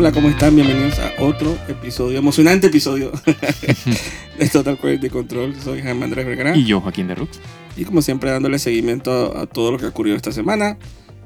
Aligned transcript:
Hola, 0.00 0.12
¿cómo 0.12 0.28
están? 0.28 0.54
Bienvenidos 0.54 0.96
a 1.00 1.12
otro 1.20 1.58
episodio, 1.66 2.18
emocionante 2.18 2.68
episodio 2.68 3.10
de 4.38 4.48
Total 4.48 4.78
Quality 4.78 5.08
Control. 5.10 5.56
Soy 5.60 5.82
Jaime 5.82 6.04
Andrés 6.04 6.24
Vergara. 6.24 6.56
Y 6.56 6.64
yo, 6.64 6.80
Joaquín 6.80 7.08
de 7.08 7.16
Rux. 7.16 7.40
Y 7.76 7.84
como 7.84 8.00
siempre, 8.00 8.30
dándole 8.30 8.60
seguimiento 8.60 9.36
a, 9.36 9.42
a 9.42 9.46
todo 9.46 9.72
lo 9.72 9.78
que 9.78 9.86
ha 9.86 9.88
ocurrido 9.88 10.14
esta 10.16 10.30
semana 10.30 10.78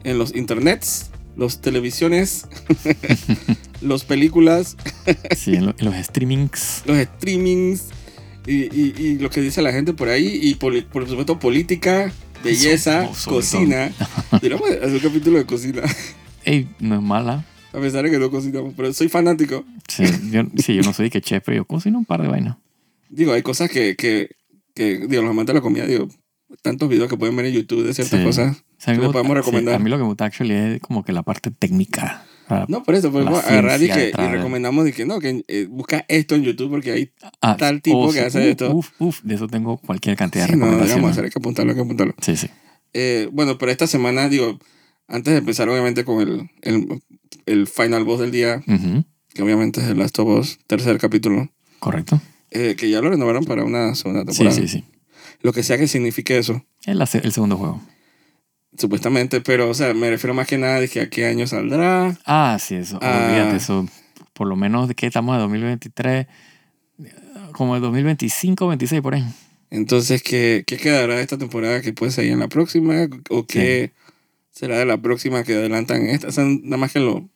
en 0.04 0.16
los 0.16 0.34
internets, 0.34 1.10
los 1.36 1.60
televisiones, 1.60 2.46
los 3.82 4.04
películas, 4.04 4.78
Sí, 5.36 5.54
en, 5.54 5.66
lo- 5.66 5.74
en 5.76 5.84
los 5.84 5.94
streamings. 6.06 6.82
los 6.86 6.96
streamings 6.96 7.84
y, 8.46 8.54
y- 8.74 8.94
y 8.96 9.18
lo 9.18 9.28
que 9.28 9.42
dice 9.42 9.60
la 9.60 9.72
gente 9.72 9.92
por 9.92 10.08
ahí. 10.08 10.40
Y 10.42 10.54
poli- 10.54 10.80
por 10.82 11.06
supuesto, 11.06 11.38
política, 11.38 12.10
belleza, 12.42 13.06
So- 13.08 13.14
sobre 13.14 13.36
cocina. 13.36 13.92
Digamos, 14.40 14.70
hacer 14.82 14.92
un 14.94 14.98
capítulo 15.00 15.36
de 15.38 15.44
cocina. 15.44 15.82
Ey, 16.46 16.70
no 16.80 16.94
es 16.96 17.02
mala. 17.02 17.44
A 17.72 17.80
pesar 17.80 18.04
de 18.04 18.10
que 18.10 18.18
no 18.18 18.30
cocinamos, 18.30 18.74
pero 18.76 18.92
soy 18.92 19.08
fanático. 19.08 19.64
Sí, 19.88 20.04
yo, 20.30 20.42
sí, 20.56 20.74
yo 20.74 20.82
no 20.82 20.92
soy 20.92 21.08
que 21.10 21.20
chef, 21.20 21.42
pero 21.44 21.56
yo 21.58 21.64
cocino 21.64 21.98
un 21.98 22.04
par 22.04 22.20
de 22.22 22.28
vainas. 22.28 22.56
Digo, 23.08 23.32
hay 23.32 23.42
cosas 23.42 23.70
que, 23.70 23.96
que, 23.96 24.30
que 24.74 25.06
digo, 25.06 25.22
los 25.22 25.30
amantes 25.30 25.54
de 25.54 25.58
la 25.58 25.62
comida, 25.62 25.86
digo, 25.86 26.08
tantos 26.62 26.88
videos 26.88 27.08
que 27.08 27.16
pueden 27.16 27.34
ver 27.36 27.46
en 27.46 27.54
YouTube 27.54 27.84
de 27.84 27.94
ciertas 27.94 28.20
Sí. 28.20 28.24
cosas. 28.26 28.56
O 28.58 28.64
sea, 28.78 28.92
a 28.92 28.96
mí 28.96 28.98
¿Qué 28.98 29.02
le 29.02 29.06
me 29.08 29.12
podemos 29.12 29.28
gusta- 29.30 29.34
recomendar? 29.40 29.74
sí, 29.74 29.76
a 29.80 29.84
mí 29.84 29.90
lo 29.90 29.96
que 29.96 30.02
me 30.02 30.08
gusta 30.08 30.24
actually 30.26 30.54
es 30.54 30.80
como 30.80 31.04
que 31.04 31.12
la 31.12 31.22
parte 31.22 31.50
técnica. 31.50 32.26
No, 32.68 32.82
por 32.82 32.94
eso 32.94 33.10
podemos 33.10 33.42
agarrar 33.46 33.82
y, 33.82 33.88
que, 33.88 34.08
y 34.14 34.26
recomendamos 34.28 34.86
y 34.86 34.92
que 34.92 35.06
no, 35.06 35.20
que 35.20 35.42
eh, 35.48 35.66
busca 35.70 36.04
esto 36.08 36.34
en 36.34 36.42
YouTube 36.42 36.68
porque 36.68 36.92
hay. 36.92 37.10
ah, 37.40 37.56
tal 37.56 37.80
tipo 37.80 37.96
oh, 38.00 38.12
que 38.12 38.20
hace 38.20 38.40
uf, 38.40 38.44
esto. 38.46 38.74
Uf, 38.74 38.90
uf, 38.98 39.22
de 39.22 39.36
eso 39.36 39.48
tengo 39.48 39.78
cualquier 39.78 40.16
cantidad 40.16 40.44
Sí, 40.44 40.52
de 40.52 40.58
no, 40.58 40.66
recomendaciones. 40.66 41.10
hacer, 41.12 41.24
hay 41.24 41.30
que 41.30 41.38
apuntarlo, 41.38 41.70
hay 41.72 41.76
que 41.76 41.82
apuntarlo. 41.82 42.14
Sí, 42.20 42.36
sí. 42.36 42.48
Eh, 42.92 43.30
bueno, 43.32 43.56
pero 43.56 43.72
esta 43.72 43.86
semana, 43.86 44.28
digo, 44.28 44.58
antes 45.12 45.32
de 45.32 45.38
empezar, 45.38 45.68
obviamente, 45.68 46.04
con 46.04 46.20
el, 46.20 46.50
el, 46.62 47.00
el 47.46 47.66
final 47.68 48.04
boss 48.04 48.20
del 48.20 48.30
día, 48.32 48.62
que 49.34 49.42
obviamente 49.42 49.80
es 49.80 49.86
el 49.86 49.98
Last 49.98 50.18
of 50.18 50.28
Us, 50.40 50.58
tercer 50.66 50.98
capítulo, 50.98 51.48
Correcto. 51.78 52.20
eh, 52.50 52.74
que 52.76 52.90
ya 52.90 53.00
lo 53.00 53.10
renovaron 53.10 53.44
para 53.44 53.64
una 53.64 53.94
segunda 53.94 54.22
Sí, 54.22 54.26
temporada. 54.38 54.56
sí, 54.56 54.68
sí. 54.68 54.84
Lo 55.42 55.52
que 55.52 55.62
sea 55.62 55.78
que 55.78 55.86
signifique 55.88 56.36
eso, 56.38 56.64
se- 57.06 57.18
el 57.18 57.32
segundo 57.32 57.56
juego. 57.56 57.80
supuestamente, 58.78 59.40
pero, 59.40 59.68
o 59.68 59.74
sea, 59.74 59.92
me 59.94 60.08
refiero 60.10 60.34
más 60.34 60.46
que 60.46 60.58
nada 60.58 60.80
de 60.80 60.88
que 60.88 61.00
a 61.00 61.10
qué 61.10 61.26
año 61.26 61.46
saldrá. 61.46 62.18
Ah, 62.24 62.56
sí, 62.60 62.74
eso. 62.76 62.98
Ah. 63.02 63.28
Olvídate 63.30 63.56
eso. 63.56 63.86
Por 64.32 64.46
lo 64.48 64.56
menos 64.56 64.88
de 64.88 64.94
que 64.94 65.06
estamos 65.06 65.34
en 65.34 65.40
2023, 65.40 66.26
como 67.52 67.76
el 67.76 67.82
2025, 67.82 68.68
26 68.68 69.02
por 69.02 69.14
ahí. 69.14 69.24
Entonces, 69.70 70.22
¿qué, 70.22 70.64
¿qué 70.66 70.76
quedará 70.76 71.16
de 71.16 71.22
esta 71.22 71.38
temporada 71.38 71.80
que 71.82 71.92
puede 71.92 72.12
seguir 72.12 72.32
en 72.32 72.40
la 72.40 72.48
próxima? 72.48 73.08
¿O 73.30 73.46
qué 73.46 73.92
será 74.52 74.78
de 74.78 74.86
la 74.86 74.98
próxima 74.98 75.42
que 75.42 75.54
adelantan 75.54 76.06
esta? 76.06 76.28
O 76.28 76.32
sea, 76.32 76.44
nada 76.44 76.76
más 76.76 76.92
que 76.92 77.00
lo 77.00 77.28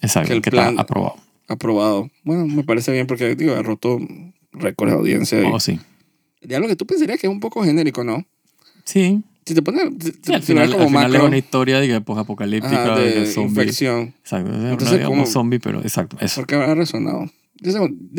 Exacto, 0.00 0.28
Que 0.28 0.34
el 0.34 0.42
que 0.42 0.50
plan- 0.50 0.70
está 0.70 0.82
aprobado. 0.82 1.16
aprobado. 1.48 2.10
Bueno, 2.24 2.46
me 2.46 2.62
parece 2.64 2.92
bien 2.92 3.06
porque, 3.06 3.34
digo, 3.36 3.54
ha 3.54 3.62
roto 3.62 3.98
récords 4.52 4.92
de 4.92 4.98
audiencia. 4.98 5.42
Oh, 5.48 5.58
sí. 5.60 5.78
Ya 6.42 6.58
lo 6.58 6.66
que 6.68 6.74
tú 6.76 6.86
pensarías 6.86 7.20
que 7.20 7.26
es 7.26 7.32
un 7.32 7.38
poco 7.40 7.62
genérico, 7.64 8.02
¿no? 8.04 8.24
Sí. 8.84 9.22
Si 9.46 9.54
te 9.54 9.62
pones 9.62 9.82
Sí, 10.00 10.12
si 10.22 10.32
al 10.34 10.42
final, 10.42 10.70
como 10.72 10.82
al 10.98 11.06
final 11.06 11.14
es 11.16 11.22
una 11.22 11.38
historia 11.38 11.80
de 11.80 11.86
ajá, 11.94 12.98
de, 13.00 13.20
de 13.20 13.26
zombies. 13.26 13.58
infección, 13.58 14.14
Exacto. 14.22 14.50
Es 14.50 14.56
Entonces, 14.64 14.90
digamos, 14.98 15.08
¿cómo? 15.18 15.26
zombie, 15.26 15.58
pero 15.60 15.80
exacto. 15.80 16.16
Eso. 16.20 16.36
¿por 16.40 16.46
qué 16.48 16.54
habrá 16.56 16.74
resonado? 16.74 17.30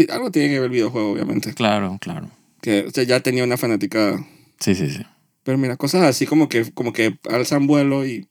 Algo 0.09 0.31
tiene 0.31 0.50
que 0.50 0.56
ver 0.59 0.64
el 0.66 0.70
videojuego, 0.70 1.12
obviamente. 1.12 1.53
Claro, 1.53 1.97
claro. 2.00 2.30
Que 2.62 2.86
o 2.88 2.92
sea, 2.92 3.03
ya 3.03 3.20
tenía 3.20 3.44
una 3.44 3.58
fanaticada. 3.58 4.25
Sí, 4.59 4.73
sí, 4.75 4.90
sí. 4.90 5.02
Pero 5.44 5.58
mira, 5.58 5.75
cosas 5.77 6.03
así 6.03 6.25
como 6.25 6.47
que, 6.49 6.72
como 6.73 6.94
que 6.94 7.19
alzan 7.30 7.67
vuelo 7.67 8.05
y, 8.05 8.27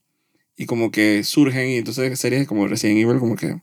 y 0.57 0.67
como 0.67 0.91
que 0.91 1.25
surgen 1.25 1.69
y 1.69 1.77
entonces 1.77 2.19
series 2.19 2.47
como 2.49 2.67
Resident 2.67 2.99
Evil 3.01 3.19
como 3.19 3.37
que, 3.37 3.61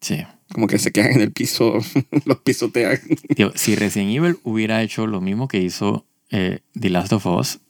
Sí. 0.00 0.18
como 0.52 0.66
que 0.66 0.78
se 0.78 0.92
quedan 0.92 1.12
en 1.12 1.20
el 1.22 1.32
piso, 1.32 1.78
los 2.26 2.38
pisotean. 2.38 2.98
Tío, 3.34 3.52
si 3.54 3.74
Resident 3.76 4.10
Evil 4.16 4.38
hubiera 4.44 4.82
hecho 4.82 5.06
lo 5.06 5.20
mismo 5.20 5.48
que 5.48 5.58
hizo 5.58 6.06
eh, 6.30 6.60
The 6.78 6.90
Last 6.90 7.12
of 7.12 7.26
Us, 7.26 7.60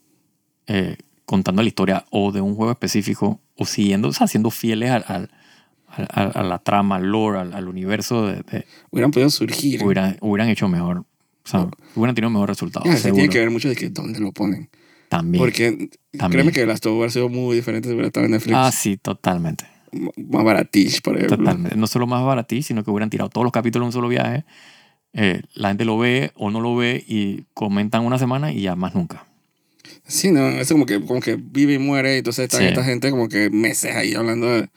eh, 0.67 0.97
contando 1.25 1.61
la 1.61 1.67
historia 1.69 2.05
o 2.09 2.31
de 2.31 2.41
un 2.41 2.55
juego 2.55 2.71
específico, 2.71 3.39
o 3.55 3.65
siguiendo, 3.65 4.09
o 4.09 4.13
sea, 4.13 4.27
siendo 4.27 4.51
fieles 4.51 4.91
al, 4.91 5.05
al- 5.07 5.29
al- 5.87 6.07
al- 6.11 6.31
a 6.35 6.43
la 6.43 6.59
trama, 6.59 6.97
al 6.97 7.05
lore, 7.09 7.39
al, 7.39 7.53
al 7.53 7.67
universo, 7.67 8.27
de, 8.27 8.35
de- 8.43 8.65
Hubieran 8.91 9.11
podido 9.11 9.29
surgir. 9.29 9.83
hubieran, 9.83 10.17
hubieran 10.21 10.49
hecho 10.49 10.67
mejor. 10.67 10.99
O 11.43 11.47
sea, 11.49 11.67
hubieran 11.95 12.15
tenido 12.15 12.29
mejor 12.29 12.49
resultado. 12.49 12.85
Ya, 12.85 12.97
seguro. 12.97 13.15
tiene 13.15 13.29
que 13.33 13.39
ver 13.39 13.49
mucho 13.49 13.67
de 13.69 13.75
que 13.75 13.89
dónde 13.89 14.19
lo 14.19 14.31
ponen. 14.31 14.69
También. 15.11 15.41
Porque 15.43 15.89
También. 16.17 16.31
créeme 16.31 16.51
que 16.53 16.65
las 16.65 16.79
hubiera 16.85 17.09
sido 17.09 17.27
muy 17.27 17.53
diferente 17.57 17.89
si 17.89 17.93
hubiera 17.93 18.07
estado 18.07 18.25
en 18.27 18.31
Netflix. 18.31 18.55
Ah, 18.57 18.71
sí, 18.71 18.95
totalmente. 18.95 19.65
M- 19.91 20.09
Más 20.15 20.45
baratish, 20.45 21.01
por 21.01 21.17
ejemplo. 21.17 21.35
Totalmente. 21.37 21.75
No 21.75 21.85
solo 21.85 22.07
más 22.07 22.23
baratí, 22.23 22.63
sino 22.63 22.81
que 22.85 22.91
hubieran 22.91 23.09
tirado 23.09 23.29
todos 23.29 23.43
los 23.43 23.51
capítulos 23.51 23.83
en 23.83 23.87
un 23.87 23.91
solo 23.91 24.07
viaje. 24.07 24.45
Eh, 25.11 25.41
la 25.53 25.67
gente 25.67 25.83
lo 25.83 25.97
ve 25.97 26.31
o 26.35 26.49
no 26.49 26.61
lo 26.61 26.77
ve 26.77 27.03
y 27.05 27.43
comentan 27.53 28.05
una 28.05 28.17
semana 28.17 28.53
y 28.53 28.61
ya 28.61 28.77
más 28.77 28.95
nunca. 28.95 29.25
Sí, 30.07 30.31
no, 30.31 30.47
es 30.47 30.69
como 30.71 30.85
que, 30.85 31.01
como 31.01 31.19
que 31.19 31.35
vive 31.35 31.73
y 31.73 31.77
muere 31.77 32.15
y 32.15 32.17
entonces 32.19 32.43
está 32.45 32.59
Sí. 32.59 32.63
esta 32.63 32.85
gente 32.85 33.11
como 33.11 33.27
que 33.27 33.49
meses 33.49 33.93
ahí 33.93 34.13
hablando 34.15 34.47
de, 34.49 34.69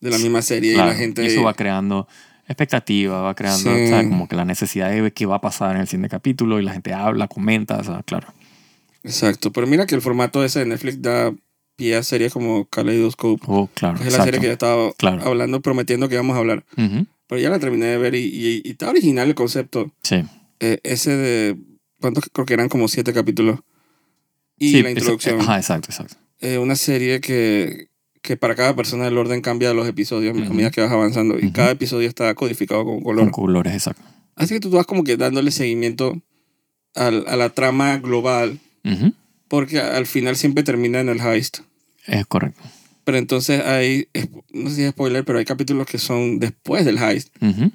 de 0.00 0.10
la 0.10 0.18
misma 0.18 0.42
serie 0.42 0.74
Claro, 0.74 0.88
y 0.90 0.92
la 0.94 0.98
gente... 0.98 1.22
y 1.22 1.26
eso 1.28 1.44
va 1.44 1.54
creando 1.54 2.08
expectativa, 2.48 3.22
va 3.22 3.34
creando 3.36 3.72
Sí. 3.72 3.86
¿sabes? 3.86 4.08
como 4.08 4.26
que 4.26 4.34
la 4.34 4.44
necesidad 4.44 4.90
de 4.90 5.00
ver 5.00 5.12
qué 5.12 5.26
va 5.26 5.36
a 5.36 5.40
pasar 5.40 5.76
en 5.76 5.82
el 5.82 5.86
siguiente 5.86 6.08
capítulo 6.08 6.58
y 6.58 6.64
la 6.64 6.72
gente 6.72 6.92
habla, 6.92 7.28
comenta, 7.28 7.76
o 7.78 7.84
sea, 7.84 8.02
claro. 8.02 8.26
Exacto, 9.02 9.52
pero 9.52 9.66
mira 9.66 9.86
que 9.86 9.94
el 9.94 10.02
formato 10.02 10.44
ese 10.44 10.60
de 10.60 10.66
Netflix 10.66 11.00
da 11.02 11.34
pie 11.76 11.96
a 11.96 12.02
series 12.02 12.32
como 12.32 12.66
Kaleidoscope, 12.66 13.42
Oh, 13.46 13.68
claro. 13.74 13.98
que 13.98 14.06
es 14.08 14.12
la 14.16 14.24
serie 14.24 14.40
que 14.40 14.46
ya 14.48 14.52
estaba 14.52 14.92
Claro. 14.94 15.22
hablando, 15.26 15.60
prometiendo 15.60 16.08
que 16.08 16.14
íbamos 16.16 16.36
a 16.36 16.40
hablar. 16.40 16.64
Pero 17.26 17.40
ya 17.40 17.48
la 17.48 17.58
terminé 17.58 17.86
de 17.86 17.96
ver 17.98 18.14
y, 18.14 18.24
y, 18.24 18.62
y 18.64 18.70
está 18.72 18.90
original 18.90 19.28
el 19.28 19.34
concepto. 19.34 19.90
Sí. 20.02 20.22
Eh, 20.58 20.80
ese 20.82 21.16
de... 21.16 21.56
¿Cuántos? 22.00 22.24
Creo 22.32 22.44
que 22.44 22.54
eran 22.54 22.68
como 22.68 22.88
siete 22.88 23.12
capítulos. 23.12 23.60
Y 24.58 24.72
Sí, 24.72 24.82
la 24.82 24.90
introducción. 24.90 25.40
ajá, 25.40 25.56
exacto, 25.56 25.88
exacto. 25.90 26.16
eh, 26.40 26.58
una 26.58 26.74
serie 26.76 27.20
que, 27.20 27.88
que 28.20 28.36
para 28.36 28.54
cada 28.54 28.74
persona 28.76 29.06
el 29.06 29.16
orden 29.16 29.40
cambia 29.40 29.68
de 29.68 29.74
los 29.74 29.86
episodios 29.88 30.36
a 30.36 30.40
Ujú. 30.40 30.52
medida 30.54 30.70
que 30.70 30.80
vas 30.82 30.90
avanzando 30.92 31.38
y 31.38 31.50
cada 31.52 31.70
episodio 31.70 32.08
está 32.08 32.34
codificado 32.34 32.84
con 32.84 33.00
color. 33.00 33.22
Con 33.24 33.30
colores, 33.44 33.72
exacto. 33.74 34.02
Así 34.34 34.54
que 34.54 34.60
tú 34.60 34.70
vas 34.70 34.84
como 34.86 35.04
que 35.04 35.16
dándole 35.16 35.50
seguimiento 35.50 36.20
al- 36.94 37.24
a 37.28 37.36
la 37.36 37.50
trama 37.50 37.98
global 37.98 38.58
Ujú, 38.84 39.12
porque 39.48 39.80
al 39.80 40.06
final 40.06 40.36
siempre 40.36 40.62
termina 40.64 41.00
en 41.00 41.08
el 41.08 41.20
heist. 41.20 41.58
Es 42.06 42.26
correcto. 42.26 42.60
Pero 43.04 43.18
entonces 43.18 43.60
hay, 43.64 44.08
no 44.52 44.68
sé 44.70 44.76
si 44.76 44.82
es 44.84 44.90
spoiler, 44.90 45.24
pero 45.24 45.38
hay 45.38 45.44
capítulos 45.44 45.86
que 45.86 45.98
son 45.98 46.38
después 46.38 46.84
del 46.84 46.98
heist, 46.98 47.28
Ujú. 47.42 47.72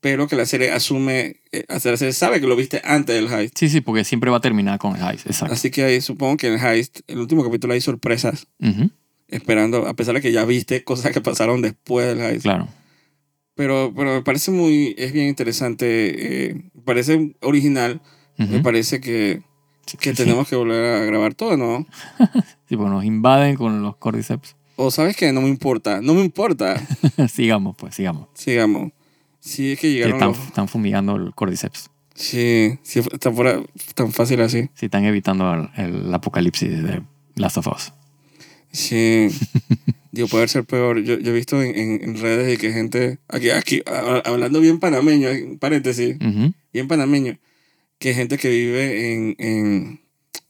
pero 0.00 0.28
que 0.28 0.36
la 0.36 0.44
serie 0.46 0.70
asume, 0.72 1.36
eh, 1.52 1.64
la 1.68 1.80
serie 1.80 2.12
sabe 2.12 2.40
que 2.40 2.46
lo 2.46 2.56
viste 2.56 2.82
antes 2.84 3.14
del 3.14 3.32
heist. 3.32 3.56
Sí, 3.58 3.68
sí, 3.68 3.80
porque 3.80 4.04
siempre 4.04 4.30
va 4.30 4.36
a 4.38 4.40
terminar 4.40 4.78
con 4.78 4.96
el 4.96 5.02
heist, 5.02 5.26
exacto. 5.26 5.54
Así 5.54 5.70
que 5.70 5.84
ahí 5.84 6.00
supongo 6.00 6.36
que 6.36 6.48
en 6.48 6.54
el 6.54 6.60
heist, 6.66 7.00
el 7.06 7.18
último 7.18 7.42
capítulo 7.44 7.72
hay 7.72 7.80
sorpresas, 7.80 8.46
Ujú, 8.60 8.90
esperando, 9.28 9.86
a 9.86 9.94
pesar 9.94 10.14
de 10.14 10.20
que 10.20 10.32
ya 10.32 10.44
viste 10.44 10.84
cosas 10.84 11.12
que 11.12 11.20
pasaron 11.20 11.62
después 11.62 12.06
del 12.06 12.20
heist. 12.20 12.42
Claro. 12.42 12.68
Pero, 13.54 13.92
pero 13.96 14.12
me 14.14 14.22
parece 14.22 14.50
muy, 14.50 14.94
es 14.98 15.12
bien 15.12 15.28
interesante, 15.28 16.46
eh, 16.50 16.54
me 16.74 16.82
parece 16.82 17.36
original, 17.40 18.00
me 18.36 18.46
Ujú. 18.56 18.62
parece 18.62 19.00
que, 19.00 19.42
que 20.00 20.12
tenemos 20.14 20.48
que 20.48 20.56
volver 20.56 20.84
a 21.02 21.04
grabar 21.04 21.34
todo, 21.34 21.56
¿no? 21.56 21.86
Sí, 22.68 22.76
pues 22.76 22.90
nos 22.90 23.04
invaden 23.04 23.56
con 23.56 23.82
los 23.82 23.96
cordyceps. 23.96 24.56
O 24.76 24.90
sabes 24.90 25.16
que 25.16 25.32
no 25.32 25.40
me 25.42 25.48
importa, 25.48 26.00
no 26.00 26.14
me 26.14 26.22
importa, 26.24 26.80
sigamos, 27.30 27.76
pues, 27.76 27.94
sigamos. 27.94 28.28
sigamos. 28.34 28.92
Sí, 29.40 29.72
es 29.72 29.78
que 29.80 29.88
Que 29.88 29.92
llegaron 29.94 30.14
están, 30.16 30.28
los... 30.30 30.38
están 30.38 30.68
fumigando 30.68 31.16
el 31.16 31.34
cordyceps. 31.34 31.90
Sí, 32.14 32.78
sí, 32.82 33.00
está 33.12 33.30
fuera, 33.32 33.60
tan 33.94 34.12
fácil 34.12 34.40
así. 34.40 34.70
Sí, 34.74 34.86
están 34.86 35.04
evitando 35.04 35.52
el, 35.52 35.68
el 35.76 36.14
apocalipsis 36.14 36.82
de 36.82 37.02
Last 37.36 37.58
of 37.58 37.66
Us. 37.68 37.92
Sí. 38.72 39.28
Digo, 40.12 40.28
puede 40.28 40.46
ser 40.48 40.64
peor. 40.64 41.00
Yo, 41.02 41.18
yo 41.18 41.32
he 41.32 41.34
visto 41.34 41.60
en, 41.62 41.76
en- 41.76 42.02
en 42.04 42.18
redes 42.20 42.46
de 42.46 42.56
que 42.56 42.72
gente, 42.72 43.18
aquí, 43.28 43.50
aquí, 43.50 43.82
hablando 44.24 44.60
bien 44.60 44.78
panameño, 44.78 45.28
en 45.28 45.58
paréntesis, 45.58 46.16
Ujú. 46.20 46.52
bien 46.72 46.88
panameño, 46.88 47.36
que 47.98 48.14
gente 48.14 48.38
que 48.38 48.48
vive 48.48 49.12
en, 49.14 49.36
en 49.38 50.00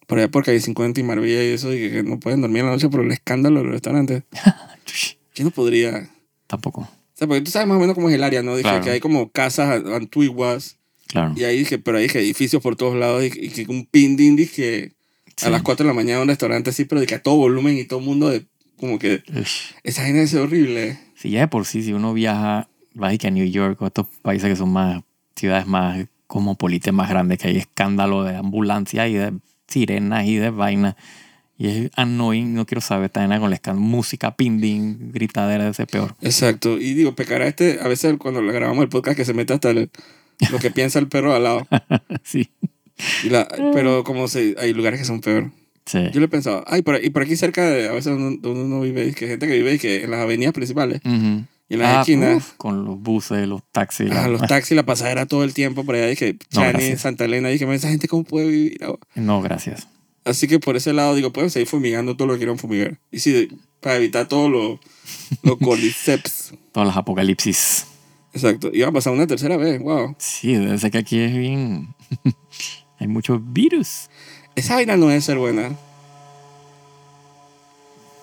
por 0.06 0.18
allá 0.18 0.28
por 0.30 0.44
calle 0.44 0.60
50 0.60 1.00
y 1.00 1.02
Marbella 1.02 1.42
y 1.44 1.48
eso, 1.52 1.72
y 1.72 1.90
que 1.90 2.02
no 2.02 2.20
pueden 2.20 2.40
dormir 2.40 2.60
en 2.60 2.66
la 2.66 2.72
noche 2.72 2.88
por 2.88 3.00
el 3.04 3.10
escándalo 3.12 3.58
de 3.60 3.64
los 3.64 3.72
restaurantes. 3.72 4.22
Yo 5.34 5.44
no 5.44 5.50
podría. 5.50 6.08
Tampoco. 6.46 6.82
O 6.82 6.88
sea, 7.16 7.26
porque 7.26 7.40
tú 7.42 7.50
sabes 7.50 7.68
más 7.68 7.76
o 7.76 7.80
menos 7.80 7.94
cómo 7.94 8.08
es 8.08 8.14
el 8.14 8.22
área, 8.24 8.42
¿no? 8.42 8.52
Dije 8.56 8.68
Claro. 8.68 8.84
que 8.84 8.90
hay 8.90 9.00
como 9.00 9.30
casas 9.30 9.82
antiguas, 9.86 10.78
Claro. 11.06 11.32
y 11.36 11.44
ahí 11.44 11.58
dije, 11.60 11.78
pero 11.78 11.98
ahí 11.98 12.04
dije 12.04 12.18
edificios 12.20 12.62
por 12.62 12.76
todos 12.76 12.96
lados, 12.96 13.22
y, 13.24 13.26
y 13.46 13.48
que 13.50 13.66
un 13.68 13.86
pindín, 13.86 14.36
dije, 14.36 14.92
Sí. 15.36 15.46
a 15.46 15.50
las 15.50 15.62
4 15.62 15.84
de 15.84 15.88
la 15.88 15.94
mañana 15.94 16.22
un 16.22 16.28
restaurante 16.28 16.70
así, 16.70 16.84
pero 16.84 17.00
de 17.00 17.06
que 17.08 17.16
a 17.16 17.22
todo 17.22 17.34
volumen 17.36 17.76
y 17.76 17.84
todo 17.84 17.98
el 17.98 18.04
mundo, 18.04 18.28
de, 18.28 18.46
como 18.76 18.98
que 19.00 19.22
Ush. 19.36 19.72
esa 19.82 20.04
gente 20.04 20.22
es 20.22 20.34
horrible. 20.34 20.98
Si 21.16 21.30
ya 21.30 21.40
de 21.40 21.48
por 21.48 21.66
sí, 21.66 21.82
si 21.82 21.92
uno 21.92 22.12
viaja, 22.14 22.68
va 23.00 23.12
y 23.12 23.18
que 23.18 23.26
a 23.26 23.30
New 23.30 23.46
York 23.46 23.80
o 23.82 23.86
estos 23.86 24.06
países 24.22 24.48
que 24.48 24.54
son 24.56 24.70
más, 24.72 25.02
ciudades 25.34 25.66
más 25.66 26.06
cosmopolitas, 26.26 26.92
más 26.94 27.08
grandes, 27.08 27.38
que 27.38 27.48
hay 27.48 27.56
escándalo 27.56 28.24
de 28.24 28.36
ambulancia 28.36 29.06
y 29.08 29.14
de 29.14 29.32
sirenas 29.68 30.26
y 30.26 30.36
de 30.36 30.50
vainas. 30.50 30.96
Y 31.56 31.68
es 31.68 31.90
annoying, 31.96 32.52
no 32.54 32.66
quiero 32.66 32.80
saber, 32.80 33.10
también 33.10 33.40
con 33.40 33.50
la 33.50 33.60
música, 33.74 34.34
pinding, 34.34 35.12
gritadera, 35.12 35.68
ese 35.68 35.86
peor. 35.86 36.16
Exacto. 36.20 36.78
Y 36.78 36.94
digo, 36.94 37.14
pecará 37.14 37.46
este, 37.46 37.78
a 37.80 37.86
veces 37.86 38.16
cuando 38.18 38.42
le 38.42 38.52
grabamos 38.52 38.82
el 38.82 38.88
podcast 38.88 39.16
que 39.16 39.24
se 39.24 39.34
mete 39.34 39.52
hasta 39.52 39.70
el- 39.70 39.90
lo 40.50 40.58
que 40.58 40.70
piensa 40.72 40.98
el 40.98 41.06
perro 41.06 41.32
al 41.32 41.44
lado. 41.44 41.66
sí. 42.24 42.50
Y 43.22 43.28
la- 43.28 43.46
pero 43.72 44.02
como 44.02 44.26
se, 44.26 44.56
hay 44.58 44.72
lugares 44.74 44.98
que 44.98 45.06
son 45.06 45.20
peor. 45.20 45.52
Sí. 45.86 45.98
Yo 46.12 46.18
le 46.18 46.26
he 46.26 46.28
pensado, 46.28 46.64
ay, 46.66 46.82
por, 46.82 47.02
y 47.04 47.10
por 47.10 47.22
aquí 47.22 47.36
cerca 47.36 47.64
de, 47.70 47.88
a 47.88 47.92
veces 47.92 48.18
donde 48.18 48.48
uno 48.48 48.80
vive, 48.80 49.12
que 49.14 49.26
hay 49.26 49.30
gente 49.32 49.46
que 49.46 49.52
vive 49.52 49.78
que 49.78 50.02
en 50.04 50.10
las 50.10 50.20
avenidas 50.20 50.54
principales 50.54 51.00
Ujú. 51.04 51.44
Y 51.74 51.78
las 51.78 51.96
Ah, 51.96 52.00
esquinas, 52.00 52.36
uf, 52.36 52.52
con 52.56 52.84
los 52.84 52.98
buses, 53.00 53.46
los 53.46 53.62
taxis. 53.72 54.08
los 54.08 54.40
taxis, 54.42 54.76
la 54.76 54.84
pasadera 54.86 55.26
todo 55.26 55.44
el 55.44 55.52
tiempo 55.54 55.84
por 55.84 55.94
allá, 55.94 56.06
dije, 56.06 56.34
No, 56.52 56.60
Chani, 56.60 56.68
gracias. 56.72 57.00
Santa 57.02 57.24
Elena, 57.24 57.48
dije, 57.48 57.72
esa 57.74 57.88
gente 57.88 58.08
cómo 58.08 58.24
puede 58.24 58.46
vivir. 58.48 58.82
ahora?" 58.84 58.98
No, 59.14 59.42
gracias. 59.42 59.88
Así 60.24 60.48
que 60.48 60.58
por 60.58 60.76
ese 60.76 60.92
lado, 60.94 61.14
digo, 61.14 61.32
pueden 61.32 61.50
seguir 61.50 61.68
fumigando 61.68 62.16
todo 62.16 62.28
lo 62.28 62.34
que 62.34 62.38
quieran 62.38 62.58
fumigar. 62.58 62.98
Y 63.12 63.18
sí, 63.18 63.48
para 63.80 63.96
evitar 63.96 64.26
todos 64.26 64.50
los 64.50 64.78
los 65.42 65.58
cordyceps. 65.62 66.54
Todas 66.72 66.86
las 66.86 66.96
apocalipsis. 66.96 67.86
Exacto. 68.32 68.70
Y 68.72 68.80
va 68.80 68.88
a 68.88 68.92
pasar 68.92 69.12
una 69.12 69.26
tercera 69.26 69.56
vez, 69.58 69.80
wow. 69.80 70.14
Sí, 70.18 70.54
debe 70.54 70.78
ser 70.78 70.90
que 70.90 70.98
aquí 70.98 71.20
es 71.20 71.36
bien... 71.36 71.94
Hay 72.98 73.06
muchos 73.08 73.40
virus. 73.52 74.08
Esa 74.56 74.74
vaina 74.76 74.96
no 74.96 75.08
debe 75.08 75.20
ser 75.20 75.36
buena. 75.36 75.76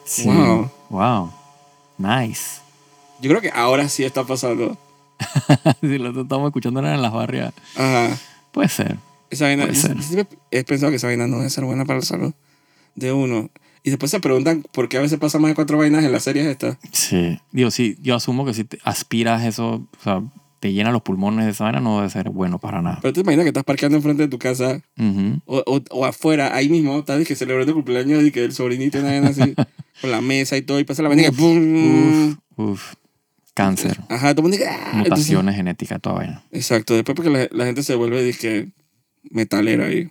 Sí. 0.06 0.24
Wow. 0.26 0.72
Wow. 0.90 1.32
Nice. 1.98 2.61
Yo 3.22 3.30
creo 3.30 3.42
que 3.42 3.52
ahora 3.52 3.88
sí 3.90 4.04
está 4.04 4.24
pasando. 4.24 4.78
si 5.82 5.98
lo 5.98 6.22
estamos 6.22 6.48
escuchando 6.48 6.80
en 6.80 7.02
las 7.02 7.14
barrias. 7.14 7.54
Ajá. 7.76 8.18
Puede 8.52 8.70
ser. 8.70 8.98
Esa 9.30 9.46
vaina, 9.46 9.64
Puede 9.64 9.76
ser. 9.76 10.02
siempre 10.02 10.38
he 10.52 10.64
pensado 10.64 10.90
que 10.92 10.98
esa 10.98 11.08
vaina 11.08 11.28
no 11.28 11.38
debe 11.38 11.50
ser 11.50 11.64
buena 11.64 11.86
para 11.86 12.00
la 12.00 12.06
salud 12.06 12.34
de 12.96 13.14
uno. 13.14 13.50
Y 13.84 13.90
después 13.90 14.12
se 14.12 14.20
preguntan 14.20 14.64
por 14.72 14.90
qué 14.90 14.98
a 14.98 15.02
veces 15.02 15.18
pasa 15.20 15.40
más 15.40 15.50
de 15.50 15.56
cuatro 15.56 15.78
vainas 15.78 16.04
en 16.04 16.12
las 16.12 16.24
series 16.24 16.46
estas. 16.46 16.78
Sí. 16.92 17.40
Digo, 17.52 17.72
sí, 17.72 17.98
yo 18.02 18.16
asumo 18.16 18.46
que 18.46 18.54
si 18.54 18.64
te 18.64 18.78
aspiras 18.84 19.44
eso, 19.44 19.88
o 20.00 20.04
sea, 20.04 20.22
te 20.60 20.72
llena 20.74 20.92
los 20.92 21.02
pulmones 21.02 21.46
de 21.46 21.52
esa 21.52 21.64
vaina, 21.64 21.80
no 21.80 21.98
debe 21.98 22.10
ser 22.12 22.30
bueno 22.30 22.60
para 22.60 22.82
nada. 22.82 23.00
Pero 23.02 23.14
te 23.14 23.22
imaginas 23.22 23.46
que 23.46 23.50
estás 23.50 23.64
parqueando 23.64 23.98
enfrente 23.98 24.24
de 24.24 24.28
tu 24.30 24.38
casa 24.38 24.82
o, 25.46 25.64
o, 25.66 25.82
o 25.90 26.06
afuera, 26.06 26.56
ahí 26.56 26.70
mismo, 26.70 27.00
estás 27.00 27.26
que 27.26 27.36
celebrando 27.36 27.72
tu 27.72 27.78
cumpleaños 27.78 28.24
y 28.24 28.32
que 28.32 28.44
el 28.44 28.54
sobrinito 28.54 29.00
y 29.00 29.02
vaina 29.02 29.30
así, 29.30 29.56
con 30.02 30.12
la 30.12 30.22
mesa 30.22 30.58
y 30.58 30.62
todo, 30.62 30.80
y 30.80 30.84
pasa 30.84 31.02
la 31.02 31.10
vaina 31.10 31.24
y 31.24 31.26
que 31.26 31.32
¡pum! 31.32 32.28
Uf, 32.30 32.38
uf. 32.58 32.94
Cáncer. 33.54 34.00
Ajá, 34.10 34.34
todo 34.34 34.48
el 34.48 34.52
mundo 34.52 34.58
dice, 34.58 34.70
"Ah". 34.70 34.78
Entonces- 34.94 35.10
Mutaciones 35.10 35.56
genéticas, 35.56 36.02
toda 36.02 36.16
vaina. 36.18 36.44
exacto, 36.52 36.94
después 36.96 37.16
porque 37.16 37.30
la, 37.30 37.48
la 37.52 37.66
gente 37.66 37.84
se 37.84 37.96
vuelve, 37.96 38.24
dije, 38.24 38.72
metalera 39.30 39.86
ahí. 39.88 40.10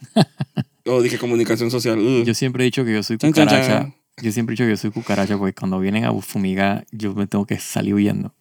o 0.86 1.02
dije 1.02 1.18
comunicación 1.18 1.70
social. 1.70 1.98
ugh. 1.98 2.24
Yo 2.24 2.34
siempre 2.34 2.64
he 2.64 2.66
dicho 2.66 2.84
que 2.84 2.92
yo 2.92 3.02
soy 3.02 3.18
Chan, 3.18 3.30
cucaracha. 3.32 3.66
chan. 3.66 3.94
Yo 4.22 4.32
siempre 4.32 4.52
he 4.52 4.54
dicho 4.54 4.64
que 4.64 4.70
yo 4.70 4.76
soy 4.76 4.90
cucaracha 4.90 5.36
porque 5.36 5.52
cuando 5.54 5.78
vienen 5.78 6.04
a 6.04 6.12
fumigar, 6.22 6.86
yo 6.90 7.14
me 7.14 7.26
tengo 7.26 7.44
que 7.46 7.58
salir 7.58 7.94
huyendo. 7.94 8.34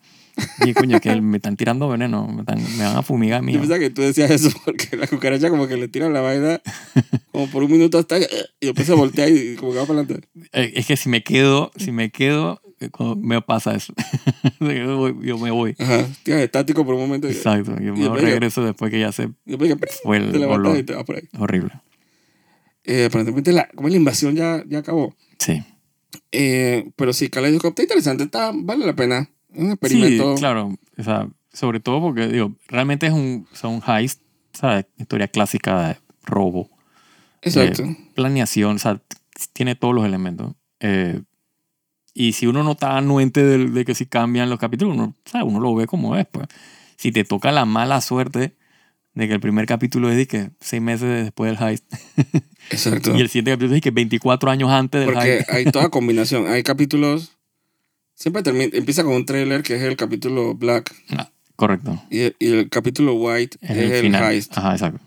Y 0.65 0.73
coño, 0.73 0.99
que 0.99 1.21
me 1.21 1.37
están 1.37 1.55
tirando 1.55 1.87
veneno, 1.87 2.27
me, 2.27 2.41
están- 2.41 2.61
me 2.77 2.83
van 2.83 2.97
a 2.97 3.01
fumigar 3.01 3.39
a 3.39 3.41
mí. 3.41 3.53
Yo 3.53 3.59
pensaba 3.59 3.79
que 3.79 3.89
tú 3.89 4.01
decías 4.01 4.29
eso 4.31 4.49
porque 4.65 4.95
la 4.97 5.07
cucaracha 5.07 5.49
como 5.49 5.67
que 5.67 5.77
le 5.77 5.87
tiran 5.87 6.11
la 6.13 6.19
vaina 6.21 6.61
como 7.31 7.47
por 7.47 7.63
un 7.63 7.71
minuto 7.71 7.97
hasta 7.97 8.19
y 8.19 8.25
después 8.61 8.85
se 8.85 8.93
voltea 8.93 9.27
y 9.29 9.55
como 9.55 9.71
que 9.71 9.79
va 9.79 9.85
para 9.85 10.01
adelante. 10.01 10.27
Eh, 10.53 10.73
Es 10.75 10.87
que 10.87 10.97
si 10.97 11.07
me 11.09 11.23
quedo, 11.23 11.71
si 11.77 11.91
me 11.91 12.09
quedo, 12.09 12.61
me 13.17 13.41
pasa 13.41 13.75
eso. 13.75 13.93
yo, 14.59 14.97
voy- 14.97 15.17
yo 15.25 15.37
me 15.37 15.51
voy. 15.51 15.75
Ajá, 15.79 16.07
quedas 16.23 16.41
estático 16.41 16.85
por 16.85 16.95
un 16.95 17.01
momento 17.01 17.27
Exacto. 17.27 17.71
Yo 17.79 17.93
me 17.93 17.99
después 18.01 18.21
regreso 18.21 18.63
después 18.63 18.91
que 18.91 18.99
ya 18.99 19.11
se 19.11 19.29
después 19.45 19.73
que 19.73 19.87
fue 20.03 20.19
te 20.19 20.25
el 20.25 20.31
levantas 20.39 20.57
olor. 20.71 20.77
y 20.77 20.83
te 20.83 20.93
vas 20.93 21.03
por 21.03 21.15
ahí. 21.15 21.27
Horrible. 21.39 21.71
Eh, 22.83 23.05
aparentemente 23.05 23.51
la, 23.51 23.67
como 23.69 23.89
la 23.89 23.95
invasión 23.95 24.35
ya, 24.35 24.63
ya 24.67 24.79
acabó. 24.79 25.15
Sí. 25.39 25.63
Eh, 26.31 26.91
pero 26.95 27.13
sí, 27.13 27.29
Kaleidoscope 27.29 27.69
está 27.69 27.83
interesante, 27.83 28.23
está, 28.25 28.51
vale 28.53 28.85
la 28.85 28.95
pena. 28.95 29.29
Es 29.53 29.59
un 29.63 29.71
experimento. 29.71 30.35
Sí, 30.35 30.39
claro. 30.39 30.75
O 30.97 31.03
sea, 31.03 31.27
sobre 31.51 31.79
todo 31.79 32.01
porque, 32.01 32.27
digo, 32.27 32.53
realmente 32.67 33.07
es 33.07 33.13
un, 33.13 33.47
un 33.63 33.81
heist, 33.87 34.21
¿sabes? 34.53 34.85
Historia 34.97 35.27
clásica 35.29 35.87
de 35.87 35.97
robo. 36.23 36.69
Exacto. 37.41 37.83
eh, 37.83 37.97
planeación, 38.15 38.75
o 38.75 38.79
sea, 38.79 39.01
tiene 39.53 39.75
todos 39.75 39.95
los 39.95 40.05
elementos. 40.05 40.53
Eh, 40.79 41.21
y 42.15 42.31
si 42.33 42.47
uno 42.47 42.63
no 42.63 42.71
está 42.71 42.97
anuente 42.97 43.43
de, 43.43 43.69
de 43.69 43.85
que 43.85 43.93
si 43.93 44.05
cambian 44.07 44.49
los 44.49 44.57
capítulos, 44.57 44.95
uno, 44.95 45.13
¿sabe? 45.25 45.43
uno 45.43 45.59
lo 45.59 45.75
ve 45.75 45.85
como 45.85 46.15
es. 46.15 46.25
Pues. 46.25 46.47
Si 46.95 47.11
te 47.11 47.23
toca 47.25 47.51
la 47.51 47.65
mala 47.65 47.99
suerte 48.01 48.55
de 49.13 49.27
que 49.27 49.33
el 49.33 49.39
primer 49.41 49.65
capítulo 49.65 50.09
es 50.09 50.17
de 50.17 50.25
que 50.25 50.49
seis 50.61 50.81
meses 50.81 51.23
después 51.25 51.51
del 51.59 51.67
heist 51.69 51.85
Exacto. 52.71 53.15
y 53.15 53.21
el 53.21 53.27
siguiente 53.29 53.51
capítulo 53.51 53.67
es 53.75 53.77
de 53.77 53.81
que 53.81 53.91
24 53.91 54.49
años 54.49 54.69
antes 54.71 55.01
del 55.05 55.13
Porque 55.13 55.37
heist. 55.39 55.49
hay 55.51 55.65
toda 55.65 55.89
combinación. 55.91 56.47
Hay 56.47 56.63
capítulos. 56.63 57.33
Siempre 58.13 58.43
termina, 58.43 58.69
empieza 58.73 59.03
con 59.03 59.13
un 59.13 59.25
trailer 59.25 59.61
que 59.61 59.75
es 59.75 59.83
el 59.83 59.97
capítulo 59.97 60.55
Black 60.55 60.95
Ah, 61.17 61.29
correcto. 61.57 62.01
y 62.09 62.19
el, 62.21 62.35
y 62.39 62.47
el 62.53 62.69
capítulo 62.69 63.13
White 63.15 63.57
Es, 63.61 63.69
es, 63.71 63.77
el, 64.03 64.05
el, 64.05 64.15
heist. 64.15 64.57
Ajá, 64.57 64.71
exacto. 64.71 65.01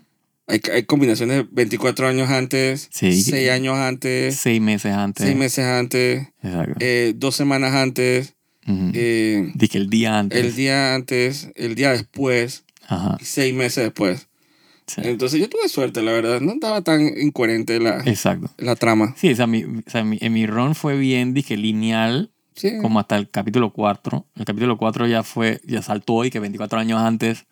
Hay, 0.49 0.61
hay 0.73 0.83
combinaciones 0.83 1.45
24 1.51 2.07
años 2.07 2.29
antes, 2.29 2.89
Sí. 2.91 3.21
6 3.21 3.49
años 3.51 3.75
antes, 3.77 4.35
Seis 4.35 4.59
meses 4.59 4.93
antes. 4.93 5.25
6 5.25 5.37
meses 5.37 5.63
antes, 5.65 6.27
eh, 6.79 7.13
dos 7.15 7.35
semanas 7.35 7.73
antes, 7.75 8.35
Ujú. 8.67 8.91
eh, 8.93 9.51
de 9.53 9.67
que 9.67 9.77
el 9.77 9.89
día 9.89 10.17
antes. 10.19 10.43
el 10.43 10.55
día 10.55 10.95
antes, 10.95 11.49
el 11.55 11.75
día 11.75 11.91
después 11.91 12.63
Ajá. 12.87 13.17
y 13.19 13.25
6 13.25 13.53
meses 13.53 13.83
después. 13.85 14.27
sí. 14.87 15.01
Entonces 15.03 15.39
yo 15.39 15.47
tuve 15.49 15.69
suerte, 15.69 16.01
la 16.01 16.11
verdad. 16.13 16.41
No 16.41 16.53
estaba 16.53 16.81
tan 16.81 17.01
incoherente 17.19 17.79
la, 17.79 17.99
Exacto. 18.05 18.49
la 18.57 18.75
trama. 18.75 19.13
Sí, 19.17 19.31
o 19.31 19.35
sea, 19.35 19.45
mi, 19.45 19.63
o 19.63 19.83
sea, 19.85 20.03
mi- 20.03 20.17
en 20.19 20.33
mi 20.33 20.47
run 20.47 20.73
fue 20.73 20.97
bien, 20.97 21.35
dije, 21.35 21.57
lineal, 21.57 22.31
Sí. 22.55 22.71
como 22.81 22.99
hasta 22.99 23.15
el 23.15 23.29
capítulo 23.29 23.71
4. 23.71 24.25
El 24.35 24.45
capítulo 24.45 24.77
4 24.77 25.05
ya 25.07 25.21
fue, 25.23 25.61
ya 25.63 25.81
saltó 25.83 26.25
y 26.25 26.31
que 26.31 26.39
24 26.39 26.79
años 26.79 26.99
antes, 26.99 27.45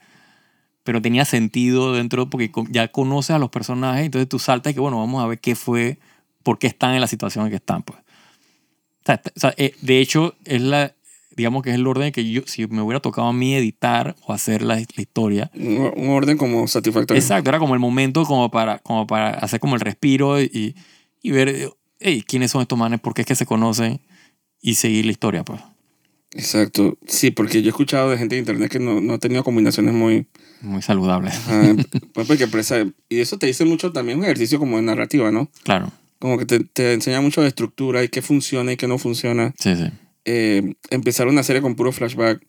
pero 0.87 1.01
tenía 1.01 1.25
sentido 1.25 1.91
dentro 1.91 2.29
porque 2.29 2.49
ya 2.69 2.87
conoces 2.87 3.31
a 3.31 3.39
los 3.39 3.49
personajes, 3.49 4.05
entonces 4.05 4.29
tú 4.29 4.39
saltas 4.39 4.71
y 4.71 4.73
que, 4.73 4.79
bueno, 4.79 4.97
vamos 4.99 5.21
a 5.21 5.27
ver 5.27 5.37
qué 5.37 5.53
fue, 5.53 5.99
por 6.43 6.59
qué 6.59 6.67
están 6.67 6.93
en 6.93 7.01
la 7.01 7.07
situación 7.07 7.43
en 7.43 7.49
que 7.49 7.57
están, 7.57 7.83
pues. 7.83 7.99
O 7.99 9.05
sea, 9.05 9.21
o 9.35 9.37
sea, 9.37 9.53
eh, 9.57 9.75
de 9.81 9.99
hecho, 9.99 10.35
es 10.45 10.61
la, 10.61 10.95
digamos 11.35 11.61
que 11.61 11.71
es 11.71 11.75
el 11.75 11.85
orden 11.85 12.13
que 12.13 12.31
yo, 12.31 12.43
si 12.45 12.65
me 12.67 12.81
hubiera 12.81 13.01
tocado 13.01 13.27
a 13.27 13.33
mí 13.33 13.53
editar 13.53 14.15
o 14.25 14.31
hacer 14.31 14.61
la, 14.61 14.75
la 14.75 15.01
historia, 15.01 15.51
Un, 15.55 15.91
un 15.93 16.09
orden 16.11 16.37
como 16.37 16.65
satisfactorio. 16.69 17.21
Exacto, 17.21 17.49
era 17.49 17.59
como 17.59 17.73
el 17.73 17.81
momento 17.81 18.23
como 18.23 18.49
para, 18.49 18.79
como 18.79 19.05
para 19.05 19.31
hacer 19.31 19.59
como 19.59 19.75
el 19.75 19.81
respiro 19.81 20.41
y, 20.41 20.73
y 21.21 21.31
ver, 21.31 21.69
hey, 21.99 22.23
quiénes 22.25 22.51
son 22.51 22.61
estos 22.61 22.79
manes, 22.79 23.01
por 23.01 23.13
qué 23.13 23.23
es 23.23 23.27
que 23.27 23.35
se 23.35 23.45
conocen 23.45 23.99
y 24.61 24.75
seguir 24.75 25.03
la 25.05 25.11
historia, 25.11 25.43
pues. 25.43 25.59
Exacto. 26.31 26.97
Sí, 27.07 27.31
porque 27.31 27.61
yo 27.61 27.67
he 27.67 27.69
escuchado 27.69 28.09
de 28.11 28.17
gente 28.17 28.35
de 28.35 28.39
internet 28.39 28.71
que 28.71 28.79
no, 28.79 28.99
no 29.01 29.13
ha 29.13 29.17
tenido 29.17 29.43
combinaciones 29.43 29.93
muy... 29.93 30.27
Muy 30.61 30.81
saludable. 30.81 31.31
ah, 31.47 31.73
pues 32.13 32.27
porque 32.27 32.47
presa- 32.47 32.91
y 33.09 33.19
eso 33.19 33.37
te 33.37 33.47
dice 33.47 33.63
mucho 33.65 33.91
también 33.91 34.17
un 34.19 34.25
ejercicio 34.25 34.59
como 34.59 34.77
de 34.77 34.83
narrativa, 34.83 35.31
¿no? 35.31 35.49
Claro, 35.63 35.91
Como 36.19 36.37
que 36.37 36.45
te, 36.45 36.59
te 36.59 36.93
enseña 36.93 37.21
mucho 37.21 37.41
de 37.41 37.47
estructura 37.47 38.03
y 38.03 38.09
qué 38.09 38.21
funciona 38.21 38.71
y 38.73 38.77
qué 38.77 38.87
no 38.87 38.97
funciona. 38.97 39.53
sí, 39.59 39.75
sí. 39.75 39.85
Eh, 40.29 40.73
empezar 40.89 41.27
una 41.27 41.41
serie 41.43 41.61
con 41.61 41.75
puro 41.75 41.93
flashback 41.93 42.45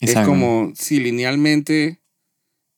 Exacto. 0.00 0.20
es 0.20 0.26
como 0.26 0.72
si 0.76 1.00
linealmente 1.00 2.00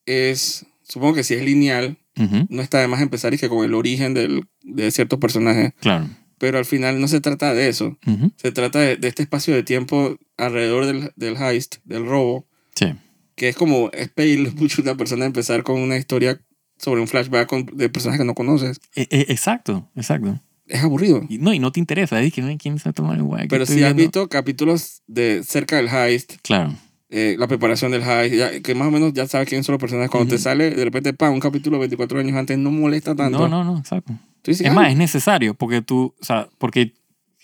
es... 0.05 0.65
Supongo 0.83 1.13
que 1.13 1.23
si 1.23 1.35
es 1.35 1.43
lineal, 1.43 1.97
Ujú, 2.17 2.45
no 2.49 2.61
está 2.61 2.79
de 2.79 2.87
más 2.87 3.01
empezar 3.01 3.33
y 3.33 3.37
que 3.37 3.47
con 3.47 3.63
el 3.63 3.73
origen 3.73 4.13
del, 4.13 4.43
de 4.63 4.91
ciertos 4.91 5.19
personajes. 5.19 5.73
Claro. 5.79 6.09
Pero 6.41 6.57
al 6.57 6.65
final 6.65 6.99
no 6.99 7.07
se 7.07 7.21
trata 7.21 7.53
de 7.53 7.69
eso. 7.69 7.99
Se 8.35 8.51
trata 8.51 8.79
de, 8.79 8.97
de 8.97 9.07
este 9.07 9.21
espacio 9.21 9.53
de 9.53 9.61
tiempo 9.61 10.17
alrededor 10.37 10.87
del, 10.87 11.11
del 11.15 11.37
heist, 11.37 11.75
del 11.85 12.03
robo, 12.07 12.47
Sí, 12.75 12.87
que 13.35 13.49
es 13.49 13.55
como 13.55 13.91
es 13.93 14.09
pedirle 14.09 14.49
mucho 14.55 14.81
a 14.81 14.85
una 14.85 14.95
persona 14.95 15.25
empezar 15.25 15.61
con 15.61 15.79
una 15.79 15.97
historia 15.97 16.41
sobre 16.79 16.99
un 16.99 17.07
flashback 17.07 17.47
con- 17.47 17.67
de 17.67 17.89
personas 17.89 18.17
que 18.17 18.25
no 18.25 18.33
conoces. 18.33 18.79
E- 18.95 19.07
e- 19.11 19.27
exacto, 19.29 19.91
exacto. 19.95 20.41
Es 20.65 20.81
aburrido. 20.83 21.21
Y, 21.29 21.37
no, 21.37 21.53
y 21.53 21.59
no 21.59 21.71
te 21.71 21.79
interesa, 21.79 22.19
es 22.23 22.33
que 22.33 22.41
no 22.41 22.57
quién 22.57 22.79
se 22.79 22.91
toma 22.91 23.13
el 23.13 23.21
guay. 23.21 23.47
Pero 23.47 23.65
si 23.67 23.83
has 23.83 23.95
visto 23.95 24.27
capítulos 24.27 25.03
de 25.05 25.43
cerca 25.45 25.75
del 25.77 25.89
heist, 25.89 26.37
Claro, 26.41 26.73
eh, 27.11 27.35
la 27.37 27.47
preparación 27.47 27.91
del 27.91 28.01
heist, 28.01 28.33
ya- 28.35 28.59
que 28.61 28.73
más 28.73 28.87
o 28.87 28.91
menos 28.91 29.13
ya 29.13 29.27
sabes 29.27 29.47
quiénes 29.47 29.67
son 29.67 29.73
los 29.73 29.79
personajes. 29.81 30.09
Cuando 30.09 30.29
te 30.37 30.41
sale 30.41 30.71
de 30.71 30.83
repente, 30.85 31.13
pa, 31.13 31.29
un 31.29 31.39
capítulo 31.39 31.77
24 31.77 32.19
años 32.19 32.35
antes, 32.35 32.57
no 32.57 32.71
molesta 32.71 33.13
tanto. 33.15 33.37
no, 33.47 33.47
no, 33.47 33.63
no, 33.63 33.77
exacto. 33.77 34.13
Tú 34.41 34.51
dices, 34.51 34.65
Es 34.67 34.71
"Ah, 34.71 34.75
más, 34.75 34.89
es 34.91 34.97
necesario 34.97 35.53
porque 35.53 35.81
tú, 35.81 36.15
o 36.19 36.23
sea, 36.25 36.49
porque 36.57 36.93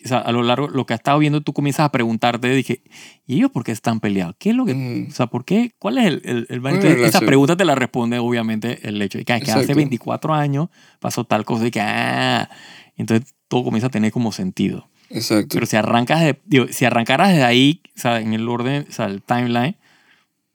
o 0.05 0.07
sea, 0.07 0.19
a 0.19 0.31
lo 0.31 0.43
largo, 0.43 0.67
lo 0.67 0.85
que 0.85 0.93
has 0.93 0.99
estado 0.99 1.17
viendo, 1.17 1.41
tú 1.41 1.53
comienzas 1.53 1.85
a 1.85 1.91
preguntarte, 1.91 2.47
dije, 2.49 2.83
¿y 3.25 3.35
ellos 3.37 3.49
por 3.51 3.63
qué 3.63 3.71
están 3.71 3.99
peleados? 3.99 4.35
¿Qué 4.37 4.51
es 4.51 4.55
lo 4.55 4.63
que, 4.63 4.75
mm, 4.75 5.07
o 5.09 5.11
sea, 5.11 5.25
por 5.27 5.43
qué? 5.43 5.71
¿Cuál 5.79 5.97
es 5.97 6.05
el, 6.05 6.21
el, 6.23 6.47
el- 6.49 6.61
¿Cuál 6.61 6.75
es 6.75 6.83
la 6.83 6.89
entonces, 6.89 7.09
esa 7.15 7.19
pregunta 7.21 7.57
te 7.57 7.65
la 7.65 7.73
responde, 7.73 8.19
obviamente, 8.19 8.87
el 8.87 9.01
hecho 9.01 9.17
de 9.17 9.25
que, 9.25 9.33
ah, 9.33 9.39
que 9.39 9.49
hace 9.51 9.61
Exacto. 9.61 9.75
24 9.77 10.33
años 10.35 10.69
pasó 10.99 11.23
tal 11.23 11.45
cosa 11.45 11.65
y 11.65 11.71
que, 11.71 11.81
ah, 11.81 12.47
entonces 12.95 13.33
todo 13.47 13.63
comienza 13.63 13.87
a 13.87 13.89
tener 13.89 14.11
como 14.11 14.31
sentido. 14.31 14.87
Exacto. 15.09 15.55
Pero 15.55 15.65
si 15.65 15.75
arrancas 15.75 16.21
de, 16.21 16.39
digo, 16.45 16.67
si 16.69 16.85
arrancaras 16.85 17.33
de 17.33 17.43
ahí, 17.43 17.81
o 17.95 17.99
sea, 17.99 18.21
en 18.21 18.33
el 18.33 18.47
orden, 18.47 18.85
o 18.87 18.91
sea, 18.91 19.07
el 19.07 19.23
timeline, 19.23 19.77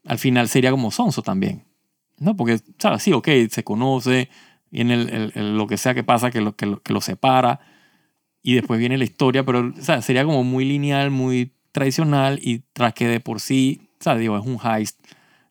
al 0.04 0.18
final 0.18 0.48
sería 0.48 0.70
como 0.70 0.90
sonso 0.92 1.20
también. 1.22 1.64
¿No? 2.18 2.36
Porque, 2.36 2.60
¿sabes? 2.78 3.02
Sí, 3.02 3.12
ok, 3.12 3.28
se 3.50 3.64
conoce, 3.64 4.28
viene 4.72 4.94
el, 4.94 5.08
el- 5.10 5.32
el- 5.36 5.56
lo 5.56 5.68
que 5.68 5.76
sea 5.76 5.94
que 5.94 6.02
pasa 6.02 6.30
que 6.32 6.40
lo, 6.40 6.56
que, 6.56 6.66
lo, 6.66 6.82
que 6.82 6.92
lo 6.92 7.00
separa 7.00 7.60
y 8.42 8.54
después 8.54 8.80
viene 8.80 8.98
la 8.98 9.04
historia, 9.04 9.44
pero 9.44 9.72
o 9.78 9.82
sea, 9.82 10.02
sería 10.02 10.24
como 10.24 10.42
muy 10.42 10.64
lineal, 10.64 11.12
muy 11.12 11.52
tradicional 11.70 12.40
y 12.42 12.64
tras 12.72 12.92
que 12.94 13.06
de 13.06 13.20
por 13.20 13.38
sí, 13.40 13.88
o 14.00 14.02
sea, 14.02 14.16
digo, 14.16 14.36
es 14.36 14.44
un 14.44 14.58
heist, 14.64 14.98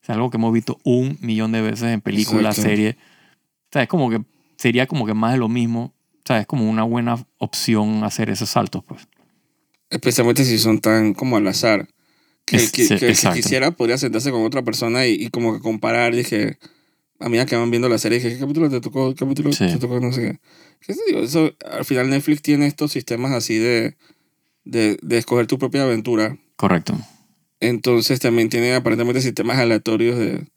es 0.04 0.10
algo 0.10 0.30
que 0.30 0.36
hemos 0.38 0.51
visto 0.51 0.78
un 0.84 1.18
millón 1.22 1.54
de 1.54 1.62
veces 1.62 1.84
en 1.94 2.01
películas, 2.01 2.58
series, 2.58 2.96
o 2.96 3.70
sea, 3.72 3.84
es 3.84 3.88
como 3.88 4.10
que 4.10 4.22
sería 4.58 4.88
como 4.88 5.06
que 5.06 5.13
más 5.13 5.32
de 5.32 5.40
lo 5.40 5.48
mismo, 5.48 5.94
o 6.18 6.22
sea, 6.25 6.40
es 6.40 6.46
como 6.48 6.70
una 6.70 6.84
buena 6.84 7.25
opción 7.38 8.04
hacer 8.04 8.30
esos 8.30 8.50
saltos, 8.50 8.84
pues. 8.86 9.08
Especialmente 9.90 10.46
si 10.46 10.58
son 10.58 10.80
tan 10.80 11.13
como 11.13 11.38
al 11.38 11.48
azar. 11.48 11.88
Que, 12.46 12.58
Es- 12.58 12.72
que, 12.72 12.86
sí, 12.86 12.98
que 12.98 13.13
quisiera 13.34 13.72
podría 13.72 13.98
sentarse 13.98 14.32
con 14.32 14.44
otra 14.46 14.62
persona 14.63 15.06
y, 15.06 15.13
y 15.13 15.30
como 15.30 15.54
que 15.54 15.60
comparar. 15.60 16.16
Dije, 16.16 16.58
a 17.22 17.30
medida 17.30 17.46
que 17.46 17.56
van 17.56 17.70
viendo 17.72 17.88
la 17.90 17.98
serie, 17.98 18.18
dije, 18.20 18.34
¿qué 18.34 18.40
capítulo 18.40 18.70
te 18.70 18.82
tocó? 18.82 19.10
¿Qué 19.13 19.24
capítulo 19.25 19.51
Sí. 19.54 19.68
te 19.68 19.78
tocó? 19.78 20.00
No 20.00 20.12
sé 20.12 20.22
qué. 20.22 20.40
¿Qué? 20.86 21.22
Eso, 21.24 21.51
al 21.72 21.86
final 21.86 22.10
Netflix 22.10 22.42
tiene 22.42 22.66
estos 22.68 22.92
sistemas 22.92 23.32
así 23.32 23.58
de, 23.58 23.96
de, 24.66 24.98
de 25.01 25.18
escoger 25.18 25.48
tu 25.48 25.58
propia 25.60 25.84
aventura. 25.84 26.38
Correcto. 26.56 26.98
Entonces 27.60 28.20
también 28.20 28.50
tiene 28.50 28.74
aparentemente 28.74 29.22
sistemas 29.22 29.58
aleatorios 29.60 30.18
de, 30.18 30.48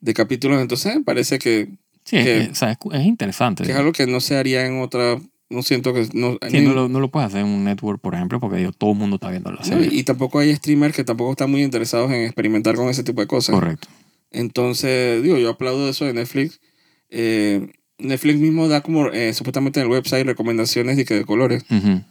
de 0.00 0.14
capítulos. 0.14 0.60
Entonces 0.60 0.94
me 0.96 1.02
parece 1.02 1.38
que, 1.38 1.68
Sí, 2.04 2.16
es, 2.16 2.24
Que- 2.24 2.38
es- 2.38 2.48
o 2.50 2.54
sea, 2.54 2.70
es, 2.72 2.78
es 2.92 3.04
interesante. 3.06 3.64
que 3.64 3.72
es 3.72 3.76
algo 3.76 3.92
que 3.92 4.06
no 4.06 4.20
se 4.20 4.36
haría 4.36 4.64
en 4.66 4.80
otra... 4.80 5.20
No 5.50 5.62
siento 5.62 5.92
que... 5.94 6.06
No, 6.12 6.38
Sí, 6.48 6.60
ni- 6.60 6.66
no, 6.66 6.74
lo, 6.74 6.88
no 6.88 7.00
lo 7.00 7.10
puedes 7.10 7.26
hacer 7.28 7.40
en 7.40 7.46
un 7.48 7.64
network, 7.64 8.00
por 8.00 8.14
ejemplo, 8.14 8.38
porque 8.40 8.58
digo, 8.58 8.72
todo 8.72 8.92
el 8.92 8.96
mundo 8.98 9.16
está 9.16 9.30
viendo 9.30 9.50
la 9.50 9.58
no, 9.58 9.64
serie. 9.64 9.88
y 9.92 10.02
tampoco 10.04 10.38
hay 10.38 10.54
streamers 10.54 10.94
que 10.94 11.04
tampoco 11.04 11.30
están 11.32 11.50
muy 11.50 11.62
interesados 11.62 12.10
en 12.12 12.22
experimentar 12.24 12.76
con 12.76 12.88
ese 12.88 13.02
tipo 13.02 13.20
de 13.20 13.26
cosas. 13.26 13.54
Correcto. 13.54 13.88
Entonces, 14.30 15.22
digo, 15.22 15.38
yo 15.38 15.50
aplaudo 15.50 15.88
eso 15.88 16.04
de 16.04 16.12
Netflix. 16.12 16.60
Eh, 17.10 17.72
Netflix 17.98 18.38
mismo 18.38 18.68
da 18.68 18.80
como, 18.82 19.08
eh, 19.08 19.32
supuestamente 19.34 19.80
en 19.80 19.86
el 19.86 19.92
website, 19.92 20.26
recomendaciones 20.26 20.96
de, 20.96 21.04
que 21.04 21.14
de 21.14 21.24
colores. 21.24 21.64
Ujú. 21.70 22.02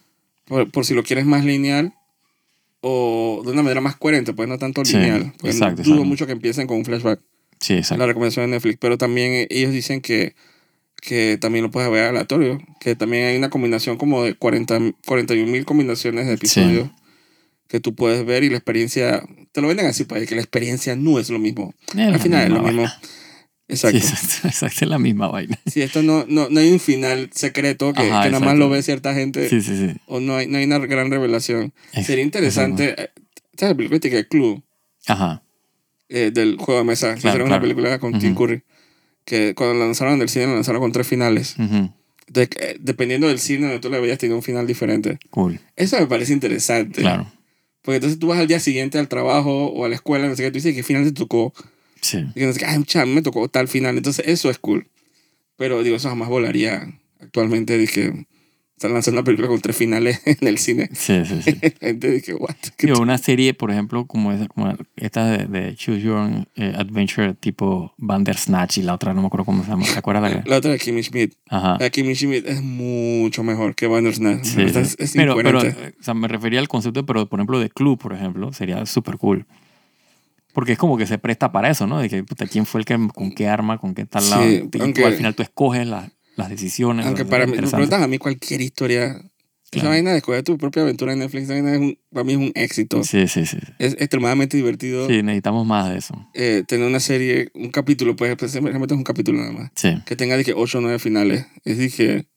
Por, 0.45 0.71
por 0.71 0.85
si 0.85 0.93
lo 0.93 1.03
quieres 1.03 1.25
más 1.25 1.45
lineal 1.45 1.93
o 2.81 3.41
de 3.45 3.51
una 3.51 3.63
manera 3.63 3.81
más 3.81 3.95
coherente, 3.95 4.33
pues 4.33 4.47
no 4.47 4.57
tanto 4.57 4.83
Sí, 4.85 4.93
lineal. 4.97 5.33
Pues 5.39 5.55
exacto, 5.55 5.83
dudo 5.83 5.93
exacto. 5.93 6.05
mucho 6.05 6.25
que 6.25 6.31
empiecen 6.33 6.67
con 6.67 6.77
un 6.77 6.85
flashback. 6.85 7.19
Sí, 7.59 7.73
exacto. 7.73 7.99
La 7.99 8.07
recomendación 8.07 8.45
de 8.45 8.51
Netflix. 8.55 8.77
Pero 8.79 8.97
también 8.97 9.47
ellos 9.49 9.71
dicen 9.71 10.01
que, 10.01 10.35
que 11.01 11.37
también 11.39 11.63
lo 11.63 11.71
puedes 11.71 11.89
ver 11.91 12.05
aleatorio. 12.05 12.59
Que 12.79 12.95
también 12.95 13.25
hay 13.27 13.37
una 13.37 13.49
combinación 13.49 13.97
como 13.97 14.23
de 14.23 14.35
40, 14.35 14.79
41 15.05 15.51
mil 15.51 15.65
combinaciones 15.65 16.27
de 16.27 16.33
episodios 16.33 16.89
que 17.67 17.79
tú 17.79 17.95
puedes 17.95 18.25
ver 18.25 18.43
y 18.43 18.49
la 18.49 18.57
experiencia... 18.57 19.23
Te 19.51 19.61
lo 19.61 19.67
venden 19.67 19.87
así, 19.87 20.03
pues, 20.05 20.27
que 20.27 20.35
la 20.35 20.41
experiencia 20.41 20.95
no 20.95 21.19
es 21.19 21.29
lo 21.29 21.39
mismo. 21.39 21.73
Es 21.95 22.07
Al 22.13 22.19
final 22.19 22.43
es 22.43 22.49
lo 22.49 22.61
mismo. 22.61 22.85
Exacto. 23.69 23.99
Sí, 23.99 24.05
exacto, 24.07 24.35
exacto, 24.47 24.85
es 24.85 24.89
la 24.89 24.99
misma 24.99 25.27
vaina. 25.27 25.59
Si 25.65 25.81
esto 25.81 26.01
no, 26.01 26.25
no, 26.29 26.47
no 26.49 26.59
hay 26.59 26.71
un 26.71 26.79
final 26.79 27.29
secreto 27.33 27.91
que, 27.93 28.03
Ajá, 28.09 28.23
que 28.23 28.29
nada 28.29 28.45
más 28.45 28.57
lo 28.57 28.69
ve 28.69 28.81
cierta 28.81 29.13
gente 29.13 29.49
Sí, 29.49 29.61
sí, 29.61 29.75
sí. 29.77 29.95
o 30.05 30.19
no 30.21 30.37
hay, 30.37 30.47
no 30.47 30.57
hay 30.57 30.63
una 30.65 30.79
gran 30.79 31.11
revelación. 31.11 31.73
Es- 31.93 32.05
Sería 32.05 32.23
interesante. 32.23 32.95
eh, 32.97 33.09
¿Sabes 33.57 33.73
la 33.73 33.75
película 33.77 33.99
que 33.99 34.27
Clue 34.27 34.63
Ajá. 35.07 35.43
eh, 36.09 36.31
del 36.33 36.55
juego 36.57 36.79
de 36.79 36.85
mesa? 36.85 37.15
que 37.15 37.21
Claro, 37.21 37.35
hicieron 37.35 37.47
claro. 37.47 37.59
una 37.59 37.61
película 37.61 37.99
con 37.99 38.17
Tim 38.19 38.31
Ujú. 38.33 38.45
Curry. 38.45 38.61
Que 39.25 39.53
cuando 39.55 39.73
la 39.79 39.85
lanzaron 39.85 40.19
del 40.19 40.29
cine, 40.29 40.45
la 40.47 40.53
lanzaron 40.53 40.81
con 40.81 40.91
tres 40.93 41.05
finales. 41.07 41.55
Ujú. 41.59 41.91
Entonces, 42.27 42.49
eh, 42.61 42.77
dependiendo 42.79 43.27
del 43.27 43.39
cine 43.39 43.63
donde 43.65 43.79
tú 43.79 43.89
la 43.89 43.99
veías, 43.99 44.17
tenía 44.17 44.35
un 44.35 44.43
final 44.43 44.65
diferente. 44.67 45.17
Cool. 45.29 45.59
Eso 45.75 45.99
me 45.99 46.07
parece 46.07 46.31
interesante. 46.33 47.01
Claro. 47.01 47.29
Porque 47.87 47.95
entonces 47.95 48.19
tú 48.19 48.27
vas 48.27 48.37
al 48.37 48.47
día 48.47 48.59
siguiente 48.59 48.99
al 48.99 49.07
trabajo 49.07 49.67
o 49.67 49.85
a 49.85 49.87
la 49.87 49.95
escuela, 49.95 50.27
no 50.27 50.35
sé 50.35 50.43
qué, 50.43 50.51
tú 50.51 50.55
dices 50.55 50.75
qué 50.75 50.83
final 50.83 51.05
te 51.05 51.13
tocó. 51.13 51.53
Sí. 52.01 52.17
Y 52.17 52.33
que 52.33 52.45
no 52.45 52.51
sé 52.51 52.59
qué, 52.59 52.65
ay, 52.65 52.79
mucha, 52.79 53.05
me 53.05 53.21
tocó 53.21 53.47
tal 53.47 53.69
final. 53.69 53.95
Entonces, 53.95 54.27
eso 54.27 54.49
es 54.49 54.57
cool. 54.57 54.89
Pero 55.55 55.81
digo, 55.83 55.95
eso 55.95 56.09
jamás 56.09 56.27
volaría 56.27 56.99
actualmente. 57.21 57.77
Dije, 57.77 58.27
están 58.77 58.93
lanzando 58.93 59.19
una 59.19 59.25
película 59.25 59.47
con 59.47 59.59
tres 59.59 59.75
finales 59.75 60.21
en 60.25 60.47
el 60.47 60.59
cine. 60.59 60.87
Sí, 60.93 61.25
sí, 61.25 61.41
sí. 61.41 61.57
Gente 61.81 62.11
dije, 62.11 62.35
what? 62.35 62.55
¿Qué 62.77 62.85
Digo, 62.87 62.99
una 63.01 63.17
serie, 63.17 63.55
por 63.55 63.71
ejemplo, 63.71 64.05
como, 64.05 64.31
esa, 64.31 64.47
como 64.47 64.71
esta 64.95 65.25
de, 65.25 65.45
de 65.47 65.75
Choose 65.75 65.99
Your 66.01 66.17
Own 66.17 66.47
eh, 66.55 66.73
Adventure 66.77 67.33
tipo 67.33 67.93
Bandersnatch 67.97 68.77
y 68.77 68.83
la 68.83 68.93
otra 68.93 69.15
no 69.15 69.21
me 69.21 69.27
acuerdo 69.27 69.45
cómo 69.45 69.63
se 69.63 69.69
llama. 69.71 69.85
¿Te 69.85 69.97
acuerdas 69.97 70.31
la 70.31 70.43
La 70.45 70.57
otra 70.57 70.71
de 70.71 70.77
Kimmy 70.77 71.01
Schmidt. 71.01 71.33
Ajá. 71.49 71.77
La 71.79 71.89
Kimmy 71.89 72.13
Schmidt 72.15 72.45
es 72.47 72.61
mucho 72.61 73.43
mejor 73.43 73.73
que 73.73 73.87
Bandersnatch. 73.87 74.43
Sí, 74.45 74.69
sí. 74.69 74.79
es 74.99 75.13
pero, 75.15 75.35
pero, 75.35 75.59
o 75.59 75.63
sea, 76.03 76.13
me 76.13 76.27
refería 76.27 76.59
al 76.59 76.67
concepto, 76.67 77.03
pero 77.05 77.27
por 77.27 77.39
ejemplo, 77.39 77.59
de 77.59 77.69
club, 77.71 77.97
por 77.99 78.13
ejemplo, 78.13 78.53
sería 78.53 78.85
súper 78.85 79.17
cool. 79.17 79.47
Porque 80.53 80.71
es 80.73 80.77
como 80.77 80.97
que 80.97 81.05
se 81.05 81.17
presta 81.19 81.51
para 81.51 81.69
eso, 81.69 81.85
¿no? 81.85 81.99
De 81.99 82.09
que, 82.09 82.23
puta, 82.23 82.45
¿quién 82.47 82.65
fue 82.65 82.81
el 82.81 82.85
que, 82.85 82.95
con 83.13 83.31
qué 83.31 83.47
arma, 83.47 83.77
con 83.77 83.93
qué 83.93 84.05
tal 84.05 84.23
Sí, 84.23 84.29
lado? 84.31 84.47
Y 84.49 84.67
tú 84.69 84.81
aunque- 84.81 85.05
al 85.05 85.13
final 85.13 85.35
tú 85.35 85.43
escoges 85.43 85.85
las, 85.87 86.09
las 86.37 86.49
decisiones. 86.49 87.05
Aunque 87.05 87.25
para 87.25 87.45
mí, 87.45 87.53
me 87.59 87.67
preguntan 87.67 88.01
a 88.03 88.07
mí 88.07 88.17
cualquier 88.17 88.61
historia. 88.61 89.21
Esa 89.69 89.81
Claro. 89.81 89.89
vaina 89.89 90.11
de 90.11 90.17
escoger 90.19 90.43
tu 90.43 90.57
propia 90.57 90.83
aventura 90.83 91.11
en 91.11 91.19
Netflix, 91.19 91.43
esa 91.43 91.53
vaina 91.53 91.73
es 91.73 91.79
un- 91.81 91.99
para 92.13 92.23
mí 92.23 92.31
es 92.31 92.37
un 92.37 92.51
éxito. 92.55 93.03
Sí, 93.03 93.27
sí, 93.27 93.45
sí. 93.45 93.57
Es 93.79 93.95
extremadamente 93.99 94.55
divertido 94.55 95.07
Sí, 95.09 95.21
necesitamos 95.21 95.67
más 95.67 95.89
de 95.89 95.97
eso. 95.97 96.25
eh, 96.33 96.63
tener 96.65 96.87
una 96.87 97.01
serie, 97.01 97.49
un 97.53 97.69
capítulo, 97.69 98.15
pues 98.15 98.31
especialmente 98.31 98.93
es 98.93 98.97
un 98.97 99.03
capítulo 99.03 99.39
nada 99.39 99.51
más. 99.51 99.71
Sí. 99.75 99.89
Que 100.05 100.15
tenga 100.15 100.41
que 100.41 100.53
8 100.53 100.77
o 100.77 100.81
9 100.81 100.99
finales. 100.99 101.45
Es 101.65 101.77
dije, 101.77 102.27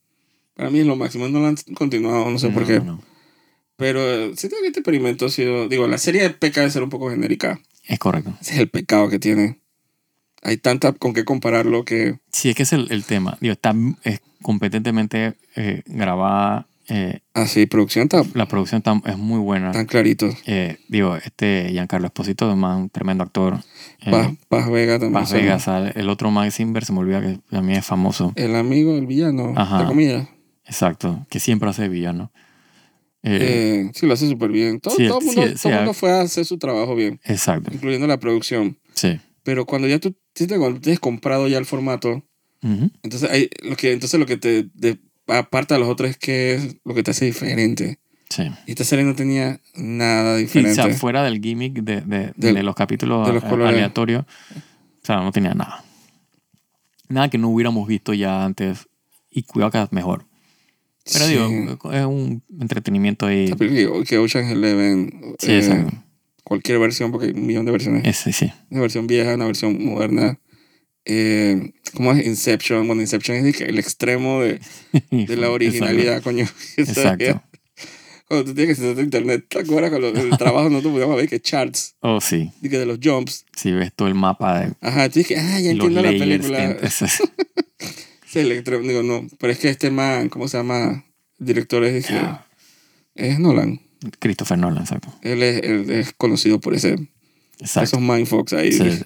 para 0.54 0.70
mí 0.70 0.80
es 0.80 0.86
lo 0.86 0.96
máximo. 0.96 1.28
No 1.28 1.38
lo 1.38 1.46
han 1.46 1.56
continuado, 1.74 2.28
no 2.28 2.38
sé 2.40 2.48
por 2.48 2.62
No, 2.62 2.68
qué. 2.68 2.80
no. 2.80 3.00
Pero 3.76 4.34
siento 4.36 4.56
que 4.60 4.66
este 4.66 4.80
experimento 4.80 5.26
ha 5.26 5.30
sido. 5.30 5.68
Digo, 5.68 5.86
la 5.86 5.98
serie 5.98 6.28
peca 6.30 6.62
de 6.62 6.70
ser 6.70 6.82
un 6.82 6.90
poco 6.90 7.10
genérica. 7.10 7.60
Es 7.86 7.98
correcto. 7.98 8.36
Ese 8.40 8.54
es 8.54 8.58
el 8.58 8.68
pecado 8.68 9.08
que 9.08 9.18
tiene. 9.18 9.58
Hay 10.42 10.56
tanta 10.56 10.92
con 10.92 11.12
qué 11.12 11.24
compararlo 11.24 11.84
que. 11.84 12.18
Sí, 12.32 12.50
es 12.50 12.56
que 12.56 12.62
es 12.62 12.72
el, 12.72 12.90
el 12.90 13.04
tema. 13.04 13.36
Digo, 13.40 13.52
está 13.52 13.74
es 14.04 14.20
competentemente 14.42 15.34
eh, 15.56 15.82
grabada. 15.86 16.66
eh, 16.88 17.20
Así, 17.34 17.66
producción 17.66 18.04
está 18.04 18.22
la 18.34 18.46
producción 18.48 18.78
está- 18.78 19.00
es 19.10 19.18
muy 19.18 19.38
buena. 19.38 19.70
tan 19.72 19.86
clarito. 19.86 20.28
Eh, 20.46 20.78
digo, 20.88 21.16
este 21.16 21.68
Giancarlo 21.70 22.06
Esposito 22.06 22.50
es 22.50 22.56
más 22.56 22.78
un 22.78 22.88
tremendo 22.90 23.22
actor. 23.22 23.58
Eh, 24.00 24.10
Paz, 24.10 24.30
Paz 24.48 24.70
Vega 24.70 24.98
también. 24.98 25.12
Paz. 25.22 25.32
Vega 25.32 25.58
sale. 25.58 25.92
El 25.94 26.08
otro 26.08 26.30
Max 26.30 26.54
Simber 26.54 26.84
se 26.84 26.92
me 26.94 27.00
olvida 27.00 27.20
que 27.20 27.38
también 27.50 27.78
es 27.78 27.84
famoso. 27.86 28.32
El 28.36 28.56
amigo, 28.56 28.96
el 28.96 29.06
villano, 29.06 29.52
Ajá. 29.56 29.74
entre 29.76 29.88
comillas. 29.88 30.28
Exacto. 30.64 31.26
Que 31.28 31.38
siempre 31.38 31.68
hace 31.68 31.88
villano. 31.88 32.32
Eh, 33.22 33.90
sí, 33.92 34.06
lo 34.06 34.14
hace 34.14 34.26
súper 34.28 34.50
bien. 34.50 34.80
Todo, 34.80 34.94
sí, 34.96 35.06
todo 35.06 35.18
el 35.20 35.26
mundo, 35.26 35.42
sí, 35.42 35.48
todo 35.48 35.58
sí, 35.58 35.68
mundo 35.68 35.90
ah. 35.90 35.94
fue 35.94 36.10
a 36.12 36.22
hacer 36.22 36.46
su 36.46 36.56
trabajo 36.58 36.94
bien, 36.94 37.20
exacto. 37.24 37.70
incluyendo 37.72 38.06
la 38.06 38.18
producción. 38.18 38.78
Sí. 38.94 39.20
Pero 39.42 39.66
cuando 39.66 39.86
ya 39.88 39.98
tú 39.98 40.14
que 40.34 40.58
cuando 40.58 40.80
tienes 40.80 41.00
comprado 41.00 41.48
ya 41.48 41.58
el 41.58 41.66
formato, 41.66 42.24
Ujú. 42.62 42.90
entonces, 43.02 43.30
hay, 43.30 43.48
lo 43.62 43.76
que, 43.76 43.92
entonces 43.92 44.18
lo 44.20 44.26
que 44.26 44.36
te, 44.36 44.68
de- 44.74 44.98
aparte 45.26 45.74
de 45.74 45.80
los 45.80 45.88
otros 45.88 46.10
es 46.10 46.16
que 46.18 46.54
es 46.54 46.76
lo 46.84 46.94
que 46.94 47.02
te 47.02 47.10
hace 47.12 47.24
diferente. 47.26 47.98
Sí. 48.28 48.44
Y 48.66 48.70
esta 48.72 48.84
serie 48.84 49.04
no 49.04 49.14
tenía 49.16 49.60
nada 49.74 50.36
Sí, 50.36 50.42
o 50.42 50.46
diferente. 50.46 50.74
sea, 50.74 50.88
fuera 50.94 51.24
del 51.24 51.40
gimmick 51.40 51.82
de, 51.82 52.00
de, 52.02 52.32
Del- 52.36 52.54
de 52.54 52.62
los 52.62 52.74
capítulos 52.76 53.26
de 53.26 53.34
los 53.34 53.44
a- 53.44 53.68
aleatorios, 53.68 54.24
o 54.24 55.06
sea, 55.06 55.16
no 55.16 55.32
tenía 55.32 55.52
nada. 55.54 55.84
Nada 57.08 57.28
que 57.28 57.38
no 57.38 57.48
hubiéramos 57.48 57.88
visto 57.88 58.14
ya 58.14 58.44
antes. 58.44 58.88
Y 59.30 59.42
cuidado 59.42 59.70
que 59.72 59.82
es 59.82 59.92
mejor. 59.92 60.26
Pero 61.12 61.24
Sí. 61.24 61.32
digo, 61.32 61.92
es 61.92 62.04
un 62.06 62.42
entretenimiento 62.60 63.26
ahí. 63.26 63.50
Que 64.06 64.18
Ocean's 64.18 64.52
Eleven, 64.52 65.34
Sí, 65.40 65.52
eh, 65.52 65.58
exacto. 65.58 66.04
Cualquier 66.50 66.80
versión, 66.80 67.12
porque 67.12 67.28
hay 67.28 67.32
un 67.32 67.46
millón 67.46 67.64
de 67.64 67.70
versiones. 67.70 68.16
Sí. 68.16 68.50
Una 68.70 68.80
versión 68.80 69.06
vieja, 69.06 69.36
una 69.36 69.46
versión 69.46 69.84
moderna. 69.84 70.36
Eh, 71.04 71.72
¿Cómo 71.94 72.10
es 72.12 72.26
Inception? 72.26 72.88
Bueno, 72.88 73.02
Inception 73.02 73.36
es 73.46 73.60
el 73.60 73.78
extremo 73.78 74.40
de, 74.42 74.58
de 75.12 75.36
la 75.36 75.48
originalidad, 75.50 76.20
coño. 76.24 76.48
Exacto. 76.76 77.40
Cuando 78.26 78.46
tú 78.46 78.54
tienes 78.54 78.74
que 78.76 78.82
sentarte 78.82 79.00
en 79.00 79.06
internet, 79.06 79.44
¿te 79.48 79.60
acuerdas 79.60 79.92
en 79.92 80.16
el 80.16 80.30
trabajo 80.38 80.68
nosotros 80.68 80.92
podíamos 80.94 81.16
ver 81.16 81.28
que 81.28 81.40
charts, 81.40 81.94
Oh, 82.00 82.20
sí. 82.20 82.50
de, 82.60 82.68
que 82.68 82.78
de 82.78 82.86
los 82.86 82.98
jumps? 83.00 83.46
Si 83.56 83.70
ves 83.70 83.92
todo 83.94 84.08
el 84.08 84.16
mapa 84.16 84.58
de 84.60 84.72
Ajá, 84.80 85.08
tú 85.08 85.20
dices, 85.20 85.38
ah, 85.40 85.60
ya 85.60 85.70
entiendo 85.70 86.02
la 86.02 86.10
película. 86.10 86.76
Sí, 88.26 88.40
el 88.40 88.50
extremo, 88.50 88.82
digo, 88.88 89.04
no, 89.04 89.24
pero 89.38 89.52
es 89.52 89.58
que 89.60 89.68
este 89.68 89.92
man, 89.92 90.28
¿cómo 90.28 90.48
se 90.48 90.56
llama? 90.58 91.04
El 91.38 91.46
director 91.46 91.84
es, 91.84 91.94
dije, 91.94 92.20
es 93.14 93.38
Nolan. 93.38 93.80
Christopher 94.18 94.58
Nolan, 94.58 94.82
exacto. 94.82 95.08
Él 95.22 95.42
es, 95.42 95.62
él 95.62 95.90
es 95.90 96.12
conocido 96.14 96.60
por 96.60 96.74
ese, 96.74 96.96
Exacto. 97.58 97.82
esos 97.96 98.00
mindfucks 98.00 98.52
ahí. 98.54 98.72
Sí. 98.72 99.02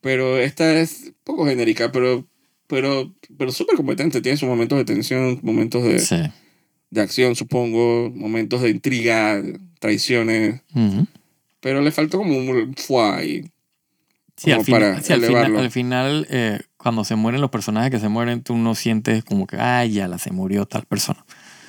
Pero 0.00 0.38
esta 0.38 0.72
es 0.78 1.12
poco 1.24 1.46
genérica, 1.46 1.90
pero, 1.92 2.26
pero, 2.66 3.12
pero 3.36 3.50
súper 3.52 3.76
competente. 3.76 4.20
Tiene 4.20 4.38
sus 4.38 4.48
momentos 4.48 4.78
de 4.78 4.84
tensión, 4.84 5.40
momentos 5.42 5.82
de, 5.84 5.98
Sí. 5.98 6.16
de 6.90 7.00
acción, 7.00 7.34
supongo, 7.36 8.10
momentos 8.14 8.62
de 8.62 8.70
intriga, 8.70 9.42
traiciones. 9.80 10.60
Pero 11.60 11.80
le 11.82 11.90
faltó 11.90 12.18
como 12.18 12.36
un 12.38 12.74
fuá 12.76 13.16
ahí. 13.16 13.50
Sí, 14.36 14.52
al, 14.52 14.62
final- 14.64 14.80
para 14.80 15.02
sí, 15.02 15.12
al 15.12 15.20
final, 15.20 15.30
elevarlo. 15.34 15.58
al 15.60 15.70
final, 15.70 16.26
eh, 16.30 16.60
cuando 16.76 17.04
se 17.04 17.16
mueren 17.16 17.40
los 17.40 17.50
personajes 17.50 17.90
que 17.90 17.98
se 17.98 18.08
mueren, 18.08 18.42
tú 18.42 18.56
no 18.56 18.74
sientes 18.74 19.24
como 19.24 19.46
que, 19.46 19.56
ay, 19.56 19.92
ya 19.92 20.08
la 20.08 20.18
se 20.18 20.30
murió 20.30 20.66
tal 20.66 20.84
persona. 20.84 21.24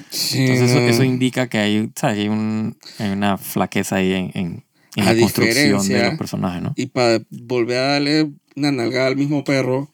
Sí, 0.10 0.46
Entonces 0.46 0.72
eso, 0.94 1.04
indica 1.04 1.48
que 1.48 1.58
hay, 1.58 1.92
¿sabes? 1.96 2.18
hay, 2.20 2.30
un, 2.30 2.78
hay 3.00 3.10
una 3.12 3.38
flaqueza 3.38 3.98
ahí 3.98 4.14
en, 4.14 4.32
en, 4.34 4.66
en 4.96 5.06
la 5.06 5.16
construcción 5.18 5.88
de 5.88 6.04
los 6.10 6.18
personajes, 6.18 6.62
¿no? 6.62 6.74
Y 6.76 6.88
para 6.88 7.22
volver 7.30 7.78
a 7.78 7.88
darle 7.94 8.32
una 8.56 8.72
nalgada 8.72 9.08
al 9.08 9.16
mismo 9.16 9.44
perro 9.44 9.92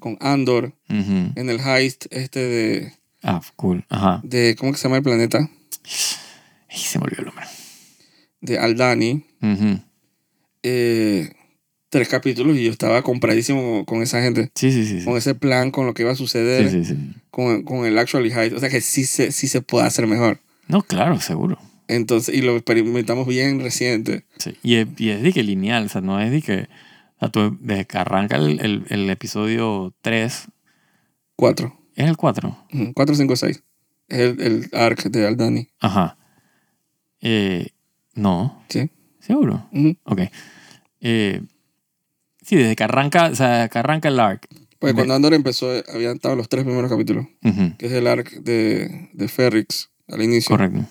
con 0.00 0.16
Andor 0.20 0.72
en 0.88 1.50
el 1.50 1.60
heist 1.60 2.06
este 2.10 2.40
de, 2.40 2.92
Ah, 3.22 3.40
cool. 3.56 3.84
Ajá. 3.88 4.20
de 4.22 4.54
¿cómo 4.56 4.72
que 4.72 4.78
se 4.78 4.84
llama 4.84 4.98
el 4.98 5.02
planeta? 5.02 5.38
Ay, 6.68 6.78
se 6.78 6.98
me 6.98 7.04
olvidó 7.04 7.20
el 7.22 7.26
nombre. 7.26 7.46
De 8.40 8.58
Aldani. 8.58 9.24
Ujú. 9.42 9.80
Eh, 10.62 11.32
tres 11.96 12.08
capítulos 12.10 12.56
y 12.58 12.64
yo 12.64 12.70
estaba 12.70 13.00
compradísimo 13.00 13.86
con 13.86 14.02
esa 14.02 14.20
gente. 14.20 14.50
Sí, 14.54 14.70
sí, 14.70 14.84
sí. 14.84 14.98
sí. 15.00 15.04
Con 15.06 15.16
ese 15.16 15.34
plan, 15.34 15.70
con 15.70 15.86
lo 15.86 15.94
que 15.94 16.02
iba 16.02 16.12
a 16.12 16.16
suceder, 16.16 16.70
Sí, 16.70 16.84
sí, 16.84 16.94
sí. 16.94 17.14
Con, 17.30 17.62
con 17.62 17.86
el 17.86 17.96
actually 17.96 18.30
heist. 18.30 18.54
O 18.54 18.60
sea 18.60 18.68
que 18.68 18.82
sí 18.82 19.04
se, 19.04 19.32
sí 19.32 19.48
se 19.48 19.62
puede 19.62 19.86
hacer 19.86 20.06
mejor. 20.06 20.40
No, 20.68 20.82
claro, 20.82 21.18
seguro. 21.20 21.58
Entonces, 21.88 22.34
y 22.34 22.42
lo 22.42 22.54
experimentamos 22.56 23.26
bien 23.26 23.60
reciente. 23.60 24.24
Sí. 24.36 24.56
Y, 24.62 24.74
es, 24.74 24.88
y 24.98 25.08
es 25.10 25.22
de 25.22 25.32
que 25.32 25.42
lineal, 25.42 25.86
o 25.86 25.88
sea, 25.88 26.00
no 26.02 26.20
es 26.20 26.30
de 26.30 26.42
que. 26.42 26.68
O 27.16 27.18
sea, 27.20 27.28
tú, 27.30 27.56
desde 27.62 27.86
que 27.86 27.96
arranca 27.96 28.36
el, 28.36 28.60
el, 28.60 28.84
el 28.90 29.08
episodio 29.08 29.94
3, 30.02 30.48
Cuatro. 31.34 31.78
es 31.94 32.06
el 32.08 32.16
4. 32.18 32.66
Ujú, 32.74 32.92
Cuatro, 32.94 33.14
cinco, 33.14 33.36
seis. 33.36 33.62
Es 34.08 34.18
el, 34.20 34.40
el 34.42 34.68
arc 34.72 35.04
de 35.04 35.26
Aldani. 35.26 35.68
Ajá. 35.80 36.18
Eh, 37.22 37.68
no. 38.14 38.62
Sí. 38.68 38.90
¿Seguro? 39.20 39.66
Ujú. 39.72 39.96
Ok. 40.04 40.20
Eh, 41.00 41.42
sí, 42.46 42.56
desde 42.56 42.76
que 42.76 42.84
arranca, 42.84 43.26
o 43.26 43.34
sea, 43.34 43.68
que 43.68 43.78
arranca 43.78 44.08
el 44.08 44.20
arc. 44.20 44.46
Pues 44.78 44.92
De- 44.92 44.94
cuando 44.96 45.14
Andor 45.14 45.34
empezó, 45.34 45.74
eh, 45.74 45.82
habían 45.92 46.16
estado 46.16 46.36
los 46.36 46.48
tres 46.48 46.64
primeros 46.64 46.90
capítulos, 46.90 47.26
Ujú, 47.42 47.76
que 47.78 47.86
es 47.86 47.92
el 47.92 48.06
arc 48.06 48.30
de, 48.40 49.08
de 49.12 49.28
Ferrix 49.28 49.90
al 50.08 50.22
inicio. 50.22 50.56
Correcto. 50.56 50.86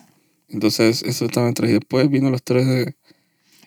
Entonces, 0.50 1.04
eso 1.04 1.26
estaba 1.26 1.48
en 1.48 1.54
tres. 1.54 1.70
Y 1.72 1.74
después 1.74 2.10
vino 2.10 2.30
los 2.30 2.44
tres 2.44 2.66
de. 2.68 2.96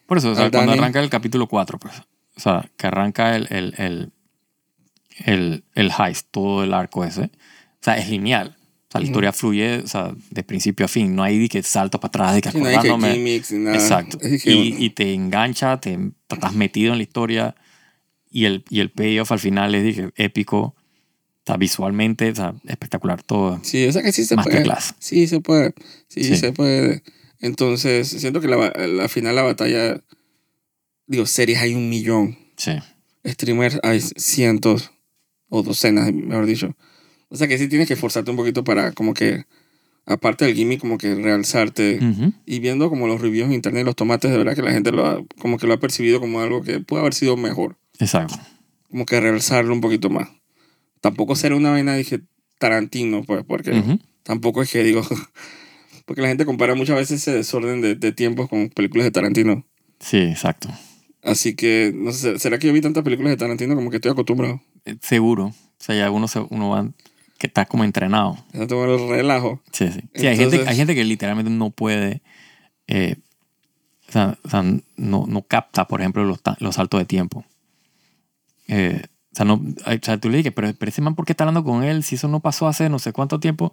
Por 0.07 0.19
eso, 0.19 0.31
o 0.33 0.35
sea, 0.35 0.51
cuando 0.51 0.73
arranca 0.73 1.01
el 1.01 1.11
capítulo 1.11 1.47
4, 1.49 1.79
pues. 1.79 1.95
O 2.37 2.41
sea, 2.41 2.71
que 2.77 2.87
arranca 2.87 3.35
el, 3.37 3.47
el, 3.51 3.75
el, 3.79 4.13
el, 5.25 5.65
el 5.75 5.91
heist, 5.99 6.29
todo 6.31 6.65
el 6.65 6.73
arco 6.75 7.05
ese. 7.05 7.23
O 7.25 7.31
sea, 7.83 7.97
es 7.99 8.09
lineal. 8.09 8.57
O 8.89 8.91
sea, 8.93 9.01
la 9.01 9.07
historia 9.07 9.33
fluye, 9.33 9.79
o 9.81 9.87
sea, 9.87 10.15
de 10.31 10.43
principio 10.45 10.87
a 10.87 10.89
fin. 10.89 11.15
No 11.15 11.23
hay 11.23 11.39
de 11.39 11.49
que 11.49 11.63
salto 11.63 12.01
para 12.01 12.09
atrás, 12.09 12.35
de 12.37 12.41
que 12.41 12.51
Sí, 12.53 12.59
no 12.59 12.67
hay 12.67 12.73
que 12.73 12.89
acordándome. 12.89 13.15
gimmicks 13.15 13.53
nada. 13.53 13.77
Exacto. 13.77 14.19
Es 14.23 14.43
que, 14.43 14.51
Y, 14.51 14.77
y 14.79 14.91
te 14.91 15.13
engancha, 15.13 15.79
te 15.79 15.99
estás 16.31 16.55
metido 16.55 16.93
en 16.93 16.99
la 16.99 17.03
historia 17.03 17.55
y 18.31 18.45
el, 18.45 18.65
y 18.71 18.81
el 18.81 18.91
payoff 18.91 19.33
al 19.33 19.39
final 19.39 19.75
es 19.75 19.85
dije, 19.85 20.11
épico. 20.17 20.75
Está 21.41 21.57
visualmente, 21.57 22.35
sea, 22.35 22.55
espectacular 22.67 23.23
todo. 23.23 23.59
sí, 23.63 23.87
o 23.87 23.93
sea 23.93 24.03
que 24.03 24.13
sí 24.13 24.25
se 24.27 24.37
puede. 24.37 24.65
Sí, 24.99 25.27
se 25.27 25.41
puede. 25.41 25.73
Sí, 26.09 26.23
Sí. 26.25 26.37
se 26.37 26.53
puede. 26.53 27.03
Entonces, 27.41 28.07
siento 28.09 28.43
que 28.43 28.49
la, 28.49 28.71
la 28.87 29.09
final, 29.09 29.35
la 29.35 29.43
batalla. 29.43 30.03
Digo, 31.07 31.25
series 31.25 31.59
hay 31.61 31.75
un 31.75 31.89
millón. 31.89 32.37
Sí. 32.57 32.73
Streamers 33.25 33.79
hay 33.83 34.01
cientos 34.01 34.91
o 35.49 35.63
docenas, 35.63 36.13
mejor 36.13 36.45
dicho. 36.45 36.77
O 37.31 37.37
sea 37.37 37.49
que 37.49 37.57
sí 37.57 37.67
tienes 37.69 37.89
que 37.89 37.95
esforzarte 37.95 38.31
un 38.31 38.37
poquito 38.37 38.63
para, 38.63 38.93
como 38.93 39.15
que, 39.15 39.45
aparte 40.05 40.45
del 40.45 40.55
gimmick, 40.55 40.81
como 40.81 40.99
que 40.99 41.15
realzarte. 41.15 41.99
Ujú. 42.03 42.35
Y 42.45 42.59
viendo 42.59 42.91
como 42.91 43.07
los 43.07 43.23
reviews 43.23 43.47
en 43.49 43.55
internet, 43.55 43.87
los 43.87 43.97
tomates, 43.97 44.31
de 44.31 44.37
verdad 44.37 44.55
que 44.55 44.61
la 44.63 44.73
gente 44.73 44.93
lo 44.93 45.07
ha, 45.07 45.25
como 45.41 45.57
que 45.57 45.67
lo 45.67 45.73
ha 45.73 45.81
percibido 45.81 46.21
como 46.21 46.41
algo 46.43 46.61
que 46.63 46.81
puede 46.81 47.01
haber 47.01 47.15
sido 47.15 47.39
mejor. 47.39 47.79
Exacto. 47.99 48.37
Como 48.91 49.05
que 49.07 49.21
realzarlo 49.21 49.73
un 49.73 49.81
poquito 49.81 50.11
más. 50.11 50.29
Tampoco 51.01 51.37
ser 51.37 51.53
una 51.53 51.71
vaina, 51.71 51.95
dije, 51.95 52.21
Tarantino, 52.59 53.23
pues, 53.23 53.45
porque 53.45 53.99
tampoco 54.23 54.63
es 54.63 54.71
que 54.71 54.83
digo. 54.83 55.03
Porque 56.05 56.23
la 56.23 56.29
gente 56.29 56.47
compara 56.47 56.75
muchas 56.75 56.97
veces 56.97 57.21
ese 57.21 57.33
desorden 57.33 57.83
de, 57.83 57.95
de 57.95 58.13
tiempos 58.13 58.49
con 58.49 58.71
películas 58.71 59.05
de 59.05 59.11
Tarantino. 59.11 59.67
Sí, 60.01 60.17
exacto. 60.17 60.71
Así 61.23 61.55
que, 61.55 61.93
no 61.95 62.13
sé, 62.13 62.39
¿será 62.39 62.59
que 62.59 62.67
yo 62.67 62.73
vi 62.73 62.81
tantas 62.81 63.05
películas 63.05 63.31
de 63.31 63.37
Tarantino 63.37 63.75
como 63.75 63.91
que 63.91 63.97
estoy 63.97 64.13
acostumbrado? 64.13 64.63
Eh, 64.87 64.97
Seguro. 65.03 65.49
O 65.49 65.55
sea, 65.77 65.95
ya 65.95 66.11
uno, 66.11 66.27
se, 66.27 66.41
uno 66.41 66.71
va, 66.71 66.89
que 67.39 67.47
está 67.47 67.67
como 67.67 67.85
entrenado. 67.85 68.37
Ya 68.53 68.67
tengo 68.67 68.85
el 68.85 69.09
relajo. 69.09 69.63
Sí, 69.73 69.89
sí. 69.93 70.01
Sí, 70.15 70.27
hay, 70.27 70.37
gente, 70.37 70.65
hay 70.67 70.77
gente 70.77 70.95
que 70.95 71.05
literalmente 71.05 71.51
no 71.51 71.71
puede, 71.71 72.23
eh, 72.87 73.17
o 74.09 74.13
sea, 74.13 74.39
no, 74.97 75.27
no 75.29 75.43
capta, 75.43 75.87
por 75.87 76.01
ejemplo, 76.01 76.25
los, 76.25 76.41
los 76.59 76.75
saltos 76.75 77.01
de 77.01 77.05
tiempo. 77.05 77.45
Eh, 78.69 79.03
o, 79.33 79.37
sea, 79.37 79.45
no, 79.45 79.55
o 79.55 79.91
sea, 80.03 80.19
tú 80.19 80.31
le 80.31 80.39
dices, 80.39 80.53
pero, 80.55 80.73
pero 80.79 80.89
ese 80.89 81.03
man, 81.03 81.15
¿por 81.15 81.25
qué 81.25 81.33
está 81.33 81.45
hablando 81.45 81.65
con 81.65 81.83
él 81.85 82.03
si 82.03 82.15
eso 82.15 82.29
no 82.29 82.41
pasó 82.41 82.69
hace 82.69 82.89
no 82.89 82.99
sé 82.99 83.13
cuánto 83.13 83.41
tiempo? 83.41 83.73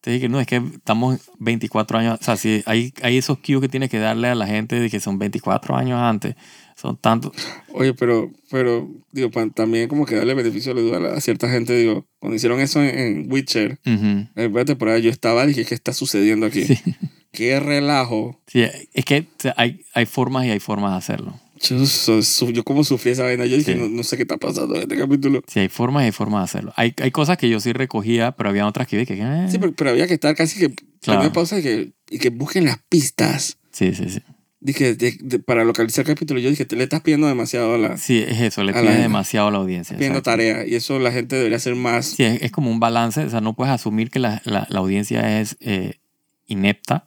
Te 0.00 0.12
dije, 0.12 0.28
no, 0.28 0.38
es 0.38 0.46
que 0.46 0.56
estamos 0.56 1.20
24 1.40 1.98
años, 1.98 2.18
o 2.20 2.24
sea, 2.24 2.36
si 2.36 2.62
hay, 2.66 2.92
hay 3.02 3.16
esos 3.16 3.38
cues 3.38 3.60
que 3.60 3.68
tienes 3.68 3.90
que 3.90 3.98
darle 3.98 4.28
a 4.28 4.36
la 4.36 4.46
gente 4.46 4.78
de 4.78 4.88
que 4.88 5.00
son 5.00 5.18
24 5.18 5.74
años 5.74 5.98
antes, 5.98 6.36
son 6.76 6.96
tantos. 6.96 7.32
Oye, 7.72 7.92
pero, 7.92 8.30
pero, 8.50 8.88
digo, 9.10 9.30
también 9.52 9.88
como 9.88 10.06
que 10.06 10.14
darle 10.14 10.34
beneficio 10.34 10.74
de 10.74 10.82
la 10.82 10.86
duda 11.00 11.16
a 11.16 11.20
cierta 11.20 11.48
gente, 11.48 11.74
digo, 11.76 12.06
cuando 12.20 12.36
hicieron 12.36 12.60
eso 12.60 12.80
en, 12.82 12.96
en 12.96 13.32
Witcher, 13.32 13.80
Ujú. 13.84 13.94
en 14.06 14.30
la 14.34 14.42
primera 14.44 14.64
temporada, 14.64 14.98
yo 14.98 15.10
estaba, 15.10 15.44
dije, 15.44 15.64
¿qué 15.64 15.74
está 15.74 15.92
sucediendo 15.92 16.46
aquí? 16.46 16.64
Sí. 16.64 16.78
Qué 17.32 17.60
relajo. 17.60 18.40
Sí, 18.46 18.62
es 18.94 19.04
que 19.04 19.20
o 19.20 19.42
sea, 19.42 19.54
hay, 19.58 19.84
hay 19.92 20.06
formas 20.06 20.46
y 20.46 20.50
hay 20.50 20.60
formas 20.60 20.92
de 20.92 20.96
hacerlo. 20.96 21.38
Yo, 21.60 22.64
como 22.64 22.84
sufrí 22.84 23.12
esa 23.12 23.24
vaina, 23.24 23.46
yo 23.46 23.56
dije, 23.56 23.72
Sí. 23.74 23.78
no, 23.78 23.88
no 23.88 24.02
sé 24.02 24.16
qué 24.16 24.22
está 24.22 24.36
pasando 24.36 24.74
en 24.76 24.82
este 24.82 24.96
capítulo. 24.96 25.42
Sí, 25.46 25.60
hay 25.60 25.68
formas 25.68 26.02
y 26.02 26.06
hay 26.06 26.12
formas 26.12 26.40
de 26.40 26.44
hacerlo. 26.44 26.72
Hay, 26.76 26.94
hay 27.02 27.10
cosas 27.10 27.38
que 27.38 27.48
yo 27.48 27.60
sí 27.60 27.72
recogía, 27.72 28.32
pero 28.32 28.50
había 28.50 28.66
otras 28.66 28.86
que 28.86 29.04
que... 29.06 29.14
eh, 29.14 29.46
Sí, 29.50 29.58
pero, 29.58 29.72
pero 29.72 29.90
había 29.90 30.06
que 30.06 30.14
estar 30.14 30.34
casi 30.34 30.58
que, 30.58 30.74
Claro. 31.00 31.32
pausa 31.32 31.58
y 31.58 31.62
que, 31.62 31.92
y 32.10 32.18
que 32.18 32.30
busquen 32.30 32.64
las 32.64 32.78
pistas. 32.88 33.58
sí, 33.70 33.94
sí, 33.94 34.08
sí. 34.08 34.20
Dije, 34.58 34.94
de- 34.94 35.16
de- 35.20 35.38
para 35.38 35.64
localizar 35.64 36.02
el 36.04 36.14
capítulo, 36.14 36.40
yo 36.40 36.50
dije, 36.50 36.64
te 36.64 36.74
le 36.76 36.84
estás 36.84 37.00
pidiendo 37.02 37.28
demasiado 37.28 37.74
a 37.74 37.78
la, 37.78 37.98
Sí, 37.98 38.24
es 38.26 38.40
eso, 38.40 38.64
le 38.64 38.72
pides 38.72 38.98
demasiado 38.98 39.48
a 39.48 39.50
la 39.52 39.58
audiencia. 39.58 39.96
pidiendo 39.96 40.22
tarea. 40.22 40.66
Y 40.66 40.74
eso 40.74 40.98
la 40.98 41.12
gente 41.12 41.36
debería 41.36 41.58
hacer 41.58 41.76
más. 41.76 42.06
Sí, 42.06 42.24
es, 42.24 42.42
es 42.42 42.50
como 42.50 42.70
un 42.70 42.80
balance, 42.80 43.22
o 43.22 43.30
sea, 43.30 43.40
no 43.40 43.54
puedes 43.54 43.72
asumir 43.72 44.10
que 44.10 44.18
la, 44.18 44.42
la, 44.44 44.66
la 44.68 44.78
audiencia 44.80 45.40
es 45.40 45.56
eh, 45.60 46.00
inepta, 46.46 47.04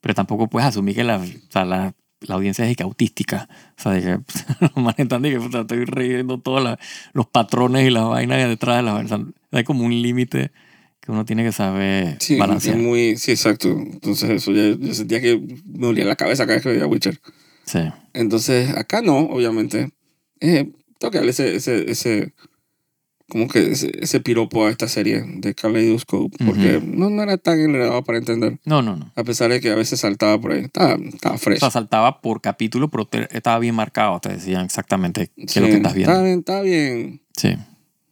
pero 0.00 0.14
tampoco 0.14 0.48
puedes 0.48 0.66
asumir 0.68 0.94
que 0.94 1.04
la, 1.04 1.16
o 1.18 1.24
sea, 1.50 1.64
la, 1.66 1.94
la 2.26 2.34
audiencia 2.36 2.68
es 2.68 2.76
que 2.76 2.82
autística. 2.82 3.48
O 3.78 3.82
sea, 3.82 3.92
de 3.92 4.00
que 4.02 4.18
los 4.60 4.76
manes 4.76 4.98
están 4.98 5.22
de 5.22 5.30
que 5.30 5.40
puta, 5.40 5.60
estoy 5.62 5.84
riendo 5.84 6.38
todos 6.40 6.78
los 7.12 7.26
patrones 7.26 7.86
y 7.86 7.90
las 7.90 8.04
vainas 8.08 8.48
detrás 8.48 8.76
de 8.78 8.82
las 8.82 8.94
vainas. 8.94 9.20
Hay 9.52 9.64
como 9.64 9.84
un 9.84 10.02
límite 10.02 10.50
que 11.00 11.12
uno 11.12 11.24
tiene 11.24 11.44
que 11.44 11.52
saber 11.52 12.16
Sí, 12.20 12.38
balancear. 12.38 12.76
muy, 12.78 13.16
sí, 13.16 13.32
exacto. 13.32 13.68
Entonces 13.68 14.30
eso, 14.30 14.52
ya, 14.52 14.74
yo 14.78 14.94
sentía 14.94 15.20
que 15.20 15.38
me 15.38 15.86
dolía 15.86 16.04
la 16.06 16.16
cabeza 16.16 16.44
cada 16.44 16.54
vez 16.56 16.62
que 16.62 16.70
veía 16.70 16.86
Witcher. 16.86 17.20
Sí, 17.66 17.80
Entonces, 18.12 18.70
acá 18.76 19.00
no, 19.02 19.18
obviamente. 19.18 19.90
Eh, 20.40 20.70
tengo 20.98 21.10
que 21.10 21.18
darle 21.18 21.30
ese, 21.30 21.56
ese, 21.56 21.90
ese, 21.90 22.32
como 23.34 23.48
que 23.48 23.72
ese, 23.72 23.90
ese 24.00 24.20
piropo 24.20 24.64
a 24.64 24.70
esta 24.70 24.86
serie 24.86 25.24
de 25.26 25.56
Kaleidoscope, 25.56 26.36
porque 26.46 26.80
no, 26.86 27.10
no 27.10 27.20
era 27.24 27.36
tan 27.36 27.58
enredado 27.58 28.04
para 28.04 28.18
entender, 28.18 28.60
no, 28.64 28.80
no, 28.80 28.94
no. 28.94 29.10
a 29.16 29.24
pesar 29.24 29.50
de 29.50 29.60
que 29.60 29.72
a 29.72 29.74
veces 29.74 29.98
saltaba 29.98 30.40
por 30.40 30.52
ahí. 30.52 30.60
Estaba, 30.60 30.94
estaba 30.94 31.34
O 31.34 31.38
fresh. 31.38 31.58
sea, 31.58 31.72
saltaba 31.72 32.20
por 32.20 32.40
capítulo, 32.40 32.88
pero 32.90 33.06
te- 33.06 33.26
estaba 33.36 33.58
bien 33.58 33.74
marcado. 33.74 34.20
Te 34.20 34.28
decían 34.28 34.64
exactamente 34.64 35.32
qué 35.36 35.48
Sí, 35.48 35.58
es 35.58 35.62
lo 35.62 35.66
que 35.66 35.74
estás 35.74 35.94
viendo. 35.94 36.12
Está 36.12 36.22
bien, 36.22 36.38
está 36.38 36.60
bien, 36.62 37.20
Sí. 37.36 37.56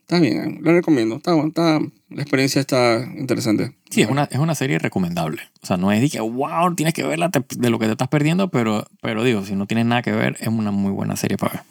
está 0.00 0.18
bien, 0.18 0.58
lo 0.60 0.72
recomiendo. 0.72 1.14
Está, 1.18 1.36
está, 1.46 1.78
la 2.10 2.20
experiencia 2.22 2.60
está 2.60 3.08
interesante. 3.16 3.76
Sí, 3.90 4.02
es 4.02 4.08
una, 4.10 4.24
es 4.24 4.38
una 4.40 4.56
serie 4.56 4.80
recomendable. 4.80 5.42
O 5.62 5.66
sea, 5.66 5.76
no 5.76 5.92
es 5.92 6.00
de 6.00 6.10
que, 6.10 6.18
wow, 6.20 6.74
tienes 6.74 6.94
que 6.94 7.04
verla 7.04 7.30
de 7.30 7.70
lo 7.70 7.78
que 7.78 7.86
te 7.86 7.92
estás 7.92 8.08
perdiendo, 8.08 8.50
pero, 8.50 8.88
pero 9.00 9.22
digo, 9.22 9.44
si 9.44 9.54
no 9.54 9.66
tienes 9.66 9.86
nada 9.86 10.02
que 10.02 10.10
ver, 10.10 10.36
es 10.40 10.48
una 10.48 10.72
muy 10.72 10.90
buena 10.90 11.14
serie 11.14 11.36
para 11.36 11.52
ver. 11.52 11.62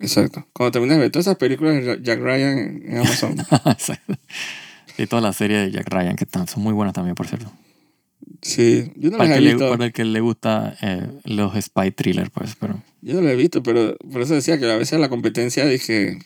Exacto. 0.00 0.46
Cuando 0.52 0.72
termines 0.72 0.96
de 0.96 1.02
ver 1.02 1.10
todas 1.10 1.26
esas 1.26 1.36
películas 1.38 1.84
de 1.84 1.98
Jack 2.02 2.20
Ryan 2.20 2.82
en, 2.86 2.98
Amazon, 2.98 3.36
Exacto. 3.66 4.14
y 4.96 5.06
todas 5.06 5.22
las 5.22 5.36
series 5.36 5.66
de 5.66 5.70
Jack 5.72 5.88
Ryan 5.92 6.16
que 6.16 6.24
están, 6.24 6.46
son 6.46 6.62
muy 6.62 6.72
buenas 6.72 6.94
también, 6.94 7.14
por 7.14 7.26
cierto. 7.26 7.50
sí, 8.42 8.92
yo 8.96 9.10
no 9.10 9.18
Para 9.18 9.30
las 9.30 9.38
he 9.38 9.40
que 9.40 9.44
le, 9.44 9.54
visto. 9.54 9.70
para 9.70 9.84
el 9.86 9.92
que 9.92 10.04
le 10.04 10.20
gusta 10.20 10.76
eh, 10.82 11.06
los 11.24 11.54
spy 11.60 11.90
thrillers, 11.90 12.30
pues, 12.30 12.54
pero... 12.58 12.82
Yo 13.00 13.14
no 13.14 13.22
lo 13.22 13.28
he 13.28 13.36
visto, 13.36 13.62
pero 13.62 13.96
por 14.12 14.22
eso 14.22 14.34
decía 14.34 14.58
que 14.58 14.70
a 14.70 14.76
veces 14.76 14.98
la 15.00 15.08
competencia 15.08 15.64
dije 15.66 16.18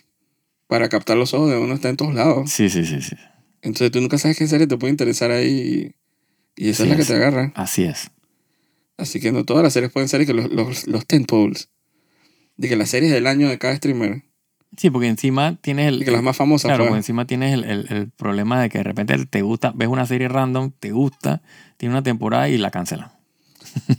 para 0.66 0.88
captar 0.88 1.16
los 1.18 1.34
ojos 1.34 1.50
de 1.50 1.58
uno 1.58 1.74
está 1.74 1.88
en 1.90 1.96
todos 1.96 2.14
lados. 2.14 2.50
Sí, 2.50 2.70
sí, 2.70 2.84
sí, 2.86 3.02
sí. 3.02 3.14
Entonces 3.60 3.90
tú 3.90 4.00
nunca 4.00 4.16
sabes 4.18 4.38
qué 4.38 4.46
serie 4.48 4.66
te 4.66 4.76
puede 4.78 4.90
interesar 4.90 5.30
ahí 5.30 5.94
y, 6.56 6.64
y 6.64 6.70
esa 6.70 6.82
es 6.84 6.88
la 6.88 6.96
que 6.96 7.02
es. 7.02 7.08
te 7.08 7.14
agarra. 7.14 7.52
Así 7.54 7.84
es. 7.84 8.10
Así 8.96 9.20
que 9.20 9.32
no 9.32 9.44
todas 9.44 9.62
las 9.62 9.72
series 9.72 9.92
pueden 9.92 10.08
ser 10.08 10.24
que 10.26 10.32
los, 10.34 10.50
los, 10.50 10.86
los 10.86 11.06
tentpoles. 11.06 11.68
De 12.56 12.68
que 12.68 12.76
las 12.76 12.90
series 12.90 13.12
del 13.12 13.26
año 13.26 13.48
de 13.48 13.58
cada 13.58 13.76
streamer. 13.76 14.22
Sí, 14.76 14.88
porque 14.90 15.08
encima 15.08 15.58
tienes 15.60 15.88
el... 15.88 16.04
Que 16.04 16.10
las 16.10 16.22
más 16.22 16.36
famosas. 16.36 16.68
Claro, 16.70 16.84
pues. 16.84 16.88
porque 16.90 16.98
encima 16.98 17.26
tienes 17.26 17.52
el, 17.52 17.64
el- 17.64 17.86
el 17.90 18.10
problema 18.10 18.60
de 18.62 18.68
que 18.70 18.78
de 18.78 18.84
repente 18.84 19.26
te 19.26 19.42
gusta, 19.42 19.72
ves 19.74 19.88
una 19.88 20.06
serie 20.06 20.28
random, 20.28 20.72
te 20.78 20.92
gusta, 20.92 21.42
tiene 21.76 21.94
una 21.94 22.02
temporada 22.02 22.48
y 22.48 22.56
la 22.56 22.70
cancelan. 22.70 23.10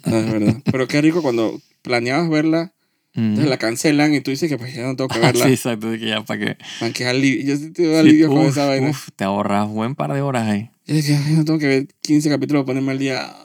Ah, 0.05 0.17
es 0.19 0.31
verdad. 0.31 0.55
Pero 0.71 0.87
qué 0.87 1.01
rico 1.01 1.21
cuando 1.21 1.59
planeabas 1.81 2.29
verla, 2.29 2.73
Mm. 3.15 3.21
entonces 3.37 3.49
la 3.51 3.57
cancelan 3.59 4.11
y 4.15 4.21
tú 4.21 4.31
dices 4.31 4.49
que 4.49 4.57
pues 4.57 4.73
ya 4.73 4.81
no 4.87 4.95
tengo 4.95 5.07
que 5.07 5.19
Ah, 5.21 5.27
verla. 5.27 5.45
sí, 5.45 5.51
exacto, 5.53 5.91
de 5.91 5.99
que 5.99 6.07
ya 6.07 6.23
para 6.25 6.39
que... 6.43 6.57
Aunque 6.81 7.03
es 7.03 7.09
alivio. 7.09 7.43
Yo 7.45 7.57
sí 7.57 7.71
te 7.71 7.83
doy 7.83 7.93
Sí, 7.93 7.99
alivio 7.99 8.27
con 8.29 8.39
uf, 8.39 8.49
esa 8.49 8.65
vaina. 8.65 8.89
uf, 8.89 9.09
te 9.15 9.23
ahorras 9.23 9.69
buen 9.69 9.93
par 9.93 10.11
de 10.13 10.21
horas 10.21 10.47
ahí. 10.47 10.71
Yo 10.87 10.95
dije, 10.95 11.15
"Ay, 11.23 11.33
no 11.35 11.45
tengo 11.45 11.59
que 11.59 11.67
ver 11.67 11.87
15 12.01 12.27
capítulos 12.29 12.61
para 12.63 12.73
ponerme 12.73 12.91
al 12.93 12.97
día. 12.97 13.35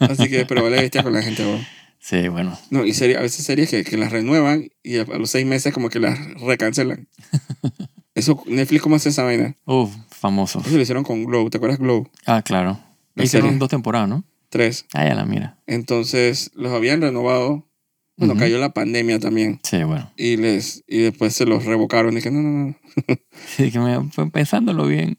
Así 0.00 0.28
que, 0.28 0.44
pero 0.46 0.64
vale 0.64 0.80
bestia 0.80 1.04
con 1.04 1.12
la 1.12 1.22
gente, 1.22 1.44
bro. 1.44 1.60
Sí, 2.04 2.26
bueno. 2.26 2.58
No, 2.70 2.84
y 2.84 2.94
serie, 2.94 3.16
a 3.16 3.20
veces 3.20 3.44
series 3.46 3.70
que, 3.70 3.84
que 3.84 3.96
las 3.96 4.10
renuevan 4.10 4.68
y 4.82 4.96
a, 4.98 5.04
los 5.04 5.30
seis 5.30 5.46
meses 5.46 5.72
como 5.72 5.88
que 5.88 6.00
las 6.00 6.18
recancelan. 6.40 7.06
Eso, 8.14 8.42
Netflix, 8.46 8.82
¿cómo 8.82 8.96
hace 8.96 9.10
esa 9.10 9.22
vaina? 9.22 9.56
Uf, 9.66 9.94
famoso. 10.10 10.60
Eso 10.66 10.74
lo 10.76 10.82
hicieron 10.82 11.04
con 11.04 11.24
Glow, 11.24 11.48
¿te 11.48 11.58
acuerdas 11.58 11.78
Glow? 11.78 12.10
Ah, 12.26 12.42
claro. 12.42 12.78
La 13.14 13.22
Hicieron 13.24 13.50
serie. 13.50 13.58
dos 13.60 13.68
temporadas, 13.70 14.08
¿no? 14.08 14.24
Tres. 14.48 14.84
Ah, 14.92 15.06
ya 15.06 15.14
la 15.14 15.24
mira. 15.24 15.58
Entonces, 15.68 16.50
los 16.54 16.72
habían 16.72 17.00
renovado. 17.00 17.68
Bueno, 18.16 18.34
Ujú. 18.34 18.40
cayó 18.40 18.58
la 18.58 18.74
pandemia 18.74 19.18
también. 19.20 19.60
Sí, 19.62 19.82
bueno. 19.84 20.12
Y, 20.16 20.36
les, 20.36 20.82
y 20.88 20.98
después 20.98 21.34
se 21.34 21.46
los 21.46 21.64
revocaron. 21.64 22.12
Y 22.12 22.16
dije, 22.16 22.30
no, 22.32 22.42
no, 22.42 22.66
no. 22.66 22.76
Sí, 23.46 23.70
que 23.70 23.78
me, 23.78 23.98
pensándolo 24.30 24.86
bien, 24.86 25.18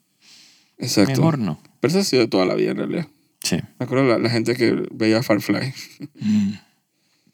Exacto. 0.77 1.11
mejor 1.11 1.39
no. 1.39 1.59
Pero 1.79 1.89
eso 1.91 1.99
ha 1.99 2.03
sido 2.03 2.27
toda 2.29 2.45
la 2.45 2.55
vida 2.55 2.71
en 2.71 2.77
realidad. 2.77 3.07
Sí. 3.41 3.55
Me 3.79 3.85
acuerdo 3.85 4.03
la, 4.05 4.19
la 4.19 4.29
gente 4.29 4.55
que 4.55 4.85
veía 4.91 5.23
Firefly. 5.23 5.73
Mm. 6.19 6.51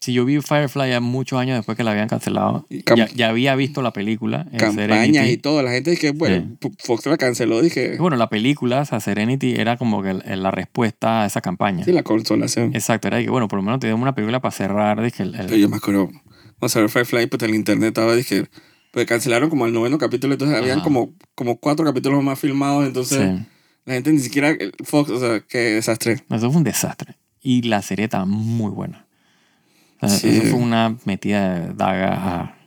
Sí, 0.00 0.14
yo 0.14 0.24
vi 0.24 0.40
Firefly 0.40 0.88
ya 0.88 1.00
muchos 1.00 1.38
años 1.38 1.58
después 1.58 1.76
que 1.76 1.84
la 1.84 1.90
habían 1.90 2.08
cancelado. 2.08 2.66
Cam- 2.86 2.96
Ya, 2.96 3.08
ya 3.08 3.28
había 3.28 3.54
visto 3.54 3.82
la 3.82 3.92
película. 3.92 4.46
eh, 4.50 4.56
Campañas 4.56 4.96
Serenity. 5.12 5.32
y 5.32 5.36
todo. 5.36 5.62
La 5.62 5.70
gente 5.72 5.94
que, 5.98 6.12
bueno, 6.12 6.56
P- 6.58 6.70
Fox 6.78 7.04
la 7.04 7.18
canceló. 7.18 7.60
Dije, 7.60 7.98
bueno, 7.98 8.16
la 8.16 8.30
película, 8.30 8.80
o 8.80 8.84
sea, 8.86 8.98
Serenity, 9.00 9.56
era 9.56 9.76
como 9.76 10.02
que 10.02 10.14
la 10.14 10.50
respuesta 10.50 11.22
a 11.22 11.26
esa 11.26 11.42
campaña. 11.42 11.84
sí, 11.84 11.92
la 11.92 12.02
consolación. 12.02 12.74
Exacto, 12.74 13.08
era 13.08 13.18
de 13.18 13.24
que, 13.24 13.30
bueno, 13.30 13.46
por 13.46 13.58
lo 13.58 13.62
menos 13.62 13.78
tenemos 13.80 14.00
una 14.00 14.14
película 14.14 14.40
para 14.40 14.52
cerrar. 14.52 15.02
Dije, 15.02 15.22
el- 15.22 15.34
el- 15.34 15.44
Pero 15.46 15.56
yo 15.56 15.68
me 15.68 15.76
acuerdo, 15.76 16.08
vamos 16.58 16.74
a 16.76 16.80
ver 16.80 16.88
Firefly, 16.88 17.26
pues 17.26 17.42
el 17.42 17.54
internet 17.54 17.88
estaba, 17.88 18.14
dije, 18.16 18.46
pues 18.92 19.04
cancelaron 19.06 19.50
como 19.50 19.66
el 19.66 19.74
noveno 19.74 19.98
capítulo, 19.98 20.32
entonces 20.32 20.56
habían 20.56 20.78
Ajá. 20.78 20.84
como, 20.84 21.12
como 21.34 21.56
cuatro 21.60 21.84
capítulos 21.84 22.24
más 22.24 22.38
filmados, 22.40 22.86
entonces 22.86 23.18
sí. 23.18 23.46
la 23.84 23.94
gente 23.94 24.12
ni 24.14 24.18
siquiera, 24.20 24.56
Fox, 24.82 25.10
o 25.10 25.20
sea, 25.20 25.40
qué 25.46 25.58
desastre. 25.58 26.14
Eso 26.30 26.48
fue 26.50 26.56
un 26.56 26.64
desastre. 26.64 27.16
Y 27.42 27.62
la 27.62 27.82
serie 27.82 28.06
estaba 28.06 28.24
muy 28.24 28.70
buena. 28.70 29.06
Sí. 30.08 30.28
Eso 30.28 30.42
fue 30.50 30.58
una 30.60 30.96
metida 31.04 31.60
de 31.60 31.74
daga 31.74 32.14
a 32.14 32.58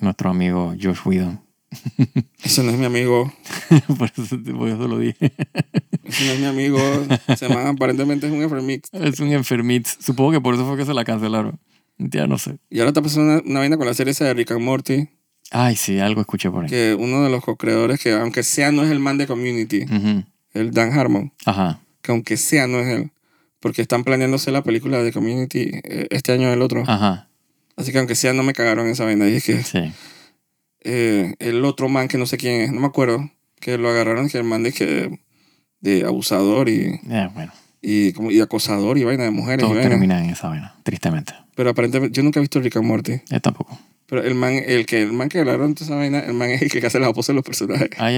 nuestro 0.00 0.30
amigo 0.30 0.74
Josh 0.80 0.98
Whedon. 1.04 1.40
Eso 2.44 2.62
no 2.62 2.70
es 2.70 2.78
mi 2.78 2.84
amigo, 2.84 3.32
por, 3.98 4.10
eso, 4.14 4.36
por 4.58 4.68
eso 4.68 4.86
lo 4.88 4.98
dije. 4.98 5.32
eso 6.04 6.24
no 6.26 6.32
es 6.32 6.40
mi 6.40 6.44
amigo, 6.46 6.78
se 7.36 7.48
llama, 7.48 7.68
aparentemente 7.70 8.26
es 8.26 8.32
un 8.32 8.42
enfermix. 8.42 8.90
Es 8.92 9.20
un 9.20 9.32
enfermit. 9.32 9.86
Supongo 9.86 10.32
que 10.32 10.40
por 10.42 10.54
eso 10.54 10.66
fue 10.66 10.76
que 10.76 10.84
se 10.84 10.92
la 10.92 11.04
cancelaron. 11.04 11.58
Ya 11.96 12.26
no 12.26 12.36
sé. 12.36 12.58
Y 12.68 12.80
ahora 12.80 12.88
está 12.90 13.00
pasando 13.00 13.32
una, 13.32 13.42
una 13.46 13.60
vaina 13.60 13.76
con 13.78 13.86
la 13.86 13.94
serie 13.94 14.10
esa 14.10 14.26
de 14.26 14.34
Rick 14.34 14.50
and 14.50 14.60
Morty, 14.60 15.08
Ay, 15.50 15.76
sí, 15.76 15.98
algo 15.98 16.20
escuché 16.22 16.50
por 16.50 16.64
ahí. 16.64 16.70
que 16.70 16.94
uno 16.98 17.22
de 17.22 17.30
los 17.30 17.42
co-creadores, 17.44 18.00
que 18.00 18.12
aunque 18.12 18.42
sea 18.42 18.72
no 18.72 18.82
es 18.84 18.90
el 18.90 18.98
man 19.00 19.16
de 19.18 19.26
Community, 19.26 19.84
el 20.54 20.70
Dan 20.72 20.92
Harmon, 20.98 21.32
Ajá. 21.46 21.80
que 22.00 22.10
aunque 22.12 22.36
sea 22.38 22.66
no 22.66 22.78
es 22.80 22.88
él, 22.88 23.10
porque 23.62 23.80
están 23.80 24.04
planeándose 24.04 24.50
la 24.50 24.62
película 24.62 25.02
de 25.02 25.12
Community 25.12 25.70
eh, 25.84 26.08
este 26.10 26.32
año 26.32 26.50
o 26.50 26.52
el 26.52 26.60
otro. 26.60 26.82
Ajá. 26.86 27.28
Así 27.76 27.92
que 27.92 27.98
aunque 27.98 28.14
sea 28.16 28.34
no 28.34 28.42
me 28.42 28.52
cagaron 28.52 28.86
esa 28.88 29.04
vaina. 29.04 29.26
Y 29.28 29.36
es 29.36 29.44
que 29.44 29.62
Sí. 29.62 29.90
eh, 30.80 31.34
el 31.38 31.64
otro 31.64 31.88
man 31.88 32.08
que 32.08 32.18
no 32.18 32.26
sé 32.26 32.36
quién 32.36 32.60
es, 32.60 32.72
no 32.72 32.80
me 32.80 32.86
acuerdo, 32.88 33.30
que 33.60 33.78
lo 33.78 33.88
agarraron, 33.88 34.28
que 34.28 34.38
el 34.38 34.44
man 34.44 34.62
de 34.64 34.72
que 34.72 35.18
de 35.80 36.04
abusador 36.04 36.68
y, 36.68 37.00
bueno. 37.34 37.52
y, 37.80 38.12
como, 38.12 38.30
y 38.30 38.40
acosador 38.40 38.98
y 38.98 39.04
vaina 39.04 39.24
de 39.24 39.30
mujeres. 39.30 39.64
Todo 39.66 39.80
termina 39.80 40.22
en 40.22 40.30
esa 40.30 40.48
vaina, 40.48 40.74
tristemente. 40.82 41.32
Pero 41.54 41.70
aparentemente, 41.70 42.16
yo 42.16 42.22
nunca 42.22 42.40
he 42.40 42.42
visto 42.42 42.60
Rick 42.60 42.76
and 42.76 42.86
Morty. 42.86 43.20
Yo 43.30 43.40
tampoco. 43.40 43.78
Pero 44.06 44.22
el 44.22 44.34
man, 44.34 44.52
el 44.66 44.84
que, 44.86 45.02
el 45.02 45.12
man 45.12 45.28
que 45.28 45.38
agarraron 45.40 45.74
toda 45.74 45.86
esa 45.86 45.94
vaina, 45.96 46.18
el 46.20 46.34
man 46.34 46.50
es 46.50 46.62
el 46.62 46.70
que 46.70 46.86
hace 46.86 46.98
la 47.00 47.12
pose 47.12 47.32
de 47.32 47.36
los 47.36 47.44
personajes. 47.44 47.90
Ah, 47.98 48.10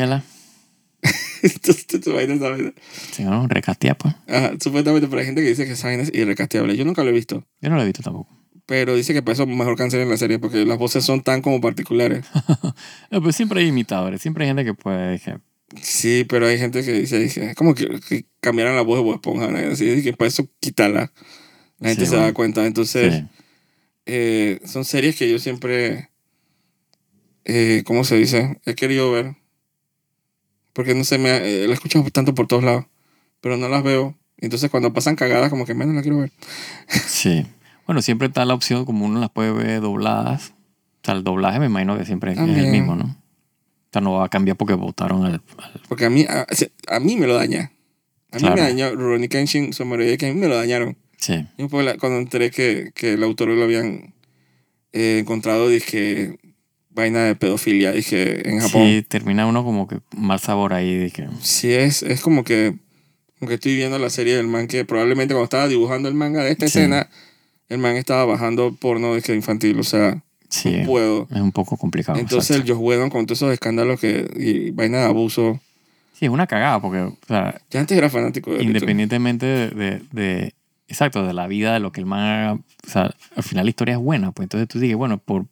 Entonces, 1.54 1.86
tu 2.00 2.12
vaina, 2.12 2.34
esa 2.34 2.48
vaina. 2.50 2.72
Sí, 3.12 3.22
¿no? 3.24 3.46
Recastea, 3.48 3.94
pues. 3.96 4.14
Ajá, 4.28 4.52
supuestamente, 4.60 5.08
pero 5.08 5.20
hay 5.20 5.26
gente 5.26 5.42
que 5.42 5.48
dice 5.48 5.66
que 5.66 5.72
esa 5.72 5.88
vaina 5.88 6.02
es 6.04 6.12
irrecasteable. 6.14 6.76
Yo 6.76 6.84
nunca 6.84 7.02
lo 7.04 7.10
he 7.10 7.12
visto. 7.12 7.44
Yo 7.60 7.70
no 7.70 7.76
lo 7.76 7.82
he 7.82 7.86
visto 7.86 8.02
tampoco. 8.02 8.28
Pero 8.66 8.96
dice 8.96 9.12
que 9.12 9.20
por 9.22 9.34
eso 9.34 9.46
mejor 9.46 9.76
cancelen 9.76 10.08
la 10.08 10.16
serie, 10.16 10.38
porque 10.38 10.64
las 10.64 10.78
voces 10.78 11.04
son 11.04 11.22
tan 11.22 11.42
como 11.42 11.60
particulares. 11.60 12.24
Eh, 13.10 13.20
pues 13.20 13.36
siempre 13.36 13.60
hay 13.60 13.68
imitadores, 13.68 14.22
siempre 14.22 14.44
hay 14.44 14.50
gente 14.50 14.64
que 14.64 14.74
puede. 14.74 15.18
Que, 15.20 15.36
Sí, 15.80 16.24
pero 16.28 16.46
hay 16.46 16.58
gente 16.58 16.82
que 16.84 16.92
dice, 16.92 17.18
dice, 17.18 17.50
es 17.50 17.54
como 17.56 17.74
que, 17.74 18.00
que 18.08 18.26
cambiaran 18.40 18.74
la 18.76 18.82
voz 18.82 18.98
de 18.98 19.04
Bob 19.04 19.14
Esponja, 19.14 19.48
¿no? 19.48 19.58
así 19.72 20.02
que 20.02 20.12
por 20.14 20.26
eso 20.26 20.48
quítala. 20.60 21.12
La 21.78 21.88
gente 21.90 22.04
Sí, 22.04 22.10
se 22.10 22.16
da 22.16 22.22
bueno. 22.22 22.34
cuenta. 22.34 22.64
Entonces, 22.66 23.14
sí. 23.14 23.24
eh, 24.06 24.60
son 24.64 24.84
series 24.84 25.16
que 25.16 25.30
yo 25.30 25.38
siempre, 25.38 26.10
eh, 27.44 27.82
¿cómo 27.84 28.04
se 28.04 28.16
dice? 28.16 28.60
He 28.64 28.74
querido 28.74 29.10
ver. 29.12 29.36
Porque 30.74 30.94
no 30.94 31.04
sé, 31.04 31.16
me, 31.16 31.30
eh, 31.30 31.64
la 31.66 31.70
he 31.70 31.74
escuchado 31.74 32.04
tanto 32.10 32.34
por 32.34 32.46
todos 32.46 32.62
lados, 32.64 32.84
pero 33.40 33.56
no 33.56 33.68
las 33.68 33.82
veo. 33.82 34.14
Entonces, 34.36 34.70
cuando 34.70 34.92
pasan 34.92 35.16
cagadas, 35.16 35.48
como 35.48 35.64
que 35.64 35.72
menos 35.74 35.94
la 35.94 36.02
quiero 36.02 36.18
ver. 36.18 36.32
Sí. 37.06 37.46
Bueno, 37.86 38.02
siempre 38.02 38.28
está 38.28 38.44
la 38.44 38.54
opción, 38.54 38.84
como 38.84 39.06
uno 39.06 39.20
las 39.20 39.30
puede 39.30 39.52
ver 39.52 39.80
dobladas. 39.80 40.50
O 40.50 41.04
sea, 41.04 41.14
el 41.14 41.22
doblaje 41.24 41.58
me 41.60 41.66
imagino 41.66 41.96
que 41.98 42.04
siempre 42.04 42.32
es 42.32 42.38
el 42.38 42.66
mismo, 42.68 42.96
¿no? 42.96 43.04
O 43.04 43.92
sea, 43.92 44.00
no 44.02 44.12
va 44.14 44.24
a 44.26 44.28
cambiar 44.28 44.56
porque 44.56 44.74
votaron 44.74 45.24
al. 45.24 45.34
al- 45.58 45.80
Porque 45.88 46.06
a 46.06 46.10
mí, 46.10 46.26
a, 46.28 46.46
a 46.88 47.00
mí 47.00 47.16
me 47.16 47.26
lo 47.26 47.34
daña. 47.36 47.70
A 48.32 48.36
mí 48.36 48.40
Claro. 48.40 48.56
me 48.56 48.62
dañó 48.62 48.90
Rurouni 48.94 49.28
Kenshin, 49.28 49.72
Somoroi, 49.72 50.16
que 50.16 50.26
a 50.26 50.32
mí 50.34 50.40
me 50.40 50.48
lo 50.48 50.56
dañaron. 50.56 50.96
Sí. 51.18 51.46
Yo 51.56 51.68
cuando 51.68 52.18
enteré 52.18 52.50
que, 52.50 52.90
que 52.94 53.12
el 53.14 53.22
autor 53.22 53.48
lo 53.48 53.62
habían 53.62 54.14
eh, 54.92 55.18
encontrado, 55.20 55.68
dije, 55.68 56.38
vaina 56.94 57.24
de 57.24 57.34
pedofilia, 57.34 57.92
dije, 57.92 58.48
en 58.48 58.60
Japón. 58.60 58.86
Sí, 58.86 59.02
termina 59.06 59.46
uno 59.46 59.64
como 59.64 59.86
que 59.88 59.98
mal 60.16 60.38
sabor 60.40 60.72
ahí 60.72 61.10
que. 61.10 61.28
Sí, 61.40 61.72
es, 61.72 62.02
es 62.02 62.20
como 62.20 62.44
que, 62.44 62.74
como 63.38 63.48
que 63.48 63.54
estoy 63.56 63.74
viendo 63.76 63.98
la 63.98 64.10
serie 64.10 64.36
del 64.36 64.46
man 64.46 64.66
que 64.68 64.84
probablemente 64.84 65.34
cuando 65.34 65.44
estaba 65.44 65.68
dibujando 65.68 66.08
el 66.08 66.14
manga 66.14 66.42
de 66.44 66.52
esta 66.52 66.66
Sí. 66.68 66.78
escena, 66.78 67.10
el 67.68 67.78
man 67.78 67.96
estaba 67.96 68.24
bajando 68.24 68.74
porno 68.74 69.14
de 69.14 69.22
que 69.22 69.34
infantil, 69.34 69.78
o 69.80 69.84
sea, 69.84 70.22
Sí. 70.48 70.70
no 70.78 70.86
puedo. 70.86 71.28
Es 71.30 71.40
un 71.40 71.50
poco 71.52 71.76
complicado. 71.76 72.18
Entonces 72.18 72.54
el 72.56 72.62
Josh 72.62 72.78
Whedon 72.80 73.10
con 73.10 73.26
todos 73.26 73.38
esos 73.38 73.52
escándalos 73.52 73.98
que, 74.00 74.30
y 74.36 74.70
vaina 74.70 74.98
de 74.98 75.04
abuso, 75.04 75.60
Sí, 76.12 76.26
es 76.26 76.30
una 76.30 76.46
cagada 76.46 76.80
porque, 76.80 77.00
o 77.00 77.18
sea, 77.26 77.60
ya 77.70 77.80
antes 77.80 77.98
era 77.98 78.08
fanático 78.08 78.52
de 78.54 78.62
independientemente 78.62 79.46
de, 79.46 79.70
de, 79.70 80.02
de- 80.12 80.54
exacto, 80.86 81.26
de 81.26 81.32
la 81.34 81.48
vida, 81.48 81.72
de 81.74 81.80
lo 81.80 81.90
que 81.90 81.98
el 82.00 82.06
man 82.06 82.20
haga, 82.20 82.52
o 82.52 82.88
sea, 82.88 83.12
al 83.34 83.42
final 83.42 83.64
la 83.66 83.70
historia 83.70 83.94
es 83.94 84.00
buena, 84.00 84.30
pues 84.30 84.44
entonces 84.44 84.68
tú 84.68 84.78
dices, 84.78 84.96
bueno, 84.96 85.18
por, 85.18 85.46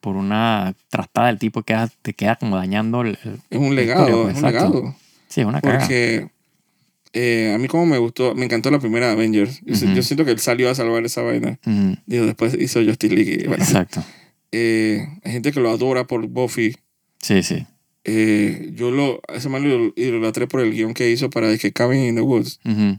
por 0.00 0.16
una 0.16 0.74
trastada 0.88 1.26
del 1.28 1.38
tipo 1.38 1.62
queda, 1.62 1.90
te 2.02 2.14
queda 2.14 2.36
como 2.36 2.56
dañando 2.56 3.00
el... 3.02 3.18
Es 3.50 3.58
un 3.58 3.74
legado, 3.74 4.06
historia, 4.08 4.30
es 4.32 4.36
un 4.38 4.42
legado. 4.42 4.96
Sí, 5.28 5.40
es 5.40 5.46
una 5.46 5.60
cagada. 5.60 5.80
Porque 5.80 6.28
eh, 7.12 7.52
a 7.54 7.58
mí 7.58 7.68
como 7.68 7.86
me 7.86 7.98
gustó, 7.98 8.34
me 8.34 8.44
encantó 8.44 8.70
la 8.70 8.78
primera 8.78 9.10
Avengers. 9.12 9.60
Yo, 9.64 9.74
Ujú. 9.74 9.94
yo 9.94 10.02
siento 10.02 10.24
que 10.24 10.30
él 10.30 10.38
salió 10.38 10.70
a 10.70 10.74
salvar 10.74 11.04
esa 11.04 11.22
vaina. 11.22 11.58
Ujú, 11.66 11.96
Digo, 12.06 12.26
después 12.26 12.54
hizo 12.58 12.82
Justice 12.84 13.14
League. 13.14 13.44
bueno, 13.48 13.64
Exacto. 13.64 14.02
eh, 14.52 15.06
hay 15.24 15.32
gente 15.32 15.52
que 15.52 15.60
lo 15.60 15.70
adora 15.70 16.04
por 16.04 16.26
Buffy. 16.28 16.76
Sí, 17.20 17.42
sí. 17.42 17.66
Eh, 18.04 18.70
yo 18.74 18.90
lo, 18.90 19.20
ese 19.28 19.48
man 19.48 19.68
lo 19.68 19.92
idolatré 19.96 20.46
por 20.46 20.60
el 20.60 20.72
guion 20.72 20.94
que 20.94 21.10
hizo 21.10 21.28
para 21.30 21.56
que 21.58 21.72
Cabin 21.72 22.00
in 22.04 22.14
the 22.14 22.20
Woods. 22.22 22.60
Ujú. 22.64 22.98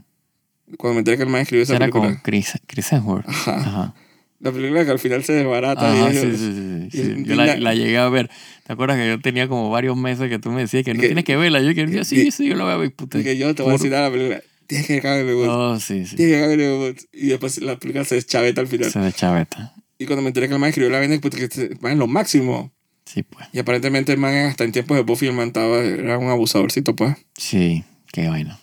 Cuando 0.76 0.94
me 0.94 0.98
enteré 1.00 1.16
que 1.16 1.24
el 1.24 1.28
man 1.28 1.40
escribió 1.40 1.64
esa 1.64 1.74
Era 1.74 1.86
película. 1.86 2.04
con 2.12 2.16
Chris, 2.22 2.52
Chris 2.68 2.92
Hemsworth. 2.92 3.28
Ajá. 3.28 3.56
Ajá. 3.58 3.94
La 4.40 4.50
película 4.52 4.84
que 4.84 4.90
al 4.90 4.98
final 4.98 5.22
se 5.22 5.34
desbarata. 5.34 5.92
Ajá, 5.92 6.10
y 6.12 6.16
sí, 6.16 6.36
sí, 6.36 6.88
sí, 6.90 7.24
Yo 7.24 7.34
la, 7.36 7.74
llegué 7.74 7.98
a 7.98 8.08
ver. 8.08 8.30
¿Te 8.66 8.72
acuerdas 8.72 8.96
que 8.98 9.06
yo 9.06 9.20
tenía 9.20 9.46
como 9.48 9.68
varios 9.70 9.96
meses 9.96 10.28
que 10.30 10.38
tú 10.38 10.50
me 10.50 10.62
decías 10.62 10.82
que 10.84 10.94
no 10.94 11.00
Que- 11.00 11.08
tienes 11.08 11.24
que 11.24 11.36
verla? 11.36 11.60
Yo 11.60 11.74
que 11.74 11.86
yo, 11.90 12.04
sí, 12.04 12.24
que- 12.24 12.30
sí, 12.30 12.48
yo 12.48 12.56
la 12.56 12.64
voy 12.64 12.72
a 12.72 12.76
ver. 12.76 12.92
Puta. 12.94 13.22
que 13.22 13.36
yo 13.36 13.54
te 13.54 13.62
voy 13.62 13.72
a 13.72 13.74
Por- 13.74 13.80
decir 13.80 13.94
a 13.94 14.02
la 14.02 14.10
película. 14.10 14.40
Tienes 14.66 14.86
que 14.86 15.00
the 15.00 15.34
Woods. 15.34 15.48
Oh, 15.50 15.80
sí, 15.80 16.06
sí. 16.06 16.14
Tienes 16.16 16.56
que. 16.56 16.96
Y 17.12 17.26
después 17.28 17.60
la 17.60 17.76
película 17.76 18.04
se 18.04 18.14
deschaveta 18.14 18.60
al 18.60 18.68
final. 18.68 18.88
Se 18.90 19.00
de 19.00 19.12
chaveta. 19.12 19.74
Y 19.98 20.06
cuando 20.06 20.22
me 20.22 20.28
enteré 20.28 20.46
que 20.46 20.54
el 20.54 20.60
man 20.60 20.68
escribió 20.68 20.90
la 20.90 21.00
vaina, 21.00 21.18
pues 21.20 21.34
que 21.34 21.76
man 21.80 21.92
es 21.92 21.98
lo 21.98 22.06
máximo. 22.06 22.72
Sí, 23.04 23.24
pues. 23.24 23.46
Y 23.52 23.58
aparentemente 23.58 24.12
el 24.12 24.18
man 24.18 24.32
hasta 24.46 24.62
en 24.62 24.70
tiempos 24.70 24.96
de 24.96 25.02
Buffy 25.02 25.26
el 25.26 25.32
man 25.32 25.48
estaba, 25.48 25.78
era 25.82 26.16
un 26.18 26.28
abusadorcito, 26.30 26.94
pues. 26.94 27.16
Sí, 27.36 27.82
qué 28.12 28.28
vaina. 28.28 28.59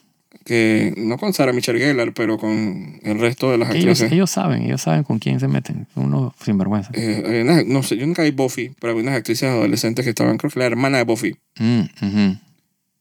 Que 0.48 0.94
no 0.96 1.18
con 1.18 1.34
Sarah 1.34 1.52
Michelle 1.52 1.78
Gellar, 1.78 2.14
pero 2.14 2.38
con 2.38 3.02
el 3.04 3.20
resto 3.20 3.52
de 3.52 3.58
las 3.58 3.70
Que 3.70 3.80
actrices. 3.80 4.10
ellos 4.14 4.32
saben, 4.32 4.62
ellos 4.64 4.82
saben 4.82 5.04
con 5.04 5.20
quién 5.20 5.42
se 5.42 5.50
meten. 5.50 5.88
Unos 5.96 6.32
sinvergüenza. 6.42 6.90
Eh, 6.94 7.44
no 7.68 7.84
sé, 7.84 7.98
yo 7.98 8.08
nunca 8.08 8.24
vi 8.24 8.32
Buffy, 8.32 8.72
pero 8.80 8.92
había 8.92 9.04
unas 9.04 9.16
actrices 9.18 9.50
adolescentes 9.50 10.06
que 10.06 10.12
estaban, 10.12 10.38
creo 10.38 10.50
que 10.50 10.60
la 10.60 10.66
hermana 10.66 11.00
de 11.00 11.04
Buffy, 11.04 11.36
Mm, 11.60 11.82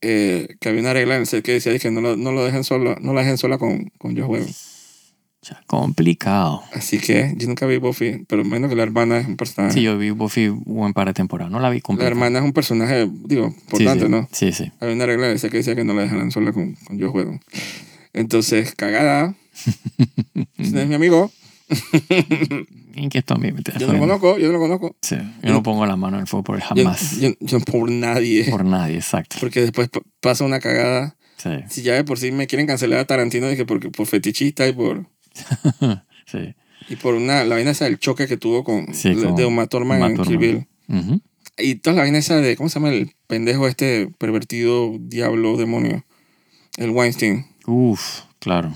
eh, 0.00 0.48
que 0.60 0.68
había 0.68 0.80
una 0.80 0.92
regla 0.92 1.14
en 1.14 1.20
el 1.20 1.26
set 1.28 1.44
que 1.44 1.52
decía 1.52 1.78
que 1.78 1.90
no 1.92 2.00
lo, 2.00 2.16
no 2.16 2.32
lo 2.32 2.44
dejen 2.44 2.64
sola, 2.64 2.96
no 3.00 3.14
la 3.14 3.20
dejen 3.20 3.38
sola 3.38 3.58
con, 3.58 3.90
con 3.98 4.16
Josh 4.16 4.26
Complicado. 5.66 6.62
Así 6.72 6.98
que 6.98 7.34
yo 7.36 7.46
nunca 7.48 7.66
vi 7.66 7.76
Buffy, 7.78 8.24
pero 8.28 8.44
menos 8.44 8.68
que 8.70 8.76
la 8.76 8.82
hermana 8.82 9.18
es 9.18 9.26
un 9.26 9.36
personaje. 9.36 9.74
Sí, 9.74 9.82
yo 9.82 9.96
vi 9.98 10.10
Buffy 10.10 10.48
un 10.48 10.62
buen 10.64 10.92
par 10.92 11.06
de 11.08 11.14
temporadas. 11.14 11.52
No 11.52 11.60
la 11.60 11.70
vi 11.70 11.78
la 11.78 11.82
completa. 11.82 12.08
hermana 12.08 12.38
es 12.40 12.44
un 12.44 12.52
personaje, 12.52 13.08
digo, 13.24 13.50
Sí, 13.50 13.56
importante, 13.62 14.04
sí. 14.06 14.10
¿no? 14.10 14.28
Sí, 14.32 14.52
sí. 14.52 14.72
Había 14.80 14.94
una 14.94 15.06
regla 15.06 15.30
esa 15.30 15.48
que 15.48 15.58
decía 15.58 15.74
que 15.74 15.84
no 15.84 15.94
la 15.94 16.02
dejaran 16.02 16.30
sola 16.30 16.52
con, 16.52 16.74
con 16.86 17.00
Josh 17.00 17.10
Whedon. 17.14 17.40
Entonces, 18.12 18.74
cagada. 18.74 19.34
Ese 20.58 20.82
es 20.82 20.88
mi 20.88 20.94
amigo. 20.94 21.30
¿En 22.94 23.08
qué 23.10 23.18
esto 23.18 23.34
a 23.34 23.38
mí? 23.38 23.52
me 23.52 23.60
Yo 23.78 23.86
no 23.88 23.92
lo 23.94 23.98
conozco, 23.98 24.38
yo 24.38 24.46
no 24.46 24.52
lo 24.54 24.58
conozco. 24.60 24.96
Sí, 25.02 25.16
yo 25.42 25.52
no 25.52 25.62
pongo 25.62 25.84
la 25.86 25.96
mano 25.96 26.16
en 26.16 26.22
el 26.22 26.26
fuego 26.26 26.44
por 26.44 26.58
Yo, 26.60 26.64
jamás. 26.64 27.18
yo, 27.20 27.30
yo 27.40 27.60
por 27.60 27.90
nadie. 27.90 28.44
Por 28.50 28.64
nadie, 28.64 28.96
exacto. 28.96 29.36
Porque 29.40 29.60
después 29.60 29.88
pa- 29.88 30.00
pasa 30.20 30.44
una 30.44 30.60
cagada. 30.60 31.16
Sí, 31.36 31.50
Si 31.68 31.82
ya 31.82 31.92
de 31.94 32.04
por 32.04 32.18
sí 32.18 32.32
me 32.32 32.46
quieren 32.46 32.66
cancelar 32.66 33.00
a 33.00 33.04
Tarantino, 33.04 33.48
dije 33.48 33.66
porque 33.66 33.90
por 33.90 34.06
fetichista 34.06 34.66
y 34.66 34.72
por... 34.72 35.06
sí. 36.26 36.54
Y 36.88 36.96
por 36.96 37.14
una, 37.14 37.44
la 37.44 37.56
vaina 37.56 37.72
esa 37.72 37.86
del 37.86 37.98
choque 37.98 38.26
que 38.26 38.36
tuvo 38.36 38.64
con, 38.64 38.94
Sí, 38.94 39.14
con 39.14 39.34
de 39.34 39.44
Uma 39.44 39.66
Thurman 39.66 39.98
Uma 39.98 40.06
en 40.06 40.16
Kill. 40.22 40.66
Y 41.58 41.76
toda 41.76 41.96
la 41.96 42.02
vaina 42.02 42.18
esa 42.18 42.36
de, 42.36 42.56
¿cómo 42.56 42.68
se 42.68 42.78
llama 42.78 42.90
el 42.90 43.12
pendejo 43.26 43.66
este 43.66 44.08
pervertido, 44.18 44.96
diablo, 45.00 45.56
demonio? 45.56 46.04
El 46.76 46.90
Weinstein. 46.90 47.46
Uf, 47.66 48.20
claro. 48.38 48.74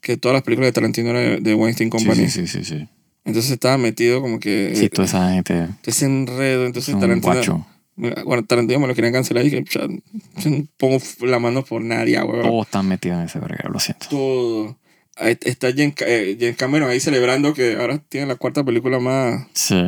Que 0.00 0.16
todas 0.16 0.34
las 0.34 0.42
películas 0.42 0.68
de 0.68 0.72
Tarantino 0.72 1.10
eran 1.10 1.42
de, 1.42 1.54
Weinstein 1.54 1.90
Company. 1.90 2.28
sí, 2.28 2.46
sí, 2.46 2.46
sí, 2.46 2.64
sí. 2.64 2.88
Entonces 3.24 3.50
estaba 3.50 3.76
metido 3.76 4.22
como 4.22 4.40
que... 4.40 4.72
Sí, 4.74 4.88
toda 4.88 5.06
esa 5.06 5.32
gente 5.32 5.68
ese 5.84 6.06
enredo. 6.06 6.66
Entonces 6.66 6.98
Tarantino... 6.98 7.32
guacho. 7.34 7.66
Bueno, 7.96 8.44
Tarantino 8.44 8.80
me 8.80 8.86
lo 8.86 8.94
querían 8.94 9.12
cancelar 9.12 9.44
y 9.44 9.50
que 9.50 9.60
no 9.60 10.66
pongo 10.78 10.98
la 11.20 11.38
mano 11.38 11.62
por 11.64 11.82
nadie, 11.82 12.22
weón. 12.22 12.42
Todos 12.42 12.66
están 12.66 12.88
metidos 12.88 13.18
en 13.18 13.26
ese 13.26 13.38
verguero, 13.38 13.68
lo 13.68 13.78
siento. 13.78 14.06
Todo. 14.08 14.78
Está 15.20 15.68
James, 15.70 15.94
eh, 16.06 16.54
Cameron 16.56 16.88
ahí 16.90 17.00
celebrando 17.00 17.52
que 17.54 17.76
ahora 17.76 17.98
tiene 18.08 18.26
la 18.26 18.36
cuarta 18.36 18.64
película 18.64 18.98
más... 18.98 19.46
Sí. 19.54 19.80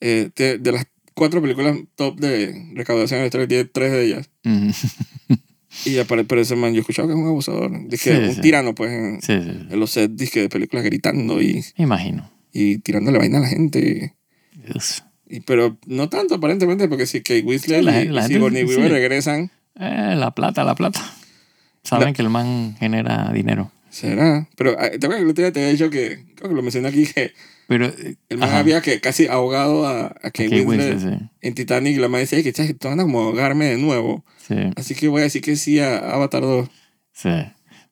eh, 0.00 0.30
de, 0.36 0.58
de 0.58 0.72
las 0.72 0.86
cuatro 1.14 1.40
películas 1.42 1.76
top 1.96 2.18
de 2.18 2.70
recaudación 2.74 3.20
la 3.20 3.26
historia, 3.26 3.46
tiene 3.48 3.64
tres 3.66 3.92
de 3.92 4.04
ellas. 4.04 4.30
Y 5.86 5.96
apare- 5.98 6.24
pero 6.26 6.40
ese 6.40 6.54
man, 6.54 6.72
yo 6.72 6.78
he 6.78 6.80
escuchado 6.82 7.08
que 7.08 7.14
es 7.14 7.18
un 7.20 7.26
abusador. 7.26 7.70
Sí, 7.98 8.10
un 8.10 8.34
sí. 8.36 8.40
tirano, 8.40 8.74
pues, 8.76 8.92
en, 8.92 9.20
Sí, 9.20 9.74
los 9.76 9.90
sets 9.90 10.16
dizque, 10.16 10.40
de 10.42 10.48
películas 10.48 10.84
gritando 10.84 11.42
y, 11.42 11.64
Me 11.76 11.82
imagino. 11.84 12.30
y 12.52 12.78
tirándole 12.78 13.18
vaina 13.18 13.38
a 13.38 13.40
la 13.40 13.48
gente. 13.48 14.14
Dios. 14.52 15.02
Y, 15.28 15.40
pero 15.40 15.76
no 15.86 16.08
tanto, 16.08 16.36
aparentemente, 16.36 16.86
porque 16.88 17.06
si 17.06 17.22
Kate 17.22 17.58
Sí, 17.58 17.82
la 17.82 18.02
y, 18.02 18.08
la 18.08 18.24
y 18.24 18.28
Sigourney 18.28 18.62
Weaver 18.64 18.92
regresan, 18.92 19.50
Eh, 19.74 20.14
la 20.16 20.30
plata, 20.32 20.62
la 20.62 20.76
plata. 20.76 21.00
Saben 21.82 22.06
La- 22.08 22.12
que 22.12 22.22
el 22.22 22.30
man 22.30 22.76
genera 22.78 23.32
dinero. 23.32 23.72
Será. 23.94 24.48
Pero, 24.56 24.76
ah, 24.78 24.90
¿te 24.90 24.96
acuerdas 25.06 25.16
que 25.18 25.22
el 25.22 25.28
otro 25.30 25.44
día 25.44 25.52
te 25.52 25.60
había 25.60 25.72
dicho 25.72 25.90
que, 25.90 26.24
creo 26.34 26.50
que 26.50 26.56
lo 26.56 26.62
mencioné 26.62 26.88
aquí, 26.88 27.06
que 27.06 27.32
Pero. 27.68 27.86
el 28.28 28.38
man 28.38 28.48
ajá, 28.50 28.58
había 28.58 28.80
que 28.82 29.00
casi 29.00 29.26
ahogado 29.26 29.86
a, 29.86 30.06
a 30.06 30.10
Kate, 30.30 30.50
Kate 30.50 30.60
Winslet, 30.62 30.92
Winslet, 30.94 31.18
sí. 31.20 31.26
en 31.40 31.54
Titanic 31.54 31.96
y 31.96 32.00
la 32.00 32.08
madre 32.08 32.22
decía 32.26 32.42
que 32.42 32.52
"Chas, 32.52 32.68
tú 32.78 32.88
van 32.88 33.00
a 33.00 33.04
como 33.04 33.20
ahogarme 33.22 33.66
de 33.66 33.78
nuevo. 33.78 34.24
Sí, 34.46 34.54
Así 34.76 34.94
que 34.94 35.08
voy 35.08 35.20
a 35.20 35.24
decir 35.24 35.40
que 35.42 35.56
sí 35.56 35.78
a 35.80 35.98
Avatar 36.14 36.42
2. 36.42 36.68
sí. 37.12 37.30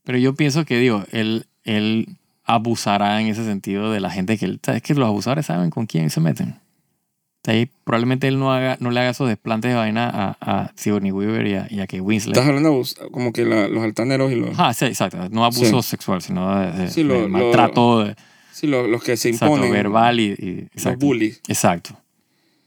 Pero 0.05 0.19
yo 0.19 0.35
pienso 0.35 0.65
que, 0.65 0.79
digo, 0.79 1.05
él, 1.13 1.47
él 1.63 2.09
abusará 2.45 3.21
en 3.21 3.29
ese 3.29 3.45
sentido 3.45 3.93
de 3.93 4.01
la 4.01 4.11
gente 4.11 4.37
que 4.37 4.47
él. 4.47 4.59
¿Sabes 4.61 4.83
que 4.83 4.95
los 4.95 5.07
abusadores 5.07 5.47
saben 5.47 5.71
con 5.71 5.87
quién 5.87 6.11
se 6.11 6.21
meten? 6.21 6.57
Ahí 7.45 7.69
probablemente 7.85 8.29
él 8.29 8.39
no, 8.39 8.53
haga, 8.53 8.77
no 8.79 8.91
le 8.93 9.01
haga 9.01 9.11
esos 9.11 9.29
desplantes 9.29 9.71
de 9.73 9.77
vaina 9.77 10.09
a, 10.09 10.37
a 10.41 10.73
Sigourney 10.77 11.11
Weaver 11.11 11.45
y 11.47 11.55
a, 11.55 11.67
y 11.71 11.81
a 11.81 11.87
Kate 11.89 12.01
Winslet. 12.01 12.37
Estás 12.37 12.47
hablando 12.49 12.69
de 12.71 12.77
abus- 12.77 13.11
como 13.11 13.33
que 13.33 13.45
la- 13.45 13.67
los 13.67 13.83
altaneros 13.83 14.31
y 14.31 14.37
los... 14.37 14.51
Ah, 14.59 14.73
sí, 14.73 14.85
exacto. 14.85 15.29
No 15.31 15.45
abuso 15.45 15.83
sexual, 15.83 16.23
sino 16.23 16.57
de, 16.57 16.71
de- 16.73 16.89
Sí, 16.91 17.03
lo- 17.03 17.15
de 17.15 17.21
lo- 17.23 17.29
maltrato 17.29 18.05
de, 18.05 18.15
Sí, 18.53 18.69
los, 18.69 18.89
los 18.89 19.03
que 19.03 19.17
se 19.17 19.31
exacto, 19.31 19.55
imponen. 19.57 19.73
verbal 19.73 20.21
y, 20.21 20.25
y- 20.25 20.55
Los 20.61 20.71
exacto. 20.75 21.05
bullies. 21.07 21.41
Exacto. 21.49 21.99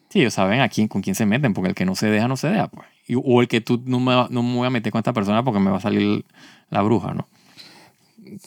Sí, 0.09 0.19
ellos 0.19 0.33
saben 0.33 0.59
a 0.59 0.67
quién, 0.67 0.89
con 0.89 1.01
quién 1.01 1.15
se 1.15 1.25
meten, 1.25 1.53
porque 1.53 1.69
el 1.69 1.75
que 1.75 1.85
no 1.85 1.95
se 1.95 2.07
deja, 2.07 2.27
no 2.27 2.35
se 2.35 2.49
deja. 2.49 2.67
Pues. 2.67 2.85
Y- 3.07 3.15
o 3.15 3.41
el 3.41 3.47
que 3.47 3.61
tú 3.61 3.81
no 3.85 4.01
me, 4.01 4.13
no 4.29 4.43
me 4.43 4.55
voy 4.55 4.67
a 4.67 4.71
meter 4.71 4.91
con 4.91 4.99
esta 4.99 5.13
persona 5.13 5.41
porque 5.45 5.61
me 5.61 5.71
va 5.71 5.77
a 5.77 5.81
salir 5.81 6.25
la 6.69 6.81
bruja, 6.81 7.13
¿no? 7.13 7.29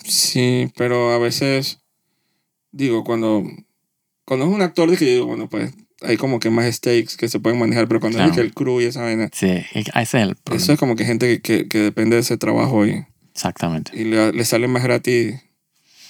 Sí, 0.04 0.70
pero 0.76 1.12
a 1.12 1.18
veces, 1.18 1.80
digo, 2.72 3.04
cuando, 3.04 3.44
cuando 4.26 4.46
es 4.46 4.52
un 4.52 4.60
actor, 4.62 4.90
dije, 4.90 5.04
digo, 5.06 5.26
bueno, 5.26 5.48
pues 5.48 5.72
hay 6.02 6.16
como 6.16 6.38
que 6.40 6.50
más 6.50 6.72
stakes 6.74 7.16
que 7.18 7.28
se 7.28 7.40
pueden 7.40 7.58
manejar, 7.58 7.88
pero 7.88 8.00
cuando 8.00 8.18
Claro. 8.18 8.30
es 8.30 8.36
que 8.36 8.42
el 8.42 8.54
crew 8.54 8.80
y 8.80 8.84
esa 8.84 9.02
vaina, 9.02 9.28
Sí, 9.32 9.48
es- 9.50 9.88
ese 9.88 10.00
es 10.00 10.14
el 10.14 10.36
problema. 10.36 10.62
eso 10.62 10.72
es 10.72 10.78
como 10.78 10.94
que 10.96 11.04
gente 11.04 11.26
que, 11.26 11.40
que, 11.42 11.68
que 11.68 11.78
depende 11.78 12.16
de 12.16 12.22
ese 12.22 12.36
trabajo 12.36 12.86
y, 12.86 13.04
Exactamente. 13.34 13.90
y 13.94 14.04
le, 14.04 14.32
le 14.32 14.44
sale 14.44 14.68
más 14.68 14.82
gratis, 14.84 15.34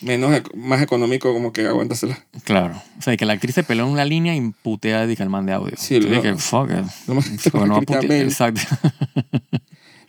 menos, 0.01 0.41
más 0.55 0.81
económico 0.83 1.33
como 1.33 1.53
que 1.53 1.67
aguántasela. 1.67 2.19
Claro. 2.45 2.81
O 2.99 3.03
sea, 3.03 3.17
que 3.17 3.25
la 3.25 3.33
actriz 3.33 3.55
se 3.55 3.65
peleó 3.65 3.85
en 3.87 3.91
una 3.93 4.05
línea 4.05 4.37
y 4.37 4.53
putea 4.63 5.07
de 5.07 5.15
el 5.15 5.29
man 5.31 5.47
de 5.47 5.53
audio. 5.55 5.75
Sí, 5.77 6.01
lo- 6.01 6.23
que 6.23 6.35
fuck 6.37 6.71
it. 6.71 6.87
Lo 7.09 7.15
más 7.15 7.29
Porque 7.51 7.67
no 7.67 7.81
va 7.81 8.15
Exacto. 8.17 8.61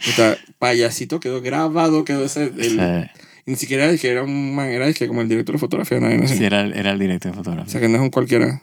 o 0.08 0.12
sea, 0.16 0.38
payasito 0.60 1.20
quedó 1.20 1.42
grabado, 1.42 2.04
quedó 2.06 2.26
ese, 2.26 2.44
el- 2.44 2.80
Sí, 2.80 3.22
ni 3.46 3.56
siquiera 3.56 3.90
es 3.90 4.00
que 4.00 4.10
era 4.12 4.24
un 4.24 4.54
man, 4.56 4.68
era 4.68 4.92
que 4.94 5.08
como 5.08 5.22
el 5.22 5.30
director 5.30 5.56
de 5.56 5.60
fotografía, 5.60 6.00
nadie, 6.00 6.18
no 6.18 6.28
sé. 6.28 6.38
sí, 6.38 6.44
era, 6.46 6.62
era 6.68 6.92
el 6.92 7.00
director 7.00 7.32
de 7.32 7.38
O 7.40 7.44
fotografía. 7.44 7.72
sea, 7.72 7.82
que 7.82 7.88
no 7.90 7.96
es 7.96 8.02
un 8.02 8.10
cualquiera. 8.12 8.62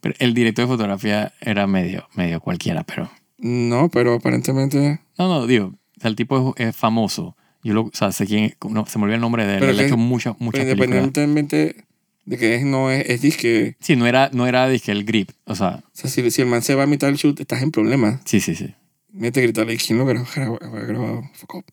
Pero 0.00 0.14
el 0.18 0.34
director 0.34 0.64
de 0.66 0.68
fotografía 0.72 1.32
era 1.40 1.66
medio, 1.66 2.08
medio 2.14 2.40
cualquiera, 2.40 2.84
pero... 2.84 3.10
No, 3.38 3.88
pero 3.88 4.14
aparentemente... 4.14 5.00
No, 5.18 5.28
no, 5.28 5.46
digo, 5.46 5.74
el 6.02 6.16
tipo 6.16 6.54
es, 6.56 6.68
es 6.68 6.76
famoso. 6.76 7.36
Yo 7.64 7.74
lo, 7.74 7.82
o 7.82 7.90
sea, 7.92 8.12
sé 8.12 8.26
quién, 8.26 8.54
no, 8.70 8.86
se 8.86 8.98
me 8.98 9.04
olvidó 9.04 9.16
el 9.16 9.20
nombre 9.20 9.46
de 9.46 9.54
él. 9.54 9.60
Pero 9.60 9.72
Él 9.72 9.80
ha 9.80 9.82
hecho 9.84 9.96
muchas, 9.96 10.34
muchas 10.38 10.64
Pero 10.64 10.76
películas. 10.76 11.04
independientemente 11.06 11.84
de 12.24 12.36
que 12.36 12.54
es, 12.56 12.64
no 12.64 12.90
es, 12.90 13.08
es 13.08 13.22
disque. 13.22 13.76
Sí, 13.80 13.96
no 13.96 14.06
era, 14.06 14.30
no 14.32 14.46
era 14.46 14.68
dizque 14.68 14.92
el 14.92 15.04
grip. 15.04 15.30
O 15.44 15.54
sea, 15.54 15.82
O 15.86 15.90
sea, 15.92 16.08
si, 16.10 16.30
si 16.30 16.42
el 16.42 16.48
man 16.48 16.62
se 16.62 16.74
va 16.74 16.84
a 16.84 16.86
mitad 16.86 17.06
del 17.08 17.16
shoot, 17.16 17.40
estás 17.40 17.62
en 17.62 17.70
problemas. 17.70 18.20
sí, 18.24 18.40
sí, 18.40 18.54
sí. 18.54 18.74
Mete 19.10 19.40
a 19.40 19.42
gritarle, 19.42 19.76
¿quién 19.78 19.98
lo 19.98 20.04
grabó? 20.04 20.58
Grabado? 20.60 21.22
Fuck 21.32 21.54
up. 21.56 21.64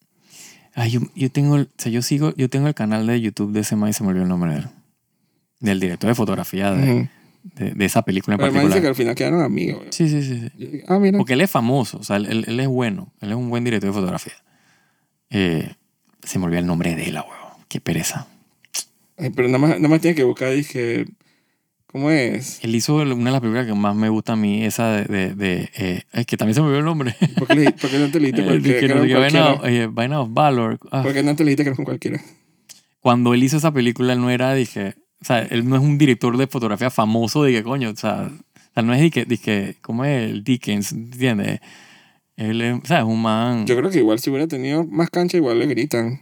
Ay, 0.74 0.92
yo, 0.92 1.02
yo 1.16 1.30
tengo, 1.30 1.56
o 1.56 1.68
sea, 1.78 1.92
yo 1.92 2.02
sigo, 2.02 2.34
yo 2.38 2.50
tengo 2.50 2.68
el 2.68 2.74
canal 2.74 3.06
de 3.06 3.20
YouTube 3.22 3.52
de 3.52 3.60
ese 3.60 3.76
man 3.76 3.90
y 3.90 3.94
se 3.94 4.04
me 4.04 4.10
olvidó 4.10 4.24
el 4.24 4.30
nombre 4.30 4.52
de 4.54 4.58
él. 4.60 4.68
Del 5.60 5.80
director 5.80 6.08
de 6.10 6.16
fotografía 6.16 6.72
de. 6.72 7.10
De, 7.56 7.72
de 7.72 7.86
esa 7.86 8.02
película 8.02 8.36
en 8.36 8.40
Pero 8.40 8.52
man 8.52 8.66
dice 8.68 8.82
que 8.82 8.88
particular. 8.88 8.90
al 8.90 8.96
final 8.96 9.16
quedaron 9.16 9.42
amigos. 9.42 9.86
Sí, 9.92 10.10
sí, 10.10 10.22
sí, 10.24 10.40
sí. 10.58 10.82
Ah, 10.88 11.00
mira. 11.00 11.18
Porque 11.18 11.34
él 11.34 11.42
es 11.42 11.52
famoso, 11.52 12.00
o 12.00 12.04
sea, 12.04 12.18
él, 12.18 12.44
él- 12.48 12.60
es 12.60 12.68
bueno, 12.68 13.14
él 13.22 13.30
es 13.30 13.36
un 13.36 13.50
buen 13.50 13.64
director 13.64 13.90
de 13.90 13.94
fotografía. 13.94 14.34
Eh, 15.30 15.74
se 16.24 16.40
me 16.40 16.46
olvidó 16.46 16.60
el 16.60 16.66
nombre 16.68 16.96
de 16.96 17.04
él, 17.06 17.16
huevo. 17.16 17.60
Qué 17.68 17.80
pereza. 17.80 18.28
Ay, 19.18 19.30
pero 19.30 19.48
nada 19.48 19.60
más, 19.60 19.70
nada 19.78 19.88
más 19.88 20.02
tiene 20.02 20.16
que 20.16 20.24
buscar, 20.24 20.52
dije, 20.52 21.06
¿cómo 21.88 22.10
es? 22.12 22.60
Él 22.64 22.76
hizo 22.76 22.96
una 22.96 23.06
de 23.16 23.32
las 23.32 23.40
películas 23.42 23.66
que 23.66 23.74
más 23.74 23.96
me 23.96 24.10
gusta 24.10 24.34
a 24.34 24.36
mí, 24.36 24.64
esa 24.66 24.92
de... 24.92 25.06
de, 25.06 25.36
de, 25.36 25.70
eh, 25.78 26.04
es 26.12 26.26
que 26.26 26.36
también 26.38 26.56
se 26.56 26.62
me 26.62 26.68
olvidó 26.68 26.80
el 26.80 26.86
nombre. 26.86 27.16
¿Por 27.38 27.48
qué, 27.48 27.56
le, 27.56 27.72
por 27.72 27.90
qué 27.90 27.98
no 28.00 28.10
te 28.12 28.20
le 28.20 28.32
dijiste 28.32 28.42
Eh, 28.56 28.80
que, 28.80 28.88
que 28.88 29.16
Vaina, 29.16 29.58
cualquiera? 29.58 29.84
eh, 29.84 29.88
Vaina 29.92 30.22
of 30.22 30.30
Valor. 30.34 30.80
Ah, 30.92 31.04
¿Por 31.04 31.14
qué 31.14 31.24
no 31.24 31.36
te 31.36 31.44
le 31.44 31.52
dijiste 31.52 31.64
que 31.64 31.70
era 31.70 31.80
un 31.80 31.86
cualquiera? 31.86 32.22
Cuando 33.00 33.34
él 33.34 33.44
hizo 33.44 33.58
esa 33.58 33.72
película, 33.72 34.14
él 34.14 34.20
no 34.22 34.30
era, 34.30 34.54
dije... 34.54 34.96
O 35.21 35.25
sea, 35.25 35.41
él 35.41 35.67
no 35.67 35.75
es 35.75 35.82
un 35.82 35.97
director 35.97 36.36
de 36.38 36.47
fotografía 36.47 36.89
famoso, 36.89 37.43
de 37.43 37.51
que 37.54 37.63
coño, 37.63 37.89
o 37.91 37.95
sea... 37.95 38.30
O 38.32 38.73
sea, 38.75 38.84
no 38.84 38.93
es 38.93 38.99
de 38.99 39.10
que, 39.10 39.23
de 39.25 39.38
que 39.38 39.78
¿cómo 39.82 40.04
es 40.04 40.30
el 40.30 40.43
Dickens? 40.43 40.91
¿Entiendes? 40.91 41.62
Él 42.36 42.62
es, 42.62 42.73
o 42.84 42.86
sea, 42.86 42.99
es 42.99 43.06
un 43.06 43.21
man... 43.21 43.65
Yo 43.65 43.78
creo 43.78 43.89
que 43.89 43.99
igual 43.99 44.19
si 44.19 44.30
hubiera 44.30 44.47
tenido 44.47 44.84
más 44.86 45.10
cancha, 45.10 45.38
igual 45.38 45.60
le 45.60 45.67
gritan. 45.67 46.21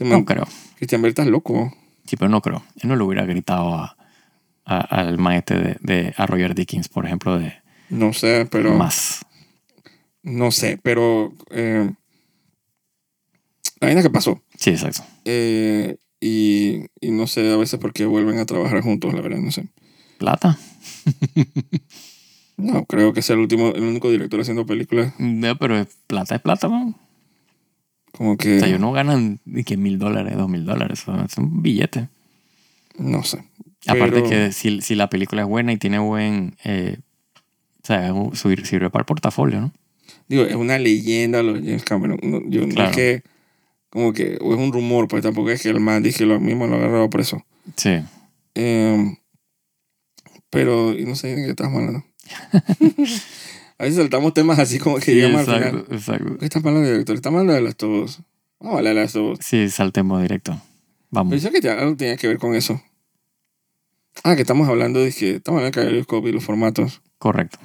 Man, 0.00 0.08
no 0.08 0.24
creo. 0.24 0.46
Cristian 0.76 1.02
Bell, 1.02 1.10
estás 1.10 1.26
loco. 1.26 1.70
Sí, 2.06 2.16
pero 2.16 2.30
no 2.30 2.40
creo. 2.40 2.62
Él 2.80 2.88
no 2.88 2.96
le 2.96 3.02
hubiera 3.04 3.26
gritado 3.26 3.74
a, 3.74 3.96
a- 4.64 4.78
al 4.80 5.18
maestro 5.18 5.60
de, 5.60 5.76
de 5.80 6.14
a 6.16 6.24
Roger 6.26 6.54
Dickens, 6.54 6.88
por 6.88 7.04
ejemplo, 7.04 7.38
de 7.38 7.52
No 7.90 8.14
sé, 8.14 8.48
pero... 8.50 8.72
más. 8.74 9.20
No 10.22 10.50
sé, 10.52 10.78
pero... 10.82 11.34
Eh, 11.50 11.90
la 13.80 13.86
vaina 13.88 14.02
que 14.02 14.10
pasó. 14.10 14.40
Sí, 14.56 14.70
exacto. 14.70 15.02
Eh, 15.26 15.96
y, 16.20 16.86
y 17.00 17.10
no 17.10 17.26
sé 17.26 17.50
a 17.52 17.56
veces 17.56 17.78
por 17.80 17.92
qué 17.92 18.04
vuelven 18.06 18.38
a 18.38 18.46
trabajar 18.46 18.82
juntos, 18.82 19.12
la 19.14 19.20
verdad, 19.20 19.38
no 19.38 19.50
sé. 19.50 19.68
Plata. 20.18 20.58
No, 22.56 22.84
creo 22.84 23.14
que 23.14 23.22
sea 23.22 23.34
el 23.36 23.40
último, 23.40 23.72
el 23.74 23.82
único 23.84 24.10
director 24.10 24.38
haciendo 24.40 24.66
películas. 24.66 25.14
No, 25.18 25.56
pero 25.56 25.86
plata 26.06 26.34
es 26.34 26.42
plata, 26.42 26.68
¿no? 26.68 26.94
Como 28.12 28.36
que... 28.36 28.56
O 28.56 28.58
sea, 28.58 28.68
ellos 28.68 28.80
no 28.80 28.92
ganan 28.92 29.40
ni 29.46 29.64
que 29.64 29.78
mil 29.78 29.98
dólares, 29.98 30.36
dos 30.36 30.48
mil 30.50 30.66
dólares. 30.66 31.04
Es 31.24 31.38
un 31.38 31.62
billete. 31.62 32.08
No 32.98 33.22
sé. 33.24 33.38
Aparte 33.86 34.16
Pero- 34.16 34.28
que 34.28 34.52
si, 34.52 34.82
si 34.82 34.94
la 34.94 35.08
película 35.08 35.40
es 35.40 35.48
buena 35.48 35.72
y 35.72 35.78
tiene 35.78 35.98
buen... 36.00 36.56
eh, 36.64 36.98
o 37.82 37.86
sea, 37.86 38.12
sirve 38.64 38.90
para 38.90 39.02
el 39.02 39.06
portafolio, 39.06 39.58
¿no? 39.62 39.72
Digo, 40.28 40.42
es 40.44 40.54
una 40.54 40.78
leyenda 40.78 41.42
lo 41.42 41.54
de 41.54 41.60
James 41.60 41.84
Cameron. 41.84 42.18
No, 42.22 42.42
yo 42.46 42.66
no 42.66 42.74
Claro. 42.74 42.90
es 42.90 42.96
que... 42.96 43.22
Como 43.90 44.12
que... 44.12 44.38
O 44.40 44.54
es 44.54 44.58
un 44.58 44.72
rumor, 44.72 45.08
pues 45.08 45.22
tampoco 45.22 45.50
es 45.50 45.62
que 45.62 45.68
el 45.68 45.80
man 45.80 46.02
dije 46.02 46.24
lo 46.24 46.40
mismo 46.40 46.66
lo 46.66 46.76
agarrado 46.76 47.10
preso. 47.10 47.44
Sí. 47.76 48.00
Eh, 48.54 49.16
pero... 50.48 50.92
y 50.92 51.04
no 51.04 51.14
sé 51.16 51.28
de 51.28 51.44
qué 51.44 51.50
estamos 51.50 51.76
hablando. 51.78 52.04
a 53.78 53.84
veces 53.84 53.96
saltamos 53.96 54.34
temas 54.34 54.58
así 54.58 54.78
como 54.78 54.96
que 54.96 55.06
Sí, 55.06 55.14
llegamos 55.14 55.48
al 55.48 55.54
final. 55.54 55.62
exacto, 55.80 55.94
exacto. 55.94 56.38
¿Qué 56.38 56.44
estás 56.44 56.64
hablando 56.64 56.80
de 56.86 56.92
director? 56.92 57.16
Estamos 57.16 57.40
hablando 57.40 57.54
de 57.54 57.62
las 57.62 57.76
todos. 57.76 58.20
Vamos 58.60 58.74
a 58.74 58.78
hablar 58.78 58.94
de 58.94 59.00
las 59.02 59.12
todos. 59.12 59.38
Sí, 59.42 59.68
saltemos 59.70 60.22
directo. 60.22 60.60
Vamos. 61.10 61.32
Pensé 61.32 61.50
que 61.50 61.68
algo 61.68 61.96
tenía 61.96 62.16
que 62.16 62.28
ver 62.28 62.38
con 62.38 62.54
eso. 62.54 62.80
Ah, 64.22 64.36
que 64.36 64.42
estamos 64.42 64.68
hablando 64.68 65.00
de 65.00 65.12
que 65.12 65.36
estamos 65.36 65.62
hablando 65.62 65.80
de 65.80 66.28
y 66.28 66.32
los 66.32 66.44
formatos. 66.44 67.00
Correcto. 67.18 67.58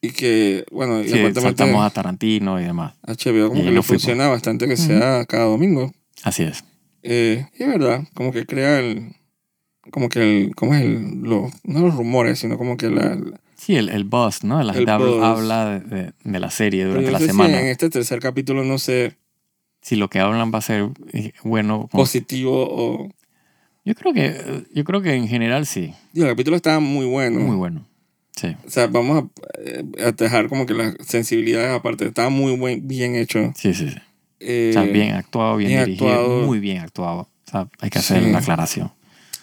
Y 0.00 0.10
que, 0.10 0.64
bueno, 0.70 1.00
y 1.00 1.08
Sí, 1.08 1.18
saltamos 1.34 1.84
a 1.84 1.90
Tarantino 1.90 2.60
y 2.60 2.64
demás. 2.64 2.94
HBO 3.06 3.48
como 3.48 3.60
y 3.60 3.64
que 3.64 3.70
le 3.70 3.82
fuimos. 3.82 3.86
funciona 3.86 4.28
bastante 4.28 4.68
que 4.68 4.76
sea 4.76 5.24
cada 5.26 5.44
domingo. 5.44 5.92
Así 6.22 6.42
es. 6.42 6.64
Eh, 7.02 7.46
y 7.58 7.62
es 7.62 7.68
verdad, 7.68 8.04
como 8.14 8.32
que 8.32 8.46
crea 8.46 8.80
el... 8.80 9.14
Como 9.90 10.08
que 10.08 10.20
el... 10.46 10.54
¿Cómo 10.54 10.74
es 10.74 10.82
el...? 10.82 11.22
Lo, 11.22 11.50
no 11.64 11.80
los 11.80 11.94
rumores, 11.94 12.38
sino 12.38 12.58
como 12.58 12.76
que 12.76 12.90
la... 12.90 13.14
la- 13.14 13.40
Sí, 13.56 13.74
el, 13.74 13.88
el 13.88 14.04
buzz, 14.04 14.44
¿no? 14.44 14.62
La 14.62 14.74
gente 14.74 14.90
habla, 14.90 15.70
de, 15.70 15.80
de- 15.80 16.12
de 16.24 16.40
la 16.40 16.50
serie 16.50 16.84
durante 16.84 17.10
la 17.10 17.18
semana. 17.20 17.56
si 17.58 17.64
en 17.64 17.68
este 17.70 17.88
tercer 17.88 18.20
capítulo, 18.20 18.64
no 18.64 18.78
sé, 18.78 19.16
Si 19.80 19.96
lo 19.96 20.10
que 20.10 20.18
hablan 20.20 20.52
va 20.52 20.58
a 20.58 20.62
ser 20.62 20.90
eh, 21.14 21.32
bueno. 21.42 21.88
como- 21.90 22.02
positivo 22.02 22.52
o... 22.68 23.08
Yo 23.84 23.94
creo 23.94 24.12
que, 24.12 24.64
yo 24.74 24.84
creo 24.84 25.00
que 25.00 25.14
en 25.14 25.26
general 25.28 25.64
sí. 25.64 25.94
Y 26.12 26.20
el 26.22 26.26
capítulo 26.28 26.56
estaba 26.56 26.80
muy 26.80 27.06
bueno. 27.06 27.38
Muy 27.40 27.56
bueno. 27.56 27.86
Sí. 28.36 28.54
O 28.66 28.70
sea, 28.70 28.86
vamos 28.86 29.24
a, 29.24 29.60
eh, 29.64 29.84
a 30.06 30.12
dejar 30.12 30.48
como 30.48 30.66
que 30.66 30.74
las 30.74 30.94
sensibilidades 31.06 31.70
aparte. 31.74 32.06
Estaba 32.06 32.28
muy 32.28 32.54
buen, 32.56 32.86
bien 32.86 33.16
hecho. 33.16 33.52
Sí, 33.56 33.72
sí, 33.74 33.88
sí. 33.90 33.96
Eh, 34.40 34.68
O 34.70 34.72
sea, 34.74 34.82
bien 34.82 35.14
actuado, 35.14 35.56
bien, 35.56 35.70
bien 35.70 35.84
dirigido, 35.86 36.10
actuado. 36.10 36.42
muy 36.46 36.58
bien 36.60 36.78
actuado. 36.78 37.20
O 37.22 37.50
sea, 37.50 37.68
hay 37.80 37.88
que 37.90 37.98
hacer 37.98 38.22
Sí. 38.22 38.30
la 38.30 38.38
aclaración. 38.38 38.92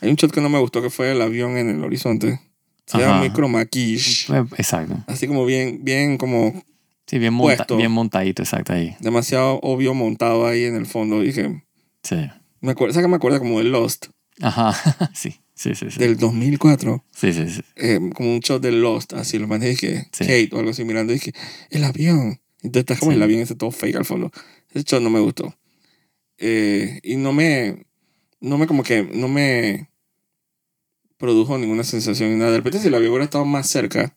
Hay 0.01 0.09
un 0.09 0.15
shot 0.15 0.31
que 0.31 0.41
no 0.41 0.49
me 0.49 0.59
gustó 0.59 0.81
que 0.81 0.89
fue 0.91 1.11
el 1.11 1.21
avión 1.21 1.57
en 1.57 1.69
el 1.69 1.83
horizonte. 1.83 2.39
Se 2.85 2.97
Ajá. 2.97 3.05
llama 3.07 3.19
muy 3.19 3.31
chroma 3.31 3.65
key-ish. 3.65 4.29
Eh, 4.31 4.43
Exacto. 4.57 4.97
Así 5.07 5.25
como 5.27 5.45
bien, 5.45 5.79
bien 5.83 6.17
como 6.17 6.61
Sí, 7.07 7.17
bien, 7.17 7.33
monta- 7.33 7.55
Puesto. 7.57 7.77
bien 7.77 7.91
montadito, 7.91 8.43
exacto 8.43 8.73
ahí. 8.73 8.95
demasiado 8.99 9.59
obvio 9.63 9.93
montado 9.93 10.45
ahí 10.45 10.65
en 10.65 10.75
el 10.75 10.85
fondo. 10.85 11.21
Dije, 11.21 11.63
Sí. 12.03 12.17
me 12.61 12.71
acuerdo, 12.73 12.93
¿sabes 12.93 13.05
que 13.05 13.09
me 13.09 13.15
acuerda 13.15 13.39
como 13.39 13.57
de 13.59 13.65
Lost 13.65 14.07
Ajá. 14.41 14.73
sí, 15.13 15.35
sí, 15.69 15.75
sí. 15.75 15.91
Sí, 15.91 15.99
del 15.99 16.17
2004? 16.17 17.03
sí, 17.15 17.33
sí. 17.33 17.49
sí. 17.49 17.61
Eh, 17.75 17.99
como 18.13 18.33
un 18.33 18.39
shot 18.39 18.61
de 18.61 18.71
Lost, 18.71 19.13
así 19.13 19.37
lo 19.39 19.47
mandé 19.47 19.75
Sí. 19.75 19.87
Kate 20.11 20.49
o 20.53 20.59
algo 20.59 20.71
así 20.71 20.83
mirando, 20.83 21.13
dije, 21.13 21.33
el 21.69 21.83
avión. 21.83 22.39
Entonces 22.61 22.81
está 22.89 22.97
como 22.97 23.11
el 23.11 23.21
avión 23.21 23.41
ese 23.41 23.55
todo 23.55 23.71
fake 23.71 23.95
al 23.97 24.05
fondo. 24.05 24.31
Ese 24.71 24.83
shot 24.83 25.01
no 25.01 25.09
me 25.09 25.19
gustó. 25.19 25.55
Eh, 26.37 26.99
y 27.03 27.15
no 27.17 27.33
me, 27.33 27.85
no 28.41 28.57
me 28.57 28.67
como 28.67 28.83
que, 28.83 29.03
no 29.03 29.27
me 29.27 29.89
produjo 31.17 31.57
ninguna 31.57 31.83
sensación 31.83 32.31
ni 32.31 32.37
nada. 32.37 32.51
De 32.51 32.57
repente 32.57 32.79
si 32.79 32.87
el 32.87 32.95
avión 32.95 33.11
hubiera 33.11 33.25
estado 33.25 33.45
más 33.45 33.67
cerca, 33.67 34.15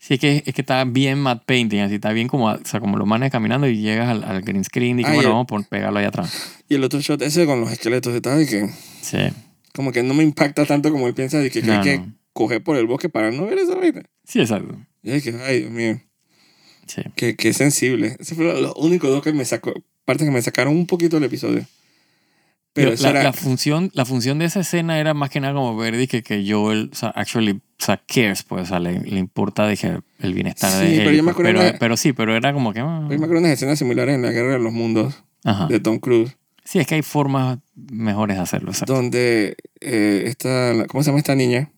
Sí, 0.00 0.14
es 0.14 0.20
que, 0.20 0.42
es 0.46 0.54
que 0.54 0.60
está 0.62 0.84
bien 0.84 1.18
matte 1.18 1.42
painting, 1.44 1.80
así 1.80 1.96
está 1.96 2.12
bien 2.12 2.28
como, 2.28 2.46
o 2.46 2.58
sea, 2.64 2.78
como 2.78 2.96
lo 2.98 3.04
manes 3.04 3.32
caminando 3.32 3.66
y 3.66 3.78
llegas 3.80 4.08
al, 4.08 4.22
al 4.22 4.42
green 4.42 4.62
screen 4.62 5.00
y 5.00 5.02
que 5.02 5.08
Ah, 5.08 5.12
y 5.12 5.16
bueno, 5.16 5.30
el- 5.30 5.34
vamos 5.44 5.66
a 5.66 5.68
pegarlo 5.68 5.98
ahí 5.98 6.04
atrás. 6.04 6.32
y 6.68 6.76
el 6.76 6.84
otro 6.84 7.00
shot 7.00 7.20
ese 7.22 7.46
con 7.46 7.60
los 7.60 7.72
esqueletos, 7.72 8.14
de 8.14 8.46
que, 8.46 8.70
Sí. 9.02 9.18
Como 9.74 9.92
que 9.92 10.02
no 10.02 10.14
me 10.14 10.22
impacta 10.24 10.64
tanto 10.66 10.90
como 10.90 11.06
él 11.08 11.14
piensa 11.14 11.38
de 11.38 11.50
que, 11.50 11.60
que 11.60 11.66
No, 11.66 11.74
hay 11.74 11.82
que 11.82 11.98
no. 11.98 12.14
coger 12.32 12.62
por 12.62 12.76
el 12.76 12.86
bosque 12.86 13.08
para 13.08 13.30
no 13.30 13.46
ver 13.46 13.58
esa 13.58 13.74
vaina. 13.74 14.02
Sí, 14.24 14.40
exacto. 14.40 14.76
Y 15.02 15.10
dije, 15.12 15.34
ay, 15.46 15.60
Dios 15.60 15.70
mío. 15.70 16.00
Sí. 16.86 17.02
Qué, 17.16 17.36
qué 17.36 17.52
sensible. 17.52 18.16
Ese 18.18 18.34
fue 18.34 18.44
lo, 18.60 18.74
único 18.74 19.08
dos 19.08 19.22
que 19.22 19.32
me 19.32 19.44
sacó, 19.44 19.72
parte 20.04 20.24
que 20.24 20.30
me 20.30 20.40
sacaron 20.42 20.74
un 20.76 20.86
poquito 20.86 21.16
del 21.16 21.24
episodio. 21.24 21.64
Pero 22.74 22.92
la, 23.00 23.10
era, 23.10 23.22
la 23.24 23.32
función, 23.32 23.90
la 23.94 24.04
función 24.04 24.38
de 24.38 24.44
esa 24.44 24.60
escena 24.60 25.00
era 25.00 25.12
más 25.12 25.30
que 25.30 25.40
nada 25.40 25.54
como 25.54 25.76
ver 25.76 25.96
dije, 25.96 26.22
que 26.22 26.44
Joel, 26.48 26.90
o 26.92 26.94
sea, 26.94 27.08
actually, 27.10 27.52
o 27.52 27.60
sea, 27.84 27.96
cares, 28.06 28.44
pues, 28.44 28.62
o 28.62 28.66
sea, 28.66 28.78
le, 28.78 29.00
le 29.00 29.18
importa 29.18 29.66
dije, 29.66 29.98
el 30.20 30.34
bienestar 30.34 30.70
Sí, 30.70 30.78
de 30.86 30.92
él. 30.92 30.98
pero 30.98 31.10
yo 31.12 31.22
me 31.24 31.32
pues, 31.32 31.34
acuerdo 31.34 31.50
pero, 31.60 31.72
de- 31.72 31.78
pero 31.78 31.96
sí, 31.96 32.12
pero 32.12 32.36
era 32.36 32.52
como 32.52 32.72
que... 32.72 32.80
ah, 32.80 33.00
yo 33.02 33.08
me 33.18 33.24
acuerdo 33.24 33.38
unas 33.38 33.52
escenas 33.52 33.78
similares 33.80 34.14
en 34.14 34.22
la 34.22 34.30
Guerra 34.30 34.52
de 34.52 34.58
los 34.60 34.72
Mundos 34.72 35.24
Ajá. 35.44 35.66
de 35.66 35.80
Tom 35.80 35.98
Cruise, 35.98 36.36
Sí, 36.68 36.78
es 36.78 36.86
que 36.86 36.96
hay 36.96 37.02
formas 37.02 37.60
mejores 37.74 38.36
de 38.36 38.42
hacerlo, 38.42 38.72
donde 38.86 39.56
eh, 39.80 40.24
esta, 40.26 40.84
¿cómo 40.86 41.02
se 41.02 41.08
llama 41.08 41.18
esta 41.18 41.34
niña? 41.34 41.72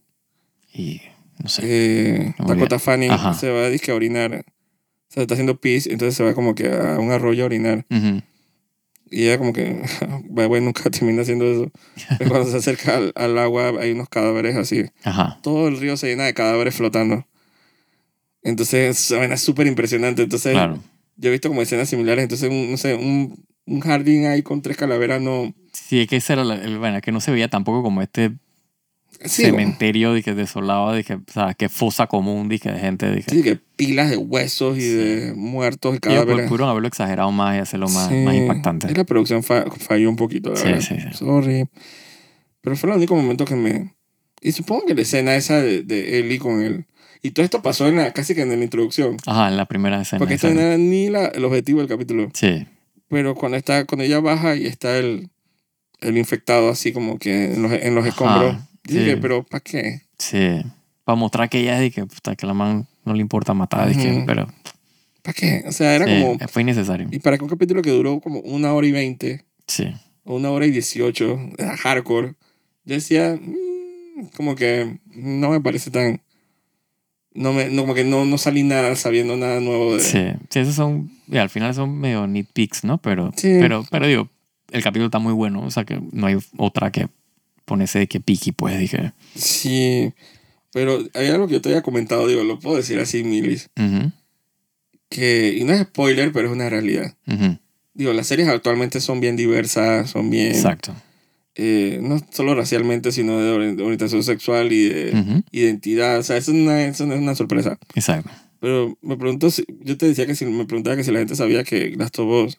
Y 0.75 1.01
no 1.39 1.49
sé. 1.49 1.63
Eh, 1.65 2.35
olvidé. 2.41 2.57
Dakota 2.57 2.81
Fanning 2.81 3.13
Ajá. 3.13 3.35
se 3.35 3.51
va 3.51 3.69
dizque, 3.69 3.93
a 3.93 3.95
orinar. 3.95 4.45
O 4.45 5.13
sea, 5.13 5.23
está 5.23 5.35
haciendo 5.35 5.61
pis, 5.61 5.87
entonces 5.87 6.17
se 6.17 6.25
va 6.25 6.35
como 6.35 6.57
que 6.57 6.67
a 6.73 6.99
un 6.99 7.13
arroyo 7.13 7.45
a 7.45 7.47
orinar. 7.47 7.87
Ujú. 7.89 8.21
Y 9.13 9.27
ella 9.27 9.39
como 9.39 9.53
que, 9.53 9.81
bueno, 10.29 10.61
nunca 10.67 10.91
termina 10.91 11.23
haciendo 11.23 11.45
eso. 11.45 11.71
Pero 12.19 12.31
cuando 12.31 12.51
se 12.51 12.57
acerca 12.57 12.97
al, 12.97 13.13
al 13.15 13.39
agua 13.39 13.73
hay 13.81 13.93
unos 13.93 14.09
cadáveres 14.09 14.57
así. 14.57 14.87
Ajá. 15.05 15.39
todo 15.41 15.69
el 15.69 15.79
río 15.79 15.97
se 15.99 16.09
llena 16.09 16.25
de 16.25 16.35
cadáveres 16.35 16.75
flotando. 16.75 17.29
Entonces, 18.43 19.13
es 19.13 19.41
súper 19.41 19.69
impresionante. 19.69 20.23
Entonces, 20.23 20.51
Claro. 20.55 20.83
yo 21.17 21.29
he 21.29 21.33
visto 21.33 21.47
como 21.49 21.63
escenas 21.63 21.89
similares. 21.89 22.25
Entonces, 22.25 22.51
un, 22.51 22.73
no 22.73 22.77
sé, 22.77 22.97
un, 22.97 23.45
un 23.71 23.81
jardín 23.81 24.27
ahí 24.27 24.43
con 24.43 24.63
tres 24.63 24.77
calaveras 24.77 25.21
no... 25.23 25.55
Sí, 25.73 26.01
es 26.01 26.09
que 26.09 26.17
ese 26.17 26.33
era 26.35 26.45
la- 26.45 26.57
el, 26.57 26.79
bueno, 26.79 27.01
que 27.01 27.13
no 27.13 27.21
se 27.21 27.31
veía 27.31 27.49
tampoco 27.49 27.83
como 27.83 28.03
este 28.03 28.33
Sí, 29.25 29.43
cementerio 29.45 30.13
de 30.15 30.23
que 30.23 30.35
desolado, 30.35 30.93
de 30.93 31.05
que, 31.05 31.15
o 31.15 31.23
sea, 31.33 31.53
que 31.55 31.69
fosa 31.69 32.07
común, 32.07 32.49
de 32.49 32.59
que 32.59 32.71
de 32.71 32.79
gente, 32.79 33.07
de 33.07 33.23
que 33.23 33.31
sí, 33.31 33.43
que 33.43 33.57
pilas 33.77 34.09
de 34.09 34.17
huesos 34.17 34.79
y 34.79 34.89
de 34.89 35.35
muertos 35.35 35.95
y 35.95 36.09
ellos 36.09 36.23
pu- 36.23 36.25
cadáveres. 36.27 36.49
pudieron 36.49 36.69
haberlo 36.71 36.89
exagerado 36.89 37.31
más 37.31 37.57
y 37.57 37.59
hacerlo 37.59 37.89
más, 37.89 38.09
Sí, 38.09 38.15
más 38.25 38.35
impactante. 38.35 38.95
la 38.95 39.05
producción 39.05 39.43
fa- 39.43 39.67
falló 39.71 40.09
un 40.09 40.17
poquito, 40.17 40.51
la 40.51 40.57
Sí, 40.57 40.65
verdad. 40.65 40.81
sí, 40.81 40.95
sí. 41.01 41.09
Sorry. 41.13 41.67
Pero 42.63 42.77
fue 42.77 42.91
el 42.91 42.97
único 42.97 43.15
momento 43.17 43.45
que 43.45 43.57
me... 43.57 43.95
Y 44.41 44.53
supongo 44.53 44.87
que 44.87 44.95
la 44.95 45.03
escena 45.03 45.35
esa 45.35 45.61
de, 45.61 45.83
de 45.83 46.19
Ellie 46.21 46.39
con 46.39 46.63
él... 46.63 46.87
Y 47.23 47.33
todo 47.33 47.45
esto 47.45 47.61
pasó 47.61 47.87
en 47.89 47.97
la, 47.97 48.13
casi 48.15 48.35
que 48.35 48.41
en 48.43 48.49
la 48.49 48.55
introducción. 48.65 49.19
Ajá, 49.27 49.49
en 49.49 49.59
la 49.59 49.67
primera 49.67 50.01
escena. 50.01 50.19
Porque 50.19 50.35
esto 50.35 50.47
esa. 50.47 50.55
no 50.55 50.61
era 50.63 50.79
ni 50.79 51.11
la, 51.11 51.27
el 51.27 51.45
objetivo 51.45 51.81
del 51.81 51.89
capítulo. 51.89 52.31
Sí, 52.33 52.67
Pero 53.11 53.35
cuando, 53.35 53.59
está, 53.59 53.85
cuando 53.85 54.05
ella 54.05 54.21
baja 54.21 54.57
y 54.57 54.67
está 54.67 54.97
el, 54.97 55.29
el 56.01 56.17
infectado 56.17 56.71
así 56.71 56.93
como 56.93 57.19
que 57.19 57.53
en 57.55 57.63
los, 57.63 57.73
en 57.73 57.95
los 57.95 58.07
escombros. 58.07 58.55
Ajá, 58.55 58.69
Dije, 58.85 59.15
sí. 59.15 59.19
pero 59.21 59.43
¿para 59.45 59.61
qué? 59.61 60.03
sí. 60.19 60.63
Para 61.05 61.17
mostrar 61.17 61.49
que 61.49 61.61
ella 61.61 61.83
es 61.83 61.93
que, 61.93 62.07
puta, 62.07 62.37
que 62.37 62.47
la 62.47 62.55
man 62.55 62.87
no 63.05 63.15
le 63.15 63.21
importa 63.21 63.53
matar, 63.53 63.91
Ujú. 63.91 64.25
pero 64.27 64.47
¿Para 65.23 65.35
qué? 65.35 65.65
O 65.67 65.73
sea, 65.73 65.95
era 65.97 66.07
sí, 66.07 66.23
como... 66.23 66.39
fue 66.49 66.63
innecesario. 66.63 67.09
Y 67.11 67.19
para 67.19 67.37
que 67.37 67.43
un 67.45 67.51
capítulo 67.51 67.83
que 67.83 67.91
duró 67.91 68.21
como 68.21 68.39
una 68.41 68.73
hora 68.73 68.87
y 68.87 68.93
veinte 68.93 69.45
Sí, 69.67 69.93
o 70.25 70.37
una 70.37 70.51
hora 70.51 70.67
y 70.67 70.71
dieciocho, 70.71 71.39
hardcore, 71.83 72.35
yo 72.85 72.95
decía, 72.95 73.39
mm, 73.41 74.27
como 74.37 74.55
que 74.55 74.99
no 75.07 75.51
me 75.51 75.61
parece 75.61 75.91
tan... 75.91 76.23
No 77.33 77.53
me, 77.53 77.71
no, 77.71 77.83
como 77.83 77.95
que 77.95 78.03
no, 78.05 78.25
no 78.25 78.39
salí 78.39 78.63
nada 78.65 78.97
sabiendo 78.97 79.37
nada 79.37 79.61
nuevo 79.61 79.97
de... 79.97 80.03
sí. 80.03 80.19
Sí, 80.51 80.59
esos 80.59 80.75
son, 80.75 81.11
y 81.29 81.37
al 81.39 81.49
final 81.49 81.73
son 81.75 81.97
medio 81.99 82.27
nitpicks, 82.27 82.83
¿no? 82.85 82.99
Pero, 82.99 83.33
Sí. 83.37 83.57
pero, 83.61 83.87
pero 83.91 84.07
digo, 84.09 84.29
el 84.73 84.83
capítulo 84.83 85.07
está 85.07 85.19
muy 85.21 85.33
bueno, 85.33 85.63
o 85.65 85.71
sea 85.71 85.85
que 85.85 86.01
no 86.13 86.27
hay 86.27 86.37
otra 86.57 86.91
que 86.91 87.09
ponerse 87.65 88.01
de 88.01 88.09
que 88.09 88.19
piqui, 88.21 88.51
pues, 88.53 88.79
dije. 88.79 89.13
Sí, 89.37 90.13
pero 90.73 90.99
hay 91.15 91.29
algo 91.29 91.47
que 91.47 91.55
yo 91.55 91.61
te 91.61 91.69
había 91.69 91.83
comentado, 91.83 92.27
digo, 92.27 92.43
lo 92.43 92.59
puedo 92.59 92.77
decir 92.77 92.99
así, 92.99 93.23
Milis, 93.23 93.71
Ujú, 93.77 94.11
que, 95.09 95.57
y 95.57 95.65
no 95.65 95.73
es 95.73 95.83
spoiler, 95.83 96.33
pero 96.33 96.49
es 96.49 96.53
una 96.53 96.69
realidad. 96.69 97.15
ujú. 97.27 97.59
Digo, 97.95 98.13
las 98.13 98.27
series 98.29 98.49
actualmente 98.49 99.01
son 99.01 99.21
bien 99.21 99.37
diversas, 99.37 100.11
son 100.11 100.31
bien, 100.31 100.53
Exacto. 100.53 100.95
Eh, 101.63 101.99
no 102.03 102.19
solo 102.31 102.55
racialmente, 102.55 103.13
sino 103.13 103.39
de 103.39 103.53
ori- 103.55 103.77
de 103.77 103.83
orientación 103.83 104.23
sexual 104.23 104.73
y 104.73 104.89
de 104.89 105.21
Ujú, 105.21 105.43
identidad. 105.53 106.19
O 106.19 106.23
sea, 106.23 106.37
eso, 106.39 106.53
no 106.55 106.73
es- 106.73 106.95
eso 106.95 107.05
no 107.07 107.15
es 107.15 107.21
una 107.21 107.35
sorpresa. 107.35 107.79
Exacto. 107.95 108.31
Pero 108.61 108.97
me 109.03 109.17
pregunto, 109.17 109.51
si, 109.51 109.65
yo 109.83 109.97
te 109.99 110.07
decía 110.07 110.27
que 110.27 110.35
si 110.35 110.45
me 110.47 110.65
preguntaba 110.65 110.97
que 110.97 111.05
si 111.05 111.11
la 111.13 111.19
gente 111.19 111.35
sabía 111.37 111.63
que 111.65 111.95
Last 111.97 112.19
of 112.19 112.47
Us, 112.47 112.59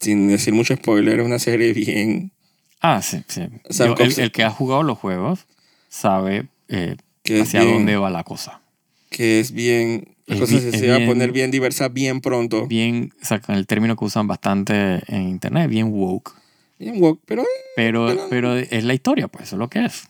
sin 0.00 0.28
decir 0.28 0.52
mucho 0.54 0.74
spoiler, 0.74 1.20
es 1.20 1.26
una 1.26 1.38
serie 1.38 1.72
bien, 1.72 2.32
Ah, 2.80 3.00
sí, 3.00 3.22
sí. 3.28 3.42
O 3.68 3.72
sea, 3.72 3.86
Yo- 3.86 3.94
el, 3.98 4.18
el 4.20 4.30
que 4.32 4.44
ha 4.44 4.50
jugado 4.50 4.82
los 4.82 4.98
juegos 4.98 5.46
sabe 5.88 6.46
eh, 6.68 6.96
que 7.22 7.40
hacia 7.40 7.60
bien, 7.62 7.72
dónde 7.74 7.96
va 7.96 8.10
la 8.10 8.24
cosa. 8.24 8.60
que 9.08 9.40
es 9.40 9.52
bien, 9.52 10.08
la 10.26 10.34
Es 10.34 10.40
cosa 10.40 10.58
se, 10.60 10.72
se 10.72 10.88
va 10.88 10.96
a 10.96 10.98
bien- 10.98 11.08
poner 11.08 11.32
bien 11.32 11.50
diversa 11.50 11.88
bien 11.88 12.20
pronto. 12.20 12.66
Bien, 12.66 13.12
o 13.22 13.24
sea, 13.24 13.40
con 13.40 13.54
el 13.54 13.66
término 13.66 13.96
que 13.96 14.04
usan 14.04 14.26
bastante 14.26 15.00
en 15.08 15.28
internet, 15.28 15.70
bien 15.70 15.86
woke. 15.92 16.32
Pero 16.78 17.44
Pero, 17.76 18.26
Pero- 18.30 18.56
es 18.56 18.84
la 18.84 18.94
historia, 18.94 19.28
pues, 19.28 19.44
eso 19.46 19.56
es 19.56 19.58
lo 19.60 19.68
que 19.68 19.84
es. 19.84 20.08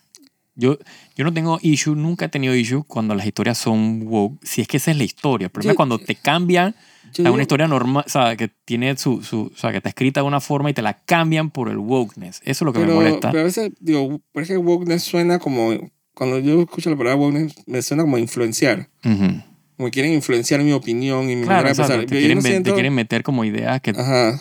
Yo, 0.56 0.78
yo 1.16 1.24
no 1.24 1.32
tengo 1.34 1.58
issue, 1.62 1.96
nunca 1.96 2.26
he 2.26 2.28
tenido 2.28 2.54
issue 2.54 2.84
cuando 2.86 3.14
las 3.16 3.26
historias 3.26 3.58
son 3.58 4.02
woke, 4.06 4.38
si 4.44 4.60
es 4.60 4.68
que 4.68 4.76
esa 4.76 4.92
es 4.92 4.96
la 4.96 5.02
historia. 5.04 5.46
El 5.46 5.50
problema 5.50 5.72
es 5.72 5.76
cuando 5.76 5.98
te 5.98 6.14
cambian 6.14 6.76
a 7.24 7.30
una 7.32 7.42
historia 7.42 7.66
normal, 7.66 8.04
o 8.06 8.08
sea, 8.08 8.36
que 8.36 8.48
tiene 8.64 8.96
su, 8.96 9.22
su, 9.22 9.50
o 9.52 9.56
sea, 9.56 9.72
que 9.72 9.78
está 9.78 9.88
escrita 9.88 10.20
de 10.20 10.26
una 10.28 10.40
forma 10.40 10.70
y 10.70 10.74
te 10.74 10.82
la 10.82 11.00
cambian 11.04 11.50
por 11.50 11.68
el 11.68 11.78
wokeness. 11.78 12.40
Eso 12.44 12.50
es 12.50 12.60
lo 12.62 12.72
que 12.72 12.78
pero, 12.80 12.92
me 12.92 12.94
molesta. 13.04 13.30
pero 13.30 13.40
a 13.40 13.44
veces, 13.44 13.72
digo, 13.80 14.20
por 14.30 14.42
ejemplo, 14.44 14.70
wokeness 14.70 15.02
suena 15.02 15.40
como, 15.40 15.72
cuando 16.14 16.38
yo 16.38 16.60
escucho 16.62 16.88
la 16.88 16.96
palabra 16.96 17.16
wokeness, 17.20 17.54
me 17.66 17.82
suena 17.82 18.04
como 18.04 18.16
influenciar. 18.18 18.88
Ujú. 19.04 19.42
Como 19.76 19.86
que 19.88 19.90
quieren 19.90 20.12
influenciar 20.12 20.62
mi 20.62 20.70
opinión 20.70 21.28
y 21.30 21.34
mi 21.34 21.42
Claro, 21.46 21.64
manera 21.64 21.70
de 21.70 21.74
pensar. 21.74 22.00
Te 22.06 22.16
quieren, 22.16 22.36
no 22.38 22.42
te 22.44 22.48
siento- 22.50 22.70
Ah. 22.70 22.74
quieren 22.74 22.94
meter 22.94 23.22
como 23.24 23.44
ideas 23.44 23.80
que... 23.80 23.90
Ajá. 23.90 24.40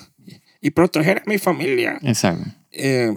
Y 0.64 0.72
proteger 0.72 1.20
a 1.20 1.30
mi 1.30 1.38
familia. 1.38 2.00
Exacto. 2.02 2.46
Eh, 2.72 3.14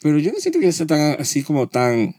pero 0.00 0.18
yo 0.18 0.32
no 0.32 0.38
siento 0.40 0.58
que 0.58 0.72
sea 0.72 0.86
tan 0.86 1.20
así 1.20 1.42
como 1.44 1.68
tan... 1.68 2.16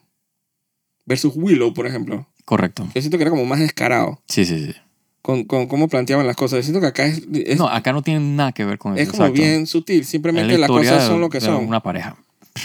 Versus 1.06 1.34
Willow, 1.36 1.74
por 1.74 1.86
ejemplo. 1.88 2.28
Correcto. 2.46 2.88
Yo 2.96 3.02
siento 3.02 3.18
que 3.18 3.24
era 3.24 3.32
como 3.32 3.46
más 3.46 3.60
descarado 3.60 4.22
Sí, 4.28 4.46
sí, 4.46 4.60
sí. 4.68 4.74
con, 5.22 5.44
con 5.46 5.68
cómo 5.68 5.88
planteaban 5.90 6.26
las 6.28 6.36
cosas. 6.38 6.58
Yo 6.60 6.64
siento 6.64 6.80
que 6.82 6.88
acá 6.88 7.06
es, 7.06 7.24
es, 7.34 7.58
no, 7.58 7.68
acá 7.68 7.92
no 7.92 8.02
tiene 8.02 8.20
nada 8.22 8.52
que 8.54 8.64
ver 8.64 8.78
con 8.78 8.94
es 8.98 9.02
eso. 9.04 9.12
como 9.12 9.24
exacto. 9.26 9.42
bien 9.42 9.68
sutil. 9.68 10.02
Es 10.02 10.08
Simplemente 10.08 10.54
la 10.54 10.60
las 10.60 10.70
cosas 10.70 11.02
de- 11.02 11.08
son 11.08 11.20
lo 11.20 11.30
que 11.30 11.40
de 11.40 11.46
son. 11.46 11.66
una 11.68 11.82
pareja. 11.82 12.16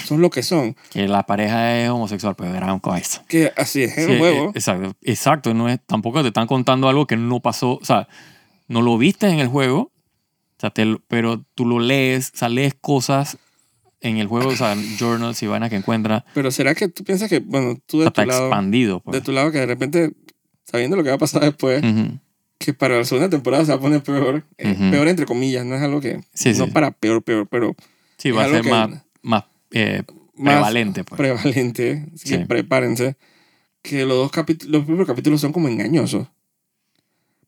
Son 0.05 0.21
lo 0.21 0.29
que 0.29 0.43
son. 0.43 0.75
Que 0.91 1.07
la 1.07 1.23
pareja 1.25 1.79
es 1.81 1.89
homosexual, 1.89 2.35
pero 2.37 2.53
era 2.55 2.71
un 2.71 2.79
coesto. 2.79 3.21
Que 3.27 3.51
así 3.57 3.81
es, 3.83 3.97
en 3.97 4.05
Sí, 4.05 4.11
el 4.13 4.19
juego. 4.19 4.45
eh, 4.49 4.51
Exacto, 4.55 4.95
exacto. 5.01 5.53
No 5.55 5.67
es, 5.67 5.79
tampoco 5.85 6.21
te 6.21 6.27
están 6.27 6.45
contando 6.47 6.87
algo 6.87 7.07
que 7.07 7.17
no 7.17 7.39
pasó. 7.41 7.71
O 7.81 7.85
sea, 7.85 8.07
no 8.67 8.81
lo 8.83 8.97
viste 8.99 9.27
en 9.27 9.39
el 9.39 9.47
juego, 9.47 9.91
o 10.59 10.61
sea, 10.61 10.69
te 10.71 10.97
pero 11.07 11.45
tú 11.55 11.65
lo 11.65 11.79
lees, 11.79 12.31
o 12.35 12.37
sea, 12.37 12.49
lees 12.49 12.73
cosas 12.79 13.37
en 14.01 14.17
el 14.17 14.27
juego, 14.27 14.49
o 14.49 14.55
sea, 14.55 14.75
journals 14.99 15.41
y 15.43 15.47
vainas 15.47 15.69
que 15.69 15.77
encuentras. 15.77 16.23
Pero 16.33 16.51
¿será 16.51 16.75
que 16.75 16.87
tú 16.89 17.03
piensas 17.03 17.29
que, 17.29 17.39
bueno, 17.39 17.77
tú 17.85 18.01
de 18.01 18.11
tu 18.11 18.21
lado... 18.25 18.47
expandido. 18.47 18.99
Pues. 19.01 19.13
De 19.13 19.21
tu 19.21 19.31
lado 19.31 19.51
que 19.51 19.57
de 19.59 19.65
repente, 19.65 20.13
sabiendo 20.65 20.95
lo 20.97 21.03
que 21.03 21.09
va 21.09 21.15
a 21.15 21.19
pasar 21.19 21.41
después, 21.41 21.83
Ujú. 21.83 22.19
que 22.57 22.73
para 22.73 22.97
la 22.97 23.03
segunda 23.05 23.29
temporada 23.29 23.65
se 23.65 23.71
va 23.71 23.77
a 23.77 23.81
poner 23.81 24.03
peor. 24.03 24.43
eh, 24.57 24.71
Ujú. 24.71 24.91
Peor 24.91 25.07
entre 25.07 25.25
comillas, 25.25 25.65
no 25.65 25.75
es 25.75 25.81
algo 25.81 25.99
que... 26.01 26.21
Sí, 26.33 26.53
no 26.53 26.65
sí. 26.65 26.71
para 26.71 26.91
peor, 26.91 27.23
peor, 27.23 27.47
pero 27.49 27.75
Sí, 28.17 28.31
va 28.31 28.45
a 28.45 28.49
ser 28.49 28.61
que- 28.61 28.69
más, 28.69 28.89
más 29.21 29.43
eh, 29.71 30.03
más 30.35 30.53
prevalente, 30.55 31.03
pues. 31.03 31.17
prevalente, 31.17 32.05
así 32.13 32.29
que 32.29 32.37
Sí. 32.39 32.45
prepárense, 32.45 33.17
que 33.81 34.05
los 34.05 34.17
dos 34.17 34.31
capítulos, 34.31 34.71
los 34.73 34.83
primeros 34.85 35.07
capítulos 35.07 35.41
son 35.41 35.51
como 35.51 35.67
engañosos. 35.67 36.27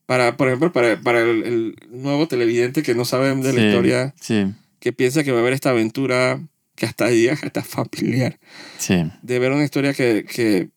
Para, 0.05 0.35
por 0.37 0.47
ejemplo, 0.47 0.71
para, 0.73 0.99
para 0.99 1.21
el, 1.21 1.43
el 1.43 1.75
nuevo 1.89 2.27
televidente 2.27 2.83
que 2.83 2.95
no 2.95 3.05
sabe 3.05 3.33
de 3.33 3.53
la 3.53 3.59
Sí, 3.59 3.65
historia, 3.67 4.13
Sí, 4.19 4.45
que 4.79 4.91
piensa 4.93 5.23
que 5.23 5.31
va 5.31 5.37
a 5.37 5.41
haber 5.41 5.53
esta 5.53 5.69
aventura 5.69 6.41
que 6.75 6.85
hasta 6.85 7.09
que 7.09 7.29
hasta 7.31 7.61
familiar, 7.63 8.39
sí. 8.77 9.03
de 9.21 9.39
ver 9.39 9.51
una 9.51 9.63
historia 9.63 9.93
que, 9.93 10.25
que 10.25 10.69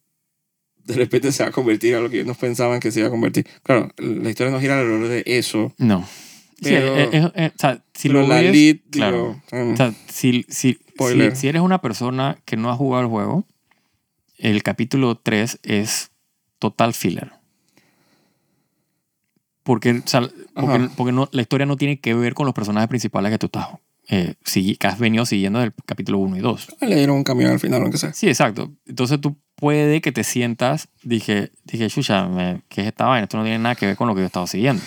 de 0.84 0.94
repente 0.94 1.32
se 1.32 1.42
va 1.42 1.48
a 1.48 1.52
convertir 1.52 1.94
a 1.94 2.00
lo 2.00 2.10
que 2.10 2.20
ellos 2.20 2.36
pensaban 2.36 2.78
que 2.80 2.90
se 2.92 3.00
iba 3.00 3.08
a 3.08 3.10
convertir. 3.10 3.46
Claro, 3.62 3.88
la 3.96 4.28
historia 4.28 4.52
no 4.52 4.60
gira 4.60 4.78
alrededor 4.78 5.08
de 5.08 5.22
eso, 5.26 5.72
No. 5.78 6.06
Sí, 6.62 6.70
Pero- 6.70 6.94
es- 6.96 7.08
es- 7.14 7.32
es- 7.34 7.52
o 7.52 7.58
sea, 7.58 7.84
si 7.94 8.08
lo 8.08 8.26
la 8.28 8.40
ves, 8.40 8.52
lead, 8.52 8.76
claro. 8.90 9.40
digo, 9.50 9.64
mm, 9.64 9.72
O 9.72 9.76
sea, 9.76 9.92
si, 10.08 10.46
si, 10.48 10.78
si, 10.98 11.30
si 11.34 11.48
eres 11.48 11.62
una 11.62 11.80
persona 11.82 12.38
que 12.44 12.56
no 12.56 12.70
ha 12.70 12.76
jugado 12.76 13.02
el 13.02 13.10
juego, 13.10 13.44
el 14.38 14.62
capítulo 14.62 15.16
3 15.16 15.58
es 15.64 16.10
total 16.60 16.94
filler. 16.94 17.32
Porque, 19.64 19.90
o 19.92 20.02
sea, 20.06 20.20
porque, 20.54 20.88
porque 20.96 21.12
no, 21.12 21.28
la 21.32 21.42
historia 21.42 21.66
no 21.66 21.76
tiene 21.76 21.98
que 21.98 22.14
ver 22.14 22.34
con 22.34 22.46
los 22.46 22.54
personajes 22.54 22.88
principales 22.88 23.32
que 23.32 23.38
tú 23.38 23.46
estás, 23.46 23.68
eh, 24.08 24.34
sigui- 24.44 24.76
que 24.78 24.86
has 24.86 24.98
venido 24.98 25.24
siguiendo 25.26 25.58
del 25.58 25.72
capítulo 25.86 26.18
1 26.18 26.36
y 26.36 26.40
2. 26.40 26.68
le 26.82 26.94
dieron 26.96 27.16
un 27.16 27.24
camión 27.24 27.50
al 27.50 27.58
final, 27.60 27.80
aunque 27.82 27.98
sea. 27.98 28.12
Sí, 28.12 28.28
exacto. 28.28 28.70
Entonces 28.86 29.20
tú 29.20 29.36
puede 29.56 30.00
que 30.00 30.12
te 30.12 30.22
sientas, 30.22 30.88
dije, 31.02 31.50
dije, 31.64 31.88
chucha, 31.88 32.28
me- 32.28 32.60
¿qué 32.68 32.82
es 32.82 32.86
esta 32.88 33.06
vaina? 33.06 33.24
Esto 33.24 33.38
no 33.38 33.42
tiene 33.44 33.58
nada 33.58 33.74
que 33.74 33.86
ver 33.86 33.96
con 33.96 34.06
lo 34.06 34.14
que 34.14 34.20
yo 34.20 34.24
he 34.24 34.26
estado 34.26 34.46
siguiendo. 34.46 34.82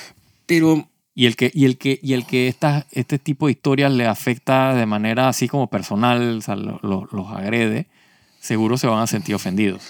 Pero 0.46 0.88
Y 1.16 1.26
el 1.26 1.36
que, 1.36 1.50
y 1.52 1.66
el 1.66 1.80
que, 1.80 2.00
y 2.04 2.14
el 2.14 2.28
que 2.28 2.48
esta, 2.48 2.86
este 2.92 3.18
tipo 3.18 3.48
de 3.48 3.54
historias 3.54 3.92
le 3.92 4.06
afecta 4.06 4.76
de 4.76 4.86
manera 4.86 5.28
así 5.30 5.48
como 5.48 5.68
personal, 5.68 6.38
o 6.38 6.42
sea, 6.42 6.56
lo- 6.56 6.80
lo- 6.84 7.08
los 7.12 7.32
agrede, 7.32 7.88
seguro 8.40 8.78
se 8.78 8.86
van 8.86 9.02
a 9.02 9.08
sentir 9.08 9.34
ofendidos. 9.34 9.82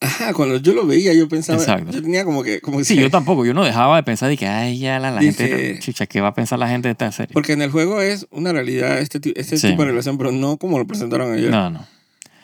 Ajá, 0.00 0.34
cuando 0.34 0.58
yo 0.58 0.74
lo 0.74 0.86
veía, 0.86 1.14
yo 1.14 1.26
pensaba. 1.28 1.58
Exacto. 1.58 1.90
Yo 1.90 2.02
tenía 2.02 2.24
como 2.24 2.42
que. 2.42 2.60
Como 2.60 2.84
Sí, 2.84 2.94
que- 2.96 3.00
yo 3.02 3.10
tampoco, 3.10 3.46
yo 3.46 3.54
no 3.54 3.64
dejaba 3.64 3.96
de 3.96 4.02
pensar 4.02 4.28
de 4.28 4.36
que, 4.36 4.46
ay, 4.46 4.78
ya 4.78 4.98
la, 4.98 5.10
la 5.10 5.20
Dije- 5.20 5.32
gente, 5.48 5.78
chucha, 5.80 6.06
¿qué 6.06 6.20
va 6.20 6.28
a 6.28 6.34
pensar 6.34 6.58
la 6.58 6.68
gente 6.68 6.88
de 6.88 6.92
esta 6.92 7.10
serie? 7.12 7.32
Porque 7.32 7.54
en 7.54 7.62
el 7.62 7.70
juego 7.70 8.00
es 8.02 8.26
una 8.30 8.52
realidad 8.52 8.98
este, 8.98 9.18
este 9.40 9.56
Sí. 9.56 9.68
tipo 9.68 9.82
de 9.82 9.88
relación, 9.90 10.18
pero 10.18 10.32
no 10.32 10.58
como 10.58 10.78
lo 10.78 10.86
presentaron 10.86 11.32
ayer. 11.32 11.50
No, 11.50 11.70
no. 11.70 11.86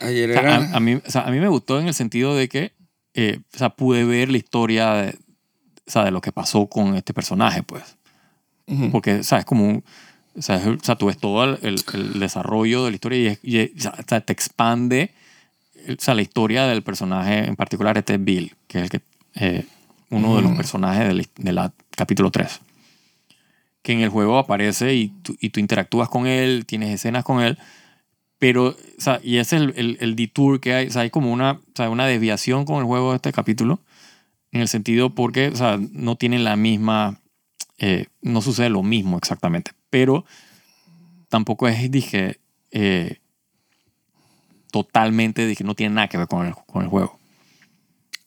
Ayer 0.00 0.30
O 0.30 0.32
sea, 0.32 0.42
era. 0.42 0.56
a, 0.56 0.76
a 0.76 0.80
mí, 0.80 0.94
o 0.94 1.10
sea, 1.10 1.22
a 1.22 1.30
mí 1.30 1.38
me 1.40 1.48
gustó 1.48 1.78
en 1.78 1.88
el 1.88 1.94
sentido 1.94 2.34
de 2.34 2.48
que 2.48 2.72
eh, 3.14 3.40
o 3.54 3.58
sea, 3.58 3.68
pude 3.68 4.04
ver 4.04 4.30
la 4.30 4.38
historia 4.38 4.92
de, 4.94 5.10
o 5.86 5.90
sea, 5.90 6.04
de 6.04 6.10
lo 6.10 6.22
que 6.22 6.32
pasó 6.32 6.66
con 6.68 6.96
este 6.96 7.12
personaje, 7.12 7.62
pues. 7.62 7.82
Porque, 8.90 9.22
¿sabes? 9.22 9.44
Como 9.44 9.68
un, 9.68 9.84
o 10.34 10.40
sea, 10.40 10.56
es- 10.56 10.66
o 10.66 10.78
sea, 10.82 10.96
tú 10.96 11.06
ves 11.06 11.18
todo 11.18 11.44
el, 11.44 11.58
el- 11.62 12.18
desarrollo 12.18 12.84
de 12.86 12.90
la 12.90 12.94
historia 12.94 13.18
y, 13.18 13.26
es- 13.26 13.38
y 13.42 13.78
o 13.78 13.82
sea, 14.08 14.20
te 14.22 14.32
expande 14.32 15.10
o 15.88 15.94
sea, 15.98 16.14
la 16.14 16.22
historia 16.22 16.66
del 16.66 16.82
personaje 16.82 17.46
en 17.46 17.56
particular, 17.56 17.96
este 17.98 18.14
es 18.14 18.24
Bill, 18.24 18.54
que 18.66 18.78
es 18.78 18.84
el 18.84 18.90
que, 18.90 19.00
eh, 19.34 19.66
uno 20.10 20.36
de 20.36 20.42
los 20.42 20.52
personajes 20.52 21.08
del 21.08 21.26
de 21.36 21.52
la 21.52 21.72
capítulo 21.96 22.30
3. 22.30 22.60
Que 23.82 23.92
en 23.92 24.00
el 24.00 24.10
juego 24.10 24.38
aparece 24.38 24.94
y 24.94 25.08
tú, 25.08 25.36
y 25.40 25.50
tú 25.50 25.60
interactúas 25.60 26.08
con 26.08 26.26
él, 26.26 26.64
tienes 26.66 26.90
escenas 26.90 27.24
con 27.24 27.42
él, 27.42 27.58
pero, 28.38 28.70
o 28.70 28.76
sea, 28.98 29.20
y 29.22 29.36
ese 29.36 29.56
es 29.56 29.62
el, 29.62 29.74
el, 29.76 29.98
el 30.00 30.16
detour 30.16 30.60
que 30.60 30.74
hay, 30.74 30.86
o 30.88 30.90
sea, 30.90 31.02
hay 31.02 31.10
como 31.10 31.32
una, 31.32 31.52
o 31.52 31.60
sea, 31.76 31.88
una 31.90 32.06
desviación 32.06 32.64
con 32.64 32.78
el 32.78 32.84
juego 32.84 33.10
de 33.10 33.16
este 33.16 33.32
capítulo, 33.32 33.80
en 34.50 34.60
el 34.60 34.68
sentido 34.68 35.14
porque, 35.14 35.48
o 35.48 35.56
sea, 35.56 35.78
no 35.92 36.16
tienen 36.16 36.44
la 36.44 36.56
misma, 36.56 37.20
eh, 37.78 38.06
no 38.20 38.42
sucede 38.42 38.68
lo 38.68 38.82
mismo 38.82 39.16
exactamente, 39.16 39.72
pero 39.90 40.24
tampoco 41.28 41.68
es, 41.68 41.90
dije, 41.90 42.38
eh, 42.72 43.18
totalmente, 44.72 45.46
dije, 45.46 45.62
no 45.62 45.76
tiene 45.76 45.94
nada 45.94 46.08
que 46.08 46.18
ver 46.18 46.26
con 46.26 46.44
el, 46.44 46.54
con 46.66 46.82
el 46.82 46.88
juego. 46.88 47.16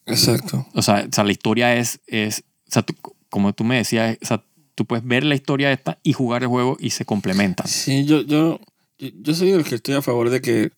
Exacto. 0.06 0.66
O 0.72 0.80
sea, 0.82 1.06
o 1.08 1.12
sea, 1.12 1.24
la 1.24 1.32
historia 1.32 1.74
es, 1.76 2.00
es 2.06 2.44
o 2.68 2.72
sea, 2.72 2.82
tú- 2.82 2.94
como 3.28 3.52
tú 3.52 3.64
me 3.64 3.76
decías, 3.76 4.16
o 4.22 4.26
sea, 4.26 4.42
tú 4.74 4.84
puedes 4.86 5.04
ver 5.04 5.24
la 5.24 5.34
historia 5.34 5.72
esta 5.72 5.98
y 6.02 6.12
jugar 6.12 6.42
el 6.42 6.48
juego 6.48 6.76
y 6.80 6.90
se 6.90 7.04
complementan. 7.04 7.66
Sí, 7.66 8.04
yo, 8.06 8.22
yo, 8.22 8.60
yo, 8.98 9.34
soy 9.34 9.50
el 9.50 9.64
que 9.64 9.74
estoy 9.74 9.94
a 9.94 10.02
favor 10.02 10.30
de 10.30 10.40
que 10.40 10.70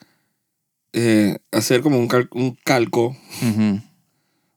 eh, 0.94 1.36
hacer 1.52 1.82
como 1.82 1.98
un, 1.98 2.08
cal- 2.08 2.28
un 2.32 2.56
calco 2.64 3.16
Ujú. 3.42 3.80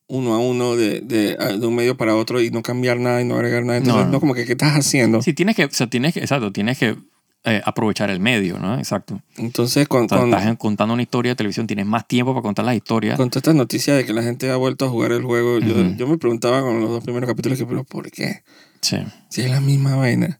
uno 0.07 0.33
a 0.33 0.39
uno 0.39 0.75
de, 0.77 1.01
de, 1.01 1.35
de 1.35 1.67
un 1.67 1.75
medio 1.75 1.97
para 1.97 2.15
otro 2.15 2.41
y 2.41 2.49
no 2.49 2.61
cambiar 2.61 2.97
nada 2.99 3.21
y 3.21 3.25
no 3.25 3.35
agregar 3.35 3.65
nada. 3.65 3.77
Entonces, 3.79 3.99
No, 4.03 4.05
no, 4.07 4.11
no. 4.13 4.19
como 4.21 4.33
que, 4.33 4.45
¿qué 4.45 4.53
estás 4.53 4.73
haciendo? 4.73 5.21
Sí, 5.21 5.33
tienes 5.33 5.55
que, 5.57 5.65
o 5.65 5.71
sea, 5.71 5.87
tienes 5.87 6.13
que, 6.13 6.21
exacto, 6.21 6.51
tienes 6.53 6.77
que 6.77 6.95
eh, 7.43 7.61
aprovechar 7.65 8.11
el 8.11 8.19
medio, 8.19 8.59
¿no? 8.59 8.77
Exacto. 8.77 9.19
Entonces, 9.37 9.87
con, 9.87 10.05
O 10.05 10.07
sea, 10.07 10.19
con, 10.19 10.29
estás 10.29 10.57
contando 10.57 10.93
una 10.93 11.01
historia 11.01 11.31
de 11.31 11.35
televisión, 11.35 11.65
tienes 11.65 11.87
más 11.87 12.07
tiempo 12.07 12.33
para 12.33 12.43
contar 12.43 12.65
las 12.65 12.75
historias. 12.75 13.17
con 13.17 13.29
todas 13.29 13.41
estas 13.41 13.55
noticias 13.55 13.97
de 13.97 14.05
que 14.05 14.13
la 14.13 14.21
gente 14.21 14.51
ha 14.51 14.57
vuelto 14.57 14.85
a 14.85 14.89
jugar 14.89 15.11
el 15.11 15.23
juego, 15.23 15.59
yo, 15.59 16.07
me 16.07 16.17
preguntaba 16.17 16.61
con 16.61 16.79
los 16.79 16.89
dos 16.89 17.03
primeros 17.03 17.27
capítulos, 17.27 17.57
que, 17.57 17.65
¿pero 17.65 17.83
por 17.83 18.11
qué? 18.11 18.43
Sí, 18.81 18.97
Si 19.29 19.41
es 19.41 19.49
la 19.49 19.59
misma 19.59 19.95
vaina. 19.95 20.39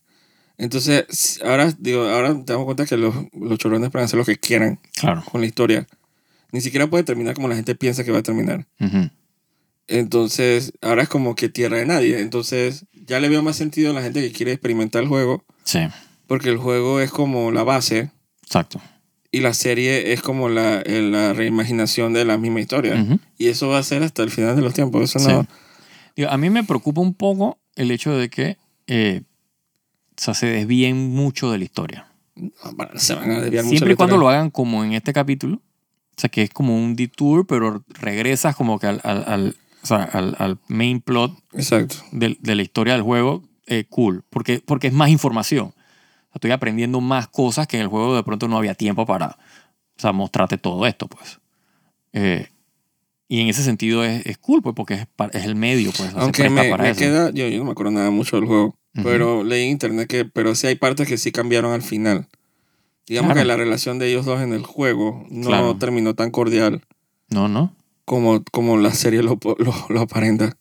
Entonces, 0.60 1.40
ahora, 1.44 1.74
digo, 1.80 2.04
ahora 2.04 2.36
te 2.46 2.54
damos 2.54 2.66
cuenta 2.66 2.86
que 2.86 2.98
los, 2.98 3.16
los 3.34 3.58
chorrones 3.58 3.90
pueden 3.90 4.06
hacer 4.06 4.20
lo 4.20 4.26
que 4.26 4.38
quieran 4.38 4.80
claro. 4.94 5.24
con 5.32 5.42
la 5.42 5.48
historia. 5.48 5.88
Ni 6.52 6.62
siquiera 6.62 6.86
puede 6.88 7.04
terminar 7.04 7.34
como 7.34 7.48
la 7.48 7.56
gente 7.56 7.74
piensa 7.74 8.04
que 8.04 8.12
va 8.12 8.20
a 8.20 8.24
terminar. 8.24 8.68
Entonces, 9.88 10.74
ahora 10.82 11.02
es 11.02 11.10
como 11.10 11.34
que 11.34 11.50
tierra 11.50 11.78
de 11.78 11.88
nadie. 11.88 12.20
Entonces, 12.20 12.86
ya 12.94 13.20
le 13.20 13.28
veo 13.30 13.42
más 13.42 13.56
sentido 13.56 13.90
a 13.90 13.94
la 13.96 14.04
gente 14.04 14.22
que 14.22 14.32
quiere 14.32 14.52
experimentar 14.52 15.02
el 15.02 15.08
juego, 15.08 15.44
Sí, 15.64 15.80
porque 16.32 16.48
el 16.48 16.56
juego 16.58 17.02
es 17.02 17.12
como 17.12 17.52
la 17.52 17.64
base 17.64 18.10
exacto. 18.42 18.80
y 19.32 19.42
la 19.42 19.54
serie 19.54 20.14
es 20.14 20.22
como 20.22 20.48
la, 20.48 20.80
eh, 20.80 21.02
la 21.02 21.34
reimaginación 21.34 22.14
de 22.14 22.24
la 22.24 22.38
misma 22.38 22.62
historia. 22.62 23.06
Y 23.38 23.48
eso 23.50 23.68
va 23.68 23.80
a 23.80 23.84
ser 23.84 24.02
hasta 24.02 24.24
el 24.24 24.30
final 24.32 24.56
de 24.56 24.62
los 24.62 24.74
tiempos. 24.74 25.04
Eso 25.04 25.20
Sí. 25.20 25.28
no. 25.28 25.46
Digo, 26.16 26.30
a 26.30 26.38
mí 26.38 26.50
me 26.50 26.64
preocupa 26.64 27.02
un 27.02 27.14
poco 27.16 27.60
el 27.76 27.92
hecho 27.92 28.16
de 28.18 28.30
que 28.30 28.56
eh, 28.88 29.24
o 30.12 30.22
sea, 30.24 30.34
se 30.34 30.46
desvíen 30.46 31.10
mucho 31.10 31.52
de 31.52 31.58
la 31.58 31.66
historia. 31.66 32.08
bueno, 32.76 32.92
se 32.96 33.14
van 33.14 33.32
a 33.32 33.42
desviar 33.42 33.66
mucho. 33.66 33.76
Siempre 33.78 33.94
y 33.94 33.96
cuando 33.98 34.16
lo 34.16 34.30
hagan 34.30 34.52
como 34.52 34.86
en 34.86 34.94
este 34.94 35.12
capítulo. 35.12 35.58
O 35.58 36.22
sea, 36.22 36.30
que 36.30 36.44
es 36.44 36.50
como 36.50 36.78
un 36.78 36.96
detour, 36.96 37.46
pero 37.46 37.84
regresas 37.90 38.56
como 38.56 38.80
que 38.80 38.88
al, 38.88 39.02
al, 39.04 39.24
al- 39.28 39.56
o 39.84 39.86
sea, 39.86 40.04
al, 40.04 40.36
al 40.40 40.60
main 40.70 41.02
plot 41.02 41.34
Exacto. 41.52 41.96
de, 42.14 42.38
de 42.40 42.56
la 42.56 42.62
historia 42.62 42.94
del 42.94 43.02
juego, 43.04 43.44
eh, 43.68 43.84
cool. 43.90 44.24
Porque, 44.30 44.62
porque 44.66 44.88
es 44.88 44.94
más 44.94 45.10
información. 45.10 45.74
Estoy 46.34 46.52
aprendiendo 46.52 47.02
más 47.02 47.28
cosas 47.28 47.68
que 47.68 47.78
en 47.78 47.84
el 47.84 47.88
juego 47.90 48.16
de 48.16 48.24
pronto 48.24 48.48
no 48.48 48.58
había 48.58 48.74
tiempo 48.76 49.06
para 49.06 49.38
o 49.98 50.02
sea, 50.02 50.12
mostrarte 50.14 50.58
todo 50.58 50.86
esto, 50.88 51.08
pues. 51.08 51.40
Eh, 52.14 52.48
y 53.28 53.40
en 53.42 53.48
ese 53.48 53.64
sentido 53.64 54.04
es, 54.04 54.26
es 54.26 54.38
cool, 54.38 54.62
pues, 54.62 54.76
porque 54.76 54.94
es, 55.34 55.46
el 55.46 55.56
medio, 55.56 55.92
pues. 55.96 56.14
Aunque 56.16 56.50
me, 56.50 56.70
para 56.70 56.84
me 56.84 56.90
eso. 56.90 57.00
queda, 57.00 57.32
yo, 57.32 57.48
yo 57.48 57.58
no 57.60 57.66
me 57.66 57.72
acuerdo 57.72 57.92
nada 57.92 58.10
mucho 58.12 58.36
del 58.38 58.46
juego, 58.46 58.76
pero 59.04 59.44
leí 59.44 59.64
en 59.66 59.70
internet 59.72 60.08
que, 60.10 60.26
pero 60.26 60.54
sí 60.56 60.68
hay 60.68 60.76
partes 60.76 61.08
que 61.08 61.18
sí 61.18 61.32
cambiaron 61.32 61.72
al 61.74 61.82
final. 61.82 62.28
Digamos 63.08 63.30
Claro. 63.34 63.42
que 63.42 63.46
la 63.48 63.58
relación 63.58 64.00
de 64.00 64.10
ellos 64.10 64.26
dos 64.26 64.42
en 64.42 64.54
el 64.54 64.64
juego 64.66 65.26
no 65.30 65.48
Claro. 65.48 65.78
terminó 65.78 66.14
tan 66.14 66.30
cordial 66.32 66.82
No, 67.30 67.48
no. 67.48 67.74
como, 68.06 68.44
como 68.52 68.78
la 68.78 68.92
serie 68.92 69.22
lo, 69.24 69.38
lo, 69.60 69.74
lo 69.90 70.02
aparenta. 70.02 70.58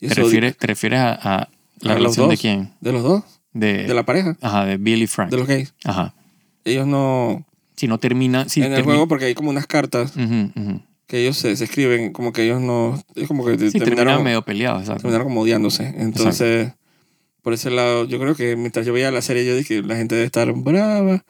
¿Te 0.00 0.08
refieres, 0.14 0.56
te 0.56 0.66
refieres 0.66 1.00
a, 1.00 1.12
a 1.14 1.48
la 1.80 1.92
¿A 1.92 1.94
los 1.94 2.16
relación 2.16 2.28
de 2.30 2.36
quién? 2.36 2.72
¿De 2.80 2.92
los 2.92 3.02
dos? 3.02 3.22
De, 3.54 3.84
¿De 3.84 3.94
la 3.94 4.04
pareja? 4.04 4.36
Ajá, 4.42 4.66
de 4.66 4.76
Bill 4.76 5.02
y 5.02 5.06
Frank. 5.06 5.30
¿De 5.30 5.38
los 5.38 5.46
gays? 5.46 5.72
Ajá. 5.84 6.14
Ellos 6.64 6.86
no... 6.86 7.46
Si 7.76 7.88
no 7.88 7.98
termina... 7.98 8.48
Si 8.48 8.62
en 8.62 8.72
el 8.72 8.82
juego 8.82 9.08
porque 9.08 9.24
hay 9.24 9.34
como 9.34 9.50
unas 9.50 9.66
cartas 9.66 10.12
que 11.06 11.20
ellos 11.20 11.36
se, 11.36 11.54
se 11.56 11.64
escriben, 11.64 12.12
como 12.12 12.32
que 12.32 12.44
ellos 12.44 12.60
no... 12.60 13.02
Es 13.14 13.28
como 13.28 13.44
que 13.44 13.52
Sí, 13.52 13.58
terminaron, 13.58 13.94
terminaron 13.96 14.24
medio 14.24 14.42
peleados, 14.42 14.80
exacto. 14.82 15.02
terminaron 15.02 15.28
como 15.28 15.40
odiándose. 15.42 15.94
Entonces, 15.98 16.72
por 17.42 17.52
ese 17.52 17.70
lado, 17.70 18.06
yo 18.06 18.18
creo 18.18 18.34
que 18.34 18.56
mientras 18.56 18.86
yo 18.86 18.92
veía 18.92 19.10
la 19.10 19.22
serie, 19.22 19.44
yo 19.44 19.54
dije, 19.54 19.82
la 19.82 19.96
gente 19.96 20.14
debe 20.14 20.26
estar 20.26 20.52
brava. 20.52 21.24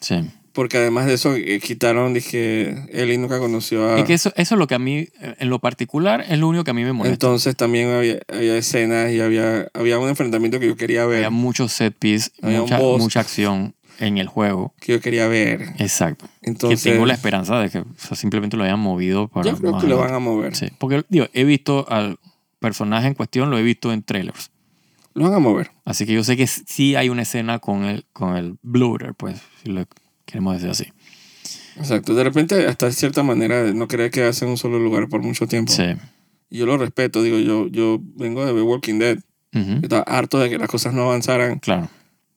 Sí. 0.00 0.30
Porque 0.54 0.78
además 0.78 1.06
de 1.06 1.14
eso, 1.14 1.34
eh, 1.34 1.58
quitaron, 1.58 2.14
dije, 2.14 2.86
Ellie 2.92 3.18
nunca 3.18 3.40
conoció 3.40 3.90
a... 3.90 3.98
Es 3.98 4.04
que 4.04 4.14
eso, 4.14 4.32
eso 4.36 4.54
es 4.54 4.58
lo 4.58 4.68
que 4.68 4.76
a 4.76 4.78
mí, 4.78 5.08
eh, 5.20 5.34
en 5.40 5.50
lo 5.50 5.58
particular, 5.58 6.24
es 6.28 6.38
lo 6.38 6.46
único 6.46 6.62
que 6.62 6.70
a 6.70 6.74
mí 6.74 6.84
me 6.84 6.92
molesta. 6.92 7.12
Entonces 7.12 7.56
también 7.56 7.90
había, 7.90 8.20
había 8.32 8.56
escenas 8.56 9.10
y 9.10 9.20
había, 9.20 9.66
había 9.74 9.98
un 9.98 10.08
enfrentamiento 10.08 10.60
que 10.60 10.68
yo 10.68 10.76
quería 10.76 11.06
ver. 11.06 11.18
Había 11.18 11.30
muchos 11.30 11.72
set 11.72 11.96
piece, 11.98 12.30
Había 12.40 12.60
mucha, 12.60 12.78
mucha 12.78 13.20
acción 13.20 13.74
en 13.98 14.18
el 14.18 14.28
juego. 14.28 14.74
Que 14.80 14.92
yo 14.92 15.00
quería 15.00 15.26
ver. 15.26 15.74
Exacto. 15.78 16.26
Entonces, 16.40 16.84
que 16.84 16.92
tengo 16.92 17.04
la 17.04 17.14
esperanza 17.14 17.58
de 17.58 17.70
que 17.70 17.78
o 17.80 17.86
sea, 17.96 18.16
simplemente 18.16 18.56
lo 18.56 18.62
hayan 18.62 18.78
movido 18.78 19.26
para. 19.26 19.50
yo 19.50 19.56
creo 19.56 19.72
más 19.72 19.82
que 19.82 19.88
lo 19.88 19.98
van 19.98 20.14
a 20.14 20.20
mover. 20.20 20.54
Sí, 20.54 20.68
porque 20.78 21.04
digo, 21.08 21.26
he 21.32 21.42
visto 21.42 21.84
al 21.88 22.20
personaje 22.60 23.08
en 23.08 23.14
cuestión, 23.14 23.50
lo 23.50 23.58
he 23.58 23.62
visto 23.62 23.92
en 23.92 24.04
trailers. 24.04 24.52
Lo 25.14 25.24
van 25.24 25.34
a 25.34 25.38
mover. 25.40 25.72
Así 25.84 26.06
que 26.06 26.12
yo 26.12 26.22
sé 26.22 26.36
que 26.36 26.46
sí 26.46 26.94
hay 26.94 27.08
una 27.08 27.22
escena 27.22 27.58
con 27.58 27.84
el, 27.84 28.04
con 28.12 28.36
el 28.36 28.56
blooter, 28.62 29.14
pues, 29.14 29.40
si 29.62 29.70
lo 29.70 29.84
queremos 30.24 30.54
decir 30.54 30.70
así. 30.70 30.92
Exacto. 31.76 32.14
De 32.14 32.22
repente, 32.24 32.66
hasta 32.66 32.90
cierta 32.92 33.22
manera, 33.22 33.64
no 33.72 33.88
querer 33.88 34.10
quedarse 34.10 34.44
en 34.44 34.52
un 34.52 34.56
solo 34.56 34.78
lugar 34.78 35.08
por 35.08 35.22
mucho 35.22 35.46
tiempo. 35.46 35.72
Sí. 35.72 35.84
Y 36.50 36.58
yo 36.58 36.66
lo 36.66 36.76
respeto. 36.78 37.22
Digo, 37.22 37.38
yo, 37.38 37.66
yo 37.68 37.98
vengo 38.00 38.44
de 38.46 38.52
The 38.52 38.62
Walking 38.62 38.98
Dead. 38.98 39.18
Ujú. 39.54 39.80
Estaba 39.82 40.02
harto 40.02 40.38
de 40.38 40.50
que 40.50 40.58
las 40.58 40.68
cosas 40.68 40.94
no 40.94 41.02
avanzaran 41.02 41.58
Claro, 41.60 41.88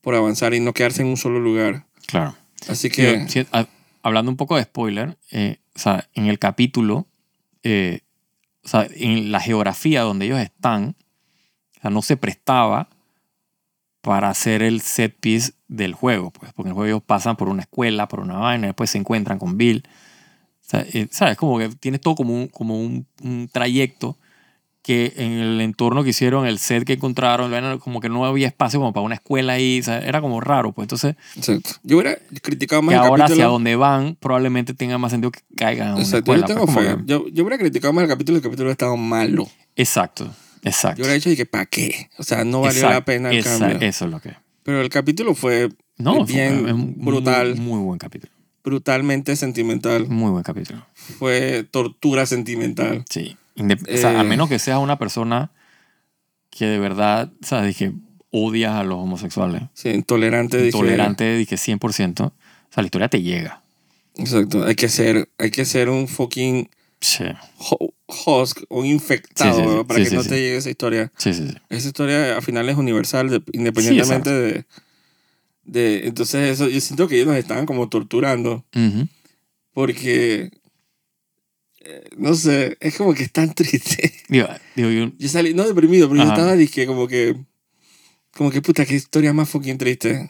por 0.02 0.16
avanzar 0.16 0.54
y 0.54 0.60
no 0.60 0.74
quedarse 0.74 1.02
en 1.02 1.08
un 1.10 1.18
solo 1.18 1.40
lugar. 1.40 1.86
claro. 2.08 2.36
Así 2.68 2.90
que... 2.90 3.18
Digo, 3.18 3.30
si- 3.30 3.46
a- 3.52 3.68
hablando 4.02 4.32
un 4.32 4.38
poco 4.38 4.56
de 4.58 4.64
spoiler, 4.64 5.18
eh, 5.32 5.58
o 5.76 5.80
sea, 5.80 6.08
en 6.14 6.26
el 6.26 6.40
capítulo, 6.40 7.08
eh, 7.64 8.02
o 8.64 8.68
sea, 8.68 8.88
en 8.96 9.32
la 9.32 9.40
geografía 9.40 10.02
donde 10.02 10.26
ellos 10.26 10.40
están, 10.40 10.96
o 11.78 11.82
sea, 11.82 11.90
no 11.92 12.02
se 12.02 12.18
prestaba 12.18 12.90
para 14.02 14.30
hacer 14.30 14.62
el 14.64 14.82
set 14.82 15.16
piece 15.20 15.54
del 15.68 15.94
juego, 15.94 16.32
pues, 16.32 16.54
porque 16.54 16.68
en 16.70 16.72
el 16.72 16.76
juego 16.76 16.88
ellos 16.88 17.04
pasan 17.06 17.36
por 17.36 17.50
una 17.50 17.62
escuela, 17.64 18.08
por 18.08 18.20
una 18.22 18.38
vaina, 18.38 18.68
después 18.68 18.90
se 18.90 18.98
encuentran 18.98 19.38
con 19.40 19.58
Bill. 19.58 19.84
O 20.66 20.70
sea, 20.70 20.86
eh, 20.94 21.08
¿Sabes? 21.12 21.38
Como 21.38 21.58
que 21.60 21.70
tienes 21.70 22.02
todo 22.02 22.16
como 22.16 22.34
un, 22.34 22.48
como 22.48 22.80
un, 22.80 23.06
un 23.24 23.50
trayecto 23.52 24.18
que 24.82 25.12
en 25.18 25.34
el 25.34 25.60
entorno 25.60 26.02
que 26.04 26.12
hicieron, 26.12 26.46
el 26.48 26.60
set 26.60 26.86
que 26.86 26.94
encontraron, 26.94 27.80
como 27.80 28.00
que 28.00 28.08
no 28.08 28.26
había 28.26 28.48
espacio 28.48 28.80
como 28.80 28.94
para 28.94 29.06
una 29.06 29.16
escuela 29.16 29.54
ahí, 29.54 29.82
o 29.82 29.84
sea, 29.84 30.00
era 30.00 30.22
como 30.22 30.40
raro, 30.40 30.72
pues 30.72 30.86
entonces, 30.86 31.18
Exacto. 31.36 31.72
Yo 31.84 31.98
hubiera 31.98 32.18
criticado 32.42 32.82
más 32.82 32.94
que 32.94 33.00
el 33.02 33.06
ahora 33.06 33.26
hacia 33.26 33.36
capítulo. 33.36 33.52
donde 33.52 33.76
van 33.76 34.16
probablemente 34.18 34.74
tenga 34.74 34.98
más 34.98 35.12
sentido 35.12 35.32
que 35.32 35.42
caigan 35.58 35.90
a 35.90 35.94
una 35.96 36.04
Exacto, 36.04 36.32
escuela. 36.34 36.48
yo 36.48 36.54
tengo 36.54 36.66
pues, 36.74 36.88
fe. 36.88 36.96
que- 36.98 37.04
Yo, 37.06 37.28
yo 37.28 37.44
hubiera 37.44 37.58
criticado 37.58 37.92
más 37.92 38.04
el 38.04 38.10
capítulo, 38.10 38.38
el 38.38 38.44
capítulo 38.44 38.72
estaba 38.72 38.96
malo. 38.96 39.46
Exacto, 39.76 40.34
exacto. 40.64 40.98
Yo 40.98 41.04
hubiera 41.04 41.14
dicho, 41.16 41.30
y 41.30 41.36
que 41.36 41.46
¿para 41.46 41.66
qué? 41.66 42.10
O 42.18 42.24
sea, 42.24 42.44
no 42.44 42.62
valió 42.62 42.90
la 42.90 43.04
pena 43.06 43.32
el 43.32 43.44
cambio. 43.44 43.78
Eso 43.82 44.06
es 44.06 44.12
lo 44.12 44.20
que... 44.20 44.34
Pero 44.64 44.82
el 44.82 44.90
capítulo 44.90 45.34
fue 45.36 45.70
No, 45.98 46.26
bien 46.26 46.62
fue- 46.62 46.74
brutal. 47.04 47.56
Muy, 47.56 47.76
muy 47.78 47.84
buen 47.86 48.00
capítulo. 48.00 48.32
brutalmente 48.64 49.36
sentimental. 49.38 50.08
Muy 50.10 50.30
buen 50.32 50.44
capítulo. 50.44 50.86
Fue 50.94 51.64
tortura 51.72 52.26
sentimental. 52.26 53.06
Sí. 53.10 53.38
Indep- 53.56 53.88
o 53.94 53.98
sea, 53.98 54.12
Eh. 54.14 54.18
a 54.18 54.24
menos 54.24 54.50
que 54.50 54.60
seas 54.60 54.80
una 54.80 54.98
persona 55.00 55.52
que 56.50 56.66
de 56.66 56.80
verdad, 56.80 57.32
¿sabes? 57.42 57.78
Que 57.78 57.94
odias 58.30 58.74
a 58.74 58.84
los 58.84 58.98
homosexuales. 58.98 59.64
Sí, 59.74 59.90
intolerante. 59.90 60.58
dije. 60.58 60.68
Intolerante, 60.78 61.36
dije 61.38 61.56
100%. 61.58 62.26
O 62.28 62.34
sea, 62.70 62.82
la 62.84 62.86
historia 62.88 63.08
te 63.08 63.22
llega. 63.22 63.64
Exacto. 64.16 64.66
Hay 64.66 64.76
que 64.76 64.90
ser, 64.90 65.30
hay 65.38 65.50
que 65.52 65.64
ser 65.66 65.90
un 65.90 66.08
fucking 66.08 66.70
Sí, 67.00 67.24
ho- 67.60 67.94
husk, 68.08 68.64
un 68.70 68.86
infectado 68.86 69.54
Sí, 69.54 69.64
sí, 69.64 69.78
sí. 69.78 69.84
para 69.86 70.04
que 70.04 70.12
no 70.12 70.24
te 70.24 70.30
llegue 70.40 70.58
esa 70.58 70.70
historia. 70.70 71.12
sí, 71.18 71.34
sí. 71.34 71.44
Esa 71.70 71.88
historia 71.88 72.36
al 72.38 72.42
final 72.42 72.70
es 72.70 72.78
universal, 72.78 73.30
de- 73.30 73.44
independientemente 73.52 74.30
de, 74.32 74.66
de... 75.64 76.08
Entonces 76.08 76.50
eso, 76.52 76.70
yo 76.70 76.80
siento 76.82 77.08
que 77.08 77.16
ellos 77.16 77.28
nos 77.28 77.36
estaban 77.38 77.66
como 77.66 77.90
torturando 77.90 78.66
Ujú. 78.76 79.08
porque... 79.74 80.52
eh, 81.82 82.10
No 82.18 82.34
sé, 82.34 82.78
es 82.80 82.96
como 82.98 83.14
que 83.14 83.24
es 83.24 83.32
tan 83.32 83.54
triste. 83.54 84.14
Digo, 84.30 84.48
digo, 84.76 84.90
yo- 84.90 85.12
Yo 85.18 85.30
salí, 85.30 85.54
no 85.54 85.66
deprimido, 85.68 86.08
pero 86.08 86.22
yo 86.22 86.28
Ajá. 86.28 86.34
estaba 86.36 86.56
dije 86.56 86.86
como 86.88 87.08
que... 87.08 87.36
Como 88.36 88.52
que 88.52 88.62
puta, 88.62 88.86
qué 88.86 88.94
historia 88.96 89.34
más 89.34 89.50
fucking 89.50 89.78
triste. 89.80 90.30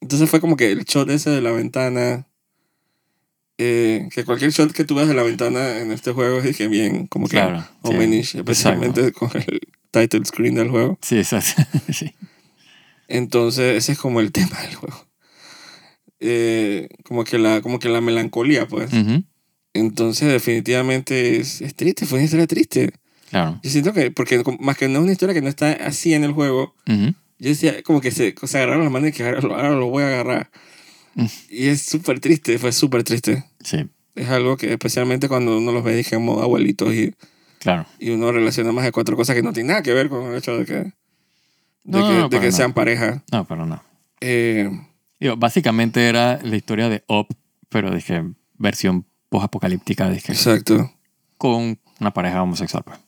Entonces 0.00 0.28
fue 0.28 0.40
como 0.40 0.56
que 0.56 0.70
el 0.72 0.84
shot 0.84 1.08
ese 1.10 1.30
de 1.30 1.40
la 1.40 1.50
ventana... 1.52 2.28
eh, 3.64 4.08
que 4.12 4.24
cualquier 4.24 4.50
shot 4.50 4.72
que 4.72 4.84
tú 4.84 4.94
veas 4.96 5.08
de 5.08 5.14
la 5.14 5.22
ventana 5.22 5.78
en 5.78 5.92
este 5.92 6.12
juego 6.12 6.38
es 6.38 6.44
dije 6.44 6.66
bien, 6.68 7.06
como 7.06 7.26
que 7.26 7.36
claro. 7.36 7.60
sí. 7.62 7.66
homenish, 7.82 8.34
especialmente 8.36 9.12
con 9.12 9.30
el 9.34 9.60
title 9.90 10.24
screen 10.24 10.54
del 10.56 10.68
juego. 10.70 10.98
Sí, 11.02 11.18
exacto. 11.18 11.62
sí. 11.92 12.12
Entonces, 13.08 13.76
ese 13.76 13.92
es 13.92 13.98
como 13.98 14.20
el 14.20 14.32
tema 14.38 14.60
del 14.62 14.74
juego. 14.74 15.06
Eh, 16.20 16.88
como, 17.04 17.24
que 17.24 17.38
la, 17.38 17.60
como 17.62 17.78
que 17.78 17.88
la 17.88 18.00
melancolía, 18.00 18.66
pues. 18.68 18.92
Ujú. 18.92 19.24
Entonces, 19.74 20.28
definitivamente 20.32 21.38
es, 21.38 21.60
es 21.62 21.74
triste, 21.74 22.06
fue 22.06 22.18
una 22.18 22.24
historia 22.24 22.46
triste. 22.46 22.92
Claro. 23.30 23.60
Yo 23.62 23.70
siento 23.70 23.92
que, 23.92 24.10
porque 24.10 24.42
más 24.60 24.76
que 24.76 24.88
no 24.88 24.98
es 24.98 25.02
una 25.04 25.12
historia 25.12 25.34
que 25.34 25.40
no 25.42 25.48
está 25.48 25.72
así 25.72 26.12
en 26.14 26.24
el 26.24 26.32
juego, 26.32 26.74
Ujú. 26.86 27.14
yo 27.38 27.48
decía 27.48 27.82
como 27.82 28.00
que 28.00 28.10
se, 28.10 28.34
se 28.42 28.56
agarraron 28.58 28.84
las 28.84 28.92
manos 28.92 29.08
y 29.08 29.12
que 29.12 29.24
ahora, 29.24 29.40
lo- 29.40 29.54
ahora 29.54 29.70
lo 29.70 29.86
voy 29.88 30.02
a 30.02 30.08
agarrar. 30.08 30.50
Mm. 31.14 31.26
Y 31.50 31.66
es 31.68 31.82
súper 31.82 32.20
triste, 32.20 32.58
fue 32.58 32.72
súper 32.72 33.04
triste. 33.04 33.44
Sí, 33.64 33.88
Es 34.14 34.28
algo 34.28 34.56
que 34.56 34.72
especialmente 34.72 35.28
cuando 35.28 35.56
uno 35.58 35.72
los 35.72 35.84
ve, 35.84 35.96
dije, 35.96 36.16
como 36.16 36.40
abuelitos 36.42 36.92
y, 36.94 37.14
claro. 37.58 37.86
y 37.98 38.10
uno 38.10 38.32
relaciona 38.32 38.72
más 38.72 38.84
de 38.84 38.92
cuatro 38.92 39.16
cosas 39.16 39.36
que 39.36 39.42
no 39.42 39.52
tienen 39.52 39.68
nada 39.68 39.82
que 39.82 39.92
ver 39.92 40.08
con 40.08 40.26
el 40.26 40.36
hecho 40.36 40.58
de 40.58 40.64
que, 40.64 40.74
de 40.74 40.92
No, 41.84 41.98
que, 41.98 42.14
no, 42.14 42.20
no, 42.20 42.28
de 42.28 42.40
que 42.40 42.52
sean 42.52 42.72
pareja. 42.72 43.22
No, 43.32 43.44
pero 43.46 43.66
no. 43.66 43.82
Eh, 44.20 44.70
Digo, 45.22 45.36
básicamente 45.36 46.08
era 46.08 46.40
la 46.42 46.56
historia 46.56 46.88
de 46.88 47.04
Up, 47.06 47.28
pero 47.68 47.94
dije, 47.94 48.24
versión 48.58 49.06
post-apocalíptica, 49.28 50.10
dije, 50.10 50.32
exacto, 50.32 50.92
con 51.38 51.78
una 52.00 52.12
pareja 52.12 52.42
homosexual. 52.42 52.82
pues. 52.82 52.98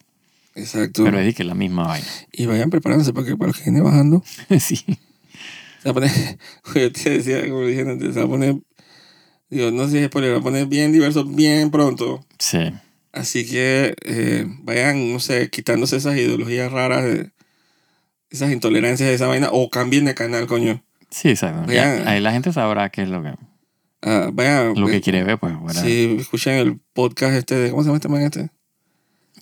exacto. 0.55 1.03
Pero 1.03 1.19
dije 1.19 1.43
la 1.43 1.57
misma 1.57 1.89
vaina. 1.89 2.07
Y 2.31 2.47
vayan 2.47 2.71
preparándose 2.71 3.13
para 3.13 3.27
que 3.27 3.37
para 3.37 3.49
los 3.49 3.57
que 3.57 3.65
vienen 3.65 3.83
bajando, 3.83 4.23
sí. 4.61 4.77
se 4.77 4.97
va 5.87 5.91
a 5.91 5.95
poner, 5.95 6.11
yo 6.77 6.93
te 6.93 7.11
decía, 7.11 7.49
como 7.49 7.67
dije 7.67 7.81
antes, 7.81 8.15
se 8.15 8.21
va 8.21 8.27
a 8.27 8.29
poner, 8.29 8.59
digo, 9.55 9.71
no 9.71 9.85
sé 9.87 9.93
si 9.93 9.99
es 9.99 10.07
spoiler, 10.07 10.31
se 10.31 10.35
va 10.35 10.41
a 10.41 10.43
poner 10.43 10.67
bien 10.67 10.93
diverso 10.93 11.25
bien 11.25 11.71
pronto. 11.71 12.25
Sí. 12.39 12.73
Así 13.13 13.47
que 13.49 13.95
eh, 14.05 14.45
vayan, 14.63 15.13
no 15.13 15.21
sé, 15.21 15.49
quitándose 15.51 15.97
esas 15.97 16.17
ideologías 16.17 16.71
raras, 16.73 17.05
de, 17.05 17.31
esas 18.31 18.51
intolerancias 18.53 19.09
de 19.09 19.15
esa 19.15 19.27
vaina, 19.29 19.49
o 19.53 19.71
cambien 19.71 20.05
de 20.05 20.15
canal, 20.15 20.47
coño. 20.47 20.83
Sí, 21.11 21.29
exacto. 21.31 21.67
Vayan. 21.67 22.07
Ahí 22.09 22.21
la 22.21 22.33
gente 22.33 22.53
sabrá 22.53 22.91
qué 22.91 23.03
es 23.03 23.09
lo 23.09 23.23
que, 23.23 23.35
Ah, 24.03 24.29
vayan, 24.33 24.75
lo 24.79 24.87
que 24.87 24.97
eh, 24.97 25.01
quiere 25.01 25.25
ver, 25.25 25.39
pues. 25.39 25.55
¿verdad? 25.65 25.83
sí, 25.83 26.17
escuchen 26.21 26.55
el 26.55 26.79
podcast 26.93 27.35
este, 27.37 27.55
de, 27.55 27.71
¿cómo 27.71 27.83
se 27.83 27.87
llama 27.89 27.97
este 27.97 28.09
man 28.09 28.21
este? 28.23 28.51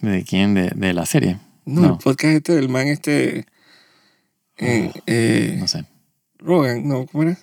¿De 0.03 0.23
quién? 0.25 0.55
De, 0.55 0.71
de 0.75 0.93
la 0.93 1.05
serie. 1.07 1.39
No, 1.65 1.81
No. 1.81 1.93
el 1.95 1.99
podcast 1.99 2.35
este 2.37 2.55
del 2.55 2.69
man 2.69 2.87
este, 2.89 3.47
eh, 4.59 4.93
eh, 5.07 5.57
No 5.59 5.67
sé. 5.67 5.85
Rogan, 6.39 6.87
no, 6.87 7.07
¿cómo 7.07 7.25
era? 7.25 7.39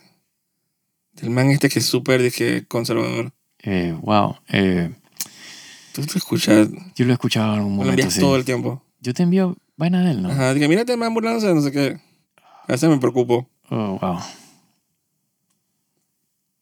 Del 1.21 1.29
man 1.29 1.49
este 1.49 1.69
que 1.69 1.79
es 1.79 1.85
súper, 1.85 2.21
dije, 2.21 2.65
conservador. 2.67 3.31
Eh, 3.59 3.95
wow. 4.01 4.37
Eh, 4.49 4.91
Tú 5.93 6.05
te 6.05 6.17
escuchas, 6.17 6.69
yo 6.95 7.05
lo 7.05 7.11
he 7.11 7.13
escuchado 7.13 7.53
en 7.53 7.59
algún 7.59 7.71
me 7.73 7.77
lo 7.77 7.83
momento, 7.83 8.01
envías 8.01 8.13
sí. 8.13 8.19
todo 8.21 8.35
el 8.35 8.45
tiempo. 8.45 8.83
Yo 9.01 9.13
te 9.13 9.23
envío 9.23 9.57
vaina 9.75 10.03
de 10.03 10.11
él, 10.11 10.21
¿no? 10.21 10.29
Ajá, 10.29 10.53
dije, 10.53 10.67
mírate 10.67 10.93
el 10.93 10.99
man 10.99 11.13
burlándose, 11.13 11.47
de 11.47 11.55
no 11.55 11.61
sé 11.61 11.71
qué. 11.71 11.99
A 12.67 12.71
veces 12.73 12.89
me 12.89 12.97
preocupo. 12.99 13.49
Oh, 13.69 13.97
wow. 13.99 14.19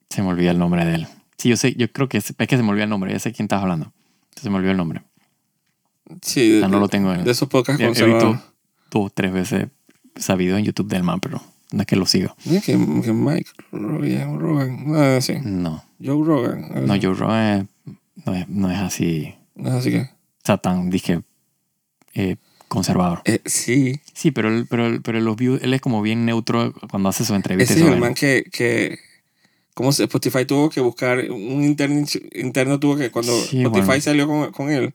Se 0.09 0.21
me 0.21 0.29
olvida 0.29 0.51
el 0.51 0.59
nombre 0.59 0.85
de 0.85 0.95
él. 0.95 1.07
Sí, 1.37 1.49
yo 1.49 1.57
sé, 1.57 1.75
yo 1.75 1.91
creo 1.91 2.09
que 2.09 2.17
es, 2.17 2.33
es 2.35 2.47
que 2.47 2.57
se 2.57 2.63
me 2.63 2.69
olvida 2.69 2.85
el 2.85 2.89
nombre, 2.89 3.11
ya 3.11 3.19
sé 3.19 3.31
quién 3.33 3.45
estás 3.45 3.61
hablando. 3.61 3.91
Se 4.41 4.49
me 4.49 4.55
olvidó 4.57 4.71
el 4.71 4.77
nombre. 4.77 5.03
Sí, 6.21 6.51
O 6.51 6.53
de, 6.55 6.59
sea, 6.61 6.67
no 6.69 6.79
lo 6.79 6.87
tengo 6.87 7.13
en 7.13 7.23
de 7.25 7.31
esos 7.31 7.49
podcasts 7.49 7.81
He, 7.81 7.85
he 7.85 8.05
visto 8.07 8.41
dos, 8.89 9.11
tres 9.13 9.31
veces 9.33 9.67
sabido 10.15 10.57
en 10.57 10.63
YouTube 10.63 10.87
del 10.87 11.03
man, 11.03 11.19
pero 11.19 11.41
no 11.71 11.81
es 11.81 11.87
que 11.87 11.95
lo 11.95 12.05
sigo. 12.05 12.35
Mira 12.45 12.61
que, 12.61 12.73
que 12.73 13.13
Mike 13.13 13.49
Rogan, 13.71 14.39
Rogan, 14.39 14.91
nada 14.91 15.17
así. 15.17 15.33
No. 15.43 15.83
Joe 16.03 16.23
Rogan. 16.25 16.85
No. 16.87 16.93
Joe 17.01 17.13
Rogan 17.13 17.69
es- 17.85 17.95
no 18.25 18.33
es, 18.35 18.47
no 18.49 18.71
es 18.71 18.77
así, 18.79 19.33
No 19.55 19.69
es 19.69 19.75
así 19.75 19.91
que. 19.91 19.99
o 20.01 20.07
sea, 20.43 20.57
tan, 20.57 20.89
dije, 20.89 21.21
eh, 22.13 22.35
conservador. 22.67 23.21
Eh, 23.25 23.39
sí, 23.45 23.99
Sí, 24.13 24.31
pero, 24.31 24.49
él, 24.49 24.65
pero, 24.69 24.87
él- 24.87 25.01
pero 25.01 25.19
los 25.21 25.35
views, 25.37 25.61
él 25.61 25.73
es 25.73 25.81
como 25.81 26.01
bien 26.01 26.25
neutro 26.25 26.73
cuando 26.89 27.09
hace 27.09 27.23
su 27.25 27.35
entrevista. 27.35 27.73
ese 27.73 27.83
es 27.85 27.89
el 27.91 27.99
man 27.99 28.13
que, 28.13 28.43
que 28.51 28.97
como 29.73 29.91
Spotify 29.91 30.45
tuvo 30.45 30.69
que 30.69 30.79
buscar, 30.81 31.19
un 31.29 31.63
interno, 31.63 32.03
interno 32.33 32.79
tuvo 32.79 32.95
que, 32.97 33.11
cuando 33.11 33.31
Sí, 33.43 33.61
Spotify 33.61 33.85
bueno. 33.85 34.01
salió 34.01 34.27
con, 34.27 34.51
con 34.51 34.69
él. 34.71 34.93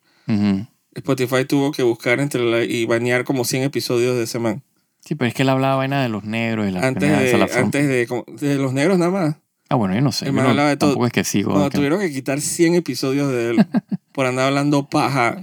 Spotify 0.95 1.45
tuvo 1.47 1.73
que 1.73 1.83
buscar 1.83 2.21
entre 2.21 2.43
la, 2.45 2.65
y 2.65 2.85
banear 2.85 3.25
como 3.25 3.45
100 3.45 3.63
episodios 3.63 4.17
de 4.17 4.25
ese 4.25 4.39
man. 4.39 4.63
Sí, 5.05 5.15
pero 5.17 5.29
es 5.29 5.35
que 5.35 5.43
él 5.43 5.49
hablaba 5.49 5.77
vaina 5.77 6.03
de 6.03 6.09
los 6.09 6.25
negros 6.25 6.69
y 6.69 6.71
la 6.73 6.87
Antes 6.87 7.11
de, 7.11 7.37
la 7.39 7.45
antes 7.47 7.89
de, 7.89 8.07
como- 8.07 8.25
de 8.29 8.55
los 8.57 8.73
negros 8.73 8.99
nada 8.99 9.11
más. 9.11 9.37
Ah, 9.69 9.75
bueno, 9.75 9.95
yo 9.95 10.01
no 10.01 10.13
sé. 10.13 10.27
El 10.27 10.31
yo 10.31 10.35
man 10.35 10.45
no- 10.45 10.51
hablaba 10.51 10.69
de 10.69 10.77
todo. 10.77 10.91
Tampoco 10.91 11.07
es 11.07 11.13
que 11.13 11.25
sigo. 11.25 11.69
Que- 11.71 11.77
tuvieron 11.77 11.99
que 12.01 12.13
quitar 12.13 12.41
100 12.41 12.75
episodios 12.75 13.31
de 13.33 13.51
él 13.51 13.57
por 14.13 14.27
andar 14.27 14.47
hablando 14.47 14.89
paja, 14.89 15.43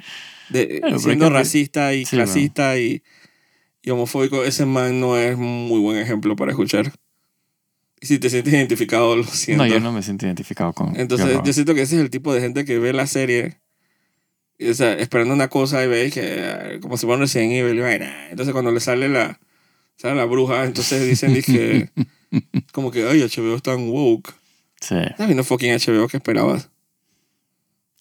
de, 0.49 0.79
Bueno, 0.81 0.99
siendo 0.99 1.25
es 1.25 1.31
que- 1.31 1.37
racista 1.37 1.93
y 1.93 2.05
sí, 2.05 2.15
clasista 2.15 2.77
y, 2.77 3.03
y 3.81 3.89
homofóbico, 3.89 4.43
ese 4.45 4.65
man 4.65 4.99
no 5.01 5.17
es 5.17 5.37
muy 5.37 5.79
buen 5.79 5.97
ejemplo 5.97 6.35
para 6.35 6.51
escuchar. 6.51 6.91
Y 8.01 8.05
si 8.05 8.17
te 8.17 8.29
sientes 8.29 8.53
identificado, 8.53 9.13
lo 9.17 9.23
siento. 9.25 9.65
No, 9.65 9.69
yo 9.69 9.81
no 9.81 9.91
me 9.91 10.01
siento 10.03 10.25
identificado 10.25 10.71
con. 10.71 10.97
Entonces, 10.97 11.37
yo 11.43 11.51
siento 11.51 11.75
que 11.75 11.81
ese 11.81 11.95
es 11.95 12.01
el 12.01 12.09
tipo 12.09 12.33
de 12.33 12.39
gente 12.39 12.63
que 12.63 12.79
ve 12.79 12.93
la 12.93 13.07
serie, 13.07 13.59
y, 14.57 14.69
o 14.69 14.73
sea, 14.73 14.93
esperando 14.93 15.33
una 15.33 15.49
cosa 15.49 15.83
y 15.83 15.87
ve 15.87 16.09
que, 16.09 16.79
como 16.81 16.95
si 16.95 17.05
fuera 17.05 17.15
un 17.17 17.21
Resident 17.23 17.51
Evil, 17.51 17.77
y 17.77 17.81
vaina. 17.81 18.29
Entonces, 18.29 18.53
cuando 18.53 18.71
le 18.71 18.79
sale 18.79 19.09
la, 19.09 19.37
sale 19.99 20.15
la 20.15 20.25
bruja, 20.25 20.63
entonces 20.65 21.07
dicen 21.07 21.39
que, 21.43 21.89
como 22.73 22.89
que, 22.91 23.07
ay, 23.07 23.21
HBO 23.21 23.55
es 23.55 23.61
tan 23.61 23.89
woke. 23.89 24.33
Sí. 24.81 24.95
Está 24.95 25.25
viendo 25.25 25.43
fucking 25.43 25.71
HBO 25.73 26.07
que 26.07 26.17
esperabas. 26.17 26.69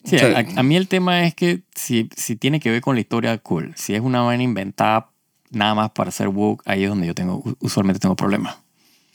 Sí, 0.05 0.15
O 0.15 0.19
sea, 0.19 0.37
a, 0.37 0.59
a 0.59 0.63
mí 0.63 0.77
el 0.77 0.87
tema 0.87 1.25
es 1.27 1.35
que 1.35 1.61
si, 1.75 2.09
si 2.15 2.37
tiene 2.37 2.59
que 2.61 2.71
ver 2.71 2.81
con 2.81 2.95
la 2.95 3.01
historia, 3.01 3.37
cool. 3.39 3.73
Si 3.75 3.93
es 3.93 4.01
una 4.01 4.21
vaina 4.21 4.43
inventada 4.43 5.09
nada 5.51 5.75
más 5.75 5.91
para 5.91 6.09
ser 6.11 6.29
woke, 6.29 6.63
ahí 6.65 6.83
es 6.83 6.89
donde 6.89 7.05
yo 7.07 7.13
tengo, 7.13 7.43
usualmente 7.59 7.99
tengo 7.99 8.15
problemas. 8.15 8.55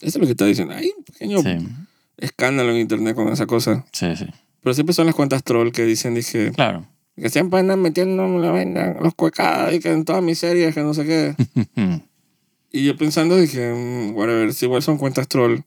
Eso 0.02 0.08
es 0.08 0.16
lo 0.16 0.26
que 0.26 0.32
está 0.32 0.44
diciendo. 0.44 0.74
Hay 0.74 0.92
un 0.96 1.04
pequeño 1.04 1.38
Sí, 1.40 1.56
escándalo 2.18 2.72
en 2.72 2.78
internet 2.78 3.14
con 3.16 3.28
esa 3.28 3.46
cosa. 3.46 3.84
sí, 3.92 4.14
sí. 4.16 4.26
Pero 4.62 4.72
siempre 4.74 4.94
son 4.94 5.06
las 5.06 5.14
cuentas 5.14 5.42
troll 5.44 5.70
que 5.72 5.84
dicen 5.84 6.14
dije, 6.14 6.50
Claro. 6.52 6.86
que 7.16 7.28
siempre 7.30 7.60
andan 7.60 7.80
metiendo 7.80 8.26
la 8.38 8.50
vaina, 8.50 8.94
los 9.00 9.14
cuecadas 9.14 9.72
y 9.74 9.80
que 9.80 9.90
en 9.90 10.04
todas 10.04 10.22
mis 10.22 10.38
series, 10.38 10.74
que 10.74 10.80
no 10.82 10.92
sé 10.94 11.04
qué. 11.06 11.34
Y 12.76 12.84
yo 12.84 12.96
pensando 12.96 13.36
dije, 13.36 13.72
mm, 13.72 14.16
whatever, 14.16 14.52
si 14.52 14.64
igual 14.64 14.82
son 14.82 14.98
cuentas 14.98 15.28
troll. 15.28 15.60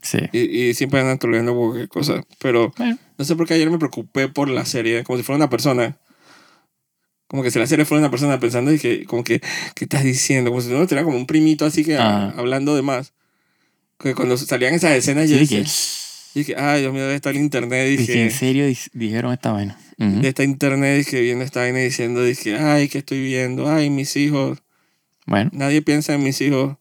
Sí. 0.00 0.18
Y, 0.32 0.38
y 0.68 0.74
siempre 0.74 1.00
andan 1.00 1.18
troleando 1.18 1.54
cualquier 1.54 1.88
cosa. 1.88 2.24
Pero 2.38 2.72
Bueno, 2.78 2.98
no 3.18 3.24
sé 3.26 3.36
por 3.36 3.46
qué 3.46 3.54
ayer 3.54 3.70
me 3.70 3.78
preocupé 3.78 4.28
por 4.28 4.48
la 4.48 4.64
serie, 4.64 5.04
como 5.04 5.16
si 5.18 5.22
fuera 5.22 5.36
una 5.36 5.50
persona. 5.50 5.98
Como 7.26 7.42
que 7.42 7.50
si 7.50 7.58
la 7.58 7.66
serie 7.66 7.84
fuera 7.84 8.00
una 8.00 8.10
persona 8.10 8.38
pensando 8.40 8.70
que, 8.80 9.04
como 9.04 9.24
que, 9.24 9.40
¿qué 9.74 9.84
estás 9.84 10.04
diciendo? 10.04 10.50
Como 10.50 10.62
si 10.62 10.68
uno 10.70 10.86
tuviera 10.86 11.04
como 11.04 11.16
un 11.16 11.26
primito 11.26 11.64
así 11.66 11.84
que 11.84 11.96
ah, 11.96 12.32
hablando 12.36 12.74
de 12.76 12.82
más. 12.82 13.12
Que 13.98 14.14
cuando 14.14 14.36
salían 14.36 14.74
esas 14.74 14.92
escenas 14.92 15.28
yo 15.30 15.36
dije, 15.38 15.64
que, 15.64 15.68
dije, 16.38 16.54
ay, 16.56 16.80
Dios 16.82 16.92
mío, 16.92 17.02
debe 17.02 17.14
estar 17.16 17.34
el 17.34 17.40
internet. 17.40 17.88
dije, 17.88 18.12
Dije, 18.12 18.22
en 18.24 18.30
serio 18.30 18.66
dis- 18.68 18.90
dijeron 18.92 19.32
esta 19.32 19.52
vaina. 19.52 19.78
Ujú. 19.98 20.20
de 20.22 20.28
esta 20.28 20.42
internet, 20.44 20.96
dije, 20.98 21.20
viendo 21.20 21.44
esta 21.44 21.60
vaina 21.60 21.78
diciendo, 21.78 22.22
dije, 22.22 22.56
ay, 22.56 22.88
¿qué 22.88 22.98
estoy 22.98 23.22
viendo? 23.22 23.68
Ay, 23.70 23.90
mis 23.90 24.16
hijos. 24.16 24.58
Bueno, 25.26 25.50
Nadie 25.52 25.82
piensa 25.82 26.14
en 26.14 26.22
mis 26.22 26.40
hijos. 26.40 26.76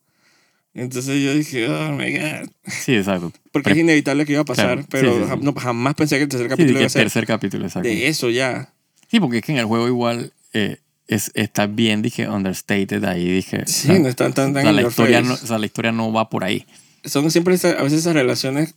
Entonces 0.75 1.21
yo 1.23 1.33
dije, 1.35 1.69
oh 1.69 1.91
my 1.91 2.11
God. 2.17 2.49
sí, 2.65 2.95
exacto. 2.95 3.31
Porque 3.51 3.65
Pre- 3.65 3.73
es 3.73 3.79
inevitable 3.79 4.25
que 4.25 4.31
iba 4.33 4.41
a 4.41 4.45
pasar, 4.45 4.65
Claro, 4.65 4.81
sí, 4.81 4.87
pero 4.89 5.13
sí, 5.13 5.19
sí. 5.23 5.29
jam- 5.29 5.41
no, 5.41 5.53
jamás 5.53 5.93
pensé 5.93 6.17
que 6.17 6.23
el 6.23 6.29
tercer 6.29 6.47
Sí, 6.47 6.49
capítulo 6.49 6.79
iba 6.79 6.87
a 6.87 6.89
ser 6.89 7.01
tercer 7.03 7.25
capítulo, 7.27 7.65
exacto. 7.65 7.87
de 7.87 8.07
eso 8.07 8.29
ya. 8.31 8.73
Sí, 9.09 9.19
porque 9.19 9.37
es 9.37 9.43
que 9.43 9.51
en 9.51 9.59
el 9.59 9.65
juego 9.65 9.87
igual 9.87 10.33
eh, 10.53 10.77
es, 11.07 11.29
está 11.35 11.67
bien, 11.67 12.01
dije, 12.01 12.27
understated 12.27 13.03
ahí, 13.03 13.29
dije. 13.29 13.63
Sí, 13.67 13.89
o 13.89 13.91
sea, 13.93 13.99
no 13.99 14.07
están 14.09 14.33
tan, 14.33 14.49
o 14.49 14.53
tan 14.55 14.63
sea, 14.63 14.71
in 14.71 14.75
la 14.77 14.81
historia 14.81 15.17
face. 15.19 15.27
no, 15.29 15.33
o 15.35 15.47
sea, 15.47 15.57
la 15.59 15.65
historia 15.67 15.91
no 15.91 16.11
va 16.11 16.29
por 16.29 16.43
ahí. 16.43 16.65
Son 17.05 17.29
siempre 17.29 17.53
a 17.53 17.83
veces 17.83 17.99
esas 17.99 18.13
relaciones 18.15 18.73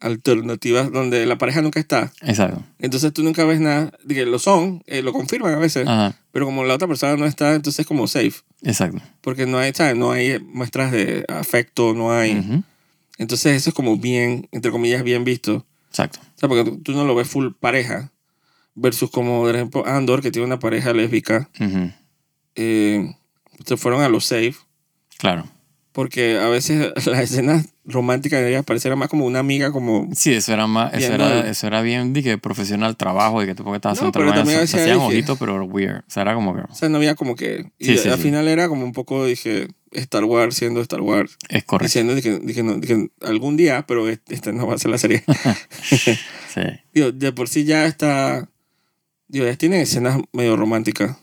alternativas 0.00 0.90
donde 0.90 1.24
la 1.26 1.38
pareja 1.38 1.62
nunca 1.62 1.78
está. 1.80 2.12
Exacto. 2.22 2.62
Entonces 2.78 3.12
tú 3.12 3.22
nunca 3.22 3.44
ves 3.44 3.60
nada. 3.60 3.92
Dije, 4.04 4.24
lo 4.26 4.38
son, 4.38 4.82
eh, 4.86 5.02
lo 5.02 5.12
confirman 5.12 5.54
a 5.54 5.58
veces. 5.58 5.86
Ajá, 5.86 6.16
Pero 6.32 6.46
como 6.46 6.64
la 6.64 6.74
otra 6.74 6.88
persona 6.88 7.16
no 7.16 7.26
está, 7.26 7.54
entonces 7.54 7.80
es 7.80 7.86
como 7.86 8.06
safe. 8.08 8.32
exacto. 8.62 9.00
Porque 9.20 9.46
no 9.46 9.58
hay, 9.58 9.72
¿sabes? 9.74 9.96
No 9.96 10.10
hay 10.12 10.38
muestras 10.40 10.90
de 10.92 11.24
afecto, 11.28 11.94
no 11.94 12.12
hay. 12.12 12.38
Ujú, 12.38 12.62
Entonces 13.18 13.54
eso 13.56 13.70
es 13.70 13.74
como 13.74 13.96
bien, 13.98 14.48
entre 14.52 14.70
comillas, 14.70 15.02
bien 15.04 15.24
visto. 15.24 15.66
Exacto. 15.90 16.20
O 16.36 16.38
sea, 16.38 16.48
porque 16.48 16.70
tú, 16.82 16.92
no 16.92 17.04
lo 17.04 17.14
ves 17.14 17.28
full 17.28 17.48
pareja. 17.58 18.10
Versus 18.74 19.10
como, 19.10 19.42
por 19.42 19.54
ejemplo, 19.54 19.86
Andor, 19.86 20.22
que 20.22 20.30
tiene 20.30 20.46
una 20.46 20.58
pareja 20.58 20.92
lésbica. 20.92 21.50
Ujú, 21.60 21.90
eh, 22.54 23.14
se 23.66 23.76
fueron 23.76 24.00
a 24.02 24.08
lo 24.08 24.20
safe. 24.20 24.54
Claro. 25.18 25.44
Porque 25.92 26.38
a 26.38 26.48
veces 26.48 26.92
las 27.06 27.20
escenas 27.20 27.66
románticas 27.84 28.40
de 28.40 28.50
ella 28.50 28.62
parecieran 28.62 28.98
más 28.98 29.08
como 29.08 29.26
una 29.26 29.40
amiga, 29.40 29.72
como... 29.72 30.08
Sí, 30.14 30.32
eso 30.32 30.52
era 30.52 30.66
más, 30.66 30.94
eso 30.94 31.12
era, 31.12 31.48
eso 31.50 31.66
era 31.66 31.82
bien, 31.82 32.12
dije, 32.12 32.38
profesional 32.38 32.96
trabajo, 32.96 33.40
de 33.40 33.46
que 33.46 33.54
tú 33.54 33.64
porque 33.64 33.76
estabas 33.76 34.00
No, 34.00 34.12
pero 34.12 34.28
en 34.28 34.34
también 34.34 34.68
se, 34.68 34.80
hacían 34.80 34.98
ojitos, 34.98 35.36
pero 35.38 35.64
weird. 35.64 35.98
O 35.98 36.04
sea, 36.06 36.22
era 36.22 36.34
como 36.34 36.54
que 36.54 36.60
O 36.60 36.74
sea, 36.74 36.88
no 36.88 36.98
había 36.98 37.16
como 37.16 37.34
que... 37.34 37.72
Y 37.78 37.86
Sí, 37.86 37.98
sí, 37.98 38.08
al 38.08 38.16
sí. 38.16 38.22
final 38.22 38.46
era 38.46 38.68
como 38.68 38.84
un 38.84 38.92
poco, 38.92 39.24
dije, 39.24 39.68
Star 39.90 40.24
Wars 40.24 40.54
siendo 40.54 40.80
Star 40.80 41.00
Wars. 41.00 41.36
es 41.48 41.64
correcto. 41.64 41.86
Diciendo 41.86 42.14
dije, 42.14 42.38
dije, 42.40 42.62
no, 42.62 42.74
dije, 42.74 43.10
algún 43.22 43.56
día, 43.56 43.84
pero 43.88 44.08
esta 44.08 44.52
no 44.52 44.68
va 44.68 44.74
a 44.74 44.78
ser 44.78 44.90
la 44.90 44.98
serie. 44.98 45.24
Sí, 46.52 46.62
Digo, 46.92 47.12
de 47.12 47.32
por 47.32 47.48
sí 47.48 47.64
ya 47.64 47.86
está... 47.86 48.48
Digo, 49.28 49.46
ya 49.46 49.56
tienen 49.56 49.80
escenas 49.80 50.20
medio 50.32 50.56
románticas. 50.56 51.16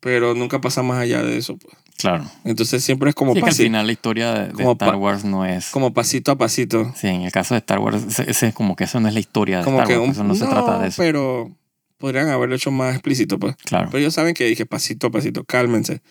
Pero 0.00 0.34
nunca 0.34 0.60
pasa 0.60 0.82
más 0.82 0.98
allá 0.98 1.22
de 1.22 1.38
eso. 1.38 1.56
Pues. 1.56 1.74
Claro. 2.04 2.30
Entonces 2.44 2.84
siempre 2.84 3.08
es 3.08 3.14
como, 3.14 3.34
Sí, 3.34 3.40
que 3.40 3.46
al 3.48 3.54
final 3.54 3.86
la 3.86 3.92
historia 3.92 4.32
de, 4.34 4.52
de 4.52 4.70
Star 4.72 4.96
Wars 4.96 5.24
no 5.24 5.44
es... 5.46 5.70
como 5.70 5.94
pasito 5.94 6.32
a 6.32 6.36
pasito. 6.36 6.92
Sí, 6.96 7.08
en 7.08 7.22
el 7.22 7.32
caso 7.32 7.54
de 7.54 7.60
Star 7.60 7.78
Wars, 7.78 8.18
ese, 8.20 8.48
es 8.48 8.54
como 8.54 8.76
que 8.76 8.84
eso 8.84 9.00
no 9.00 9.08
es 9.08 9.14
la 9.14 9.20
historia 9.20 9.58
de 9.58 9.64
Como 9.64 9.78
Star 9.78 9.88
que 9.88 9.96
Wars. 9.98 10.08
un, 10.08 10.12
eso 10.12 10.24
no, 10.24 10.34
se 10.34 10.46
trata 10.46 10.78
de 10.80 10.88
eso. 10.88 11.02
pero 11.02 11.50
podrían 11.98 12.28
haberlo 12.28 12.54
hecho 12.54 12.70
más 12.70 12.94
explícito, 12.94 13.38
pues. 13.38 13.56
Claro. 13.64 13.86
Pero 13.90 13.98
ellos 14.00 14.12
saben 14.14 14.34
que 14.34 14.44
dije 14.44 14.66
pasito 14.66 15.06
a 15.06 15.10
pasito, 15.10 15.44
cálmense. 15.44 16.02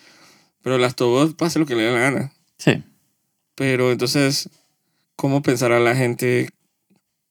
Pero 0.62 0.78
las 0.78 0.96
Tobos 0.96 1.34
pase 1.34 1.58
lo 1.58 1.66
que 1.66 1.74
le 1.76 1.82
dé 1.82 1.92
la 1.92 2.00
gana. 2.00 2.32
Sí, 2.58 2.82
Pero 3.54 3.92
entonces, 3.92 4.48
¿cómo 5.14 5.42
pensará 5.42 5.78
la 5.78 5.94
gente 5.94 6.48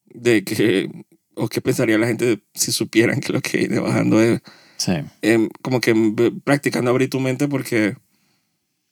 de 0.05 0.43
que, 0.43 0.89
o 1.36 1.47
qué 1.49 1.59
pensaría 1.59 1.97
la 1.97 2.07
gente 2.07 2.43
si 2.53 2.72
supieran 2.72 3.20
que 3.20 3.34
lo 3.34 3.41
que 3.41 3.57
viene 3.57 3.80
bajando 3.80 4.22
es 4.22 4.41
sí. 4.78 4.93
em, 5.22 5.49
como 5.61 5.82
que 5.82 5.95
practicando 6.43 6.91
abrir 6.91 7.09
tu 7.09 7.20
mente 7.20 7.47
porque 7.47 7.95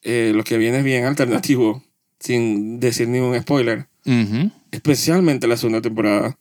eh, 0.03 0.31
lo 0.35 0.43
que 0.43 0.57
viene 0.57 0.79
es 0.79 0.83
bien 0.83 1.05
alternativo, 1.05 1.83
sin 2.19 2.79
decir 2.79 3.07
ningún 3.07 3.39
spoiler, 3.41 3.87
Ujú. 4.05 4.51
especialmente 4.71 5.47
la 5.47 5.57
segunda 5.57 5.81
temporada. 5.81 6.37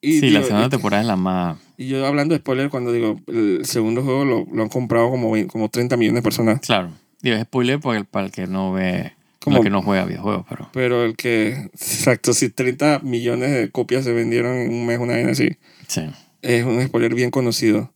Y, 0.00 0.20
Sí, 0.20 0.30
la 0.30 0.38
digo, 0.40 0.44
segunda 0.48 0.66
y- 0.66 0.70
temporada 0.70 1.02
es 1.02 1.06
la 1.08 1.16
más... 1.16 1.58
Y 1.76 1.88
yo 1.88 2.06
hablando 2.06 2.34
de 2.34 2.38
spoiler, 2.40 2.70
cuando 2.70 2.92
digo, 2.92 3.20
el 3.26 3.64
segundo 3.64 4.02
juego 4.04 4.24
lo, 4.24 4.46
lo 4.52 4.62
han 4.62 4.68
comprado 4.68 5.10
como, 5.10 5.30
20 5.32 5.50
como 5.50 5.68
30 5.68 5.96
millones 5.96 6.20
de 6.20 6.22
personas. 6.22 6.60
Claro. 6.60 6.90
Digo, 7.20 7.36
es 7.36 7.42
spoiler 7.42 7.80
para 7.80 7.98
el, 7.98 8.04
para 8.04 8.26
el 8.26 8.32
que 8.32 8.46
no 8.46 8.72
ve... 8.72 9.12
Como- 9.40 9.56
el 9.58 9.62
que 9.64 9.70
no 9.70 9.82
juega 9.82 10.04
videojuegos, 10.04 10.44
pero... 10.48 10.68
Pero 10.72 11.04
el 11.04 11.16
que, 11.16 11.50
exacto, 11.72 12.32
si 12.32 12.48
30 12.50 13.00
millones 13.02 13.50
de 13.52 13.70
copias 13.70 14.04
se 14.04 14.12
vendieron 14.12 14.56
en 14.56 14.70
un 14.72 14.86
mes, 14.86 14.98
una 14.98 15.14
vaina 15.14 15.30
así, 15.32 15.56
Sí. 15.86 16.02
es 16.42 16.64
un 16.64 16.80
spoiler 16.86 17.14
bien 17.14 17.30
conocido. 17.30 17.92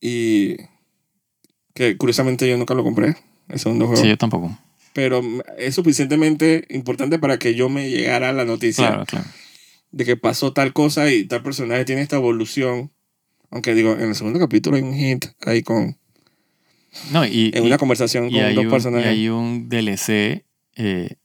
Y 0.00 0.56
que 1.74 1.96
curiosamente 1.96 2.48
yo 2.48 2.56
nunca 2.58 2.74
lo 2.74 2.84
compré, 2.84 3.16
el 3.52 3.58
segundo 3.58 3.86
juego. 3.86 4.02
Sí, 4.02 4.08
yo 4.08 4.18
tampoco. 4.18 4.56
Pero 4.92 5.22
es 5.58 5.74
suficientemente 5.74 6.66
importante 6.70 7.18
para 7.18 7.38
que 7.38 7.54
yo 7.54 7.68
me 7.68 7.88
llegara 7.90 8.32
la 8.32 8.44
noticia 8.44 8.88
Claro, 8.88 9.06
claro. 9.06 9.26
de 9.90 10.04
que 10.04 10.16
pasó 10.16 10.52
tal 10.52 10.72
cosa 10.72 11.10
y 11.10 11.24
tal 11.24 11.42
personaje 11.42 11.84
tiene 11.84 12.02
esta 12.02 12.16
evolución. 12.16 12.90
Aunque 13.50 13.74
digo, 13.74 13.92
en 13.92 14.08
el 14.08 14.14
segundo 14.14 14.38
capítulo 14.38 14.76
hay 14.76 14.82
un 14.82 14.94
hint 14.94 15.26
ahí 15.46 15.62
con, 15.62 15.96
No, 17.10 17.24
y, 17.24 17.50
en 17.54 17.64
y- 17.64 17.66
una 17.66 17.78
conversación 17.78 18.26
y 18.28 18.32
con 18.32 18.40
hay 18.42 18.54
dos 18.54 18.64
un, 18.64 18.68
y 18.68 18.70
personajes. 18.72 19.08
hay 19.08 19.28
un 19.28 19.68
DLC 19.68 20.44
eh, 20.76 21.16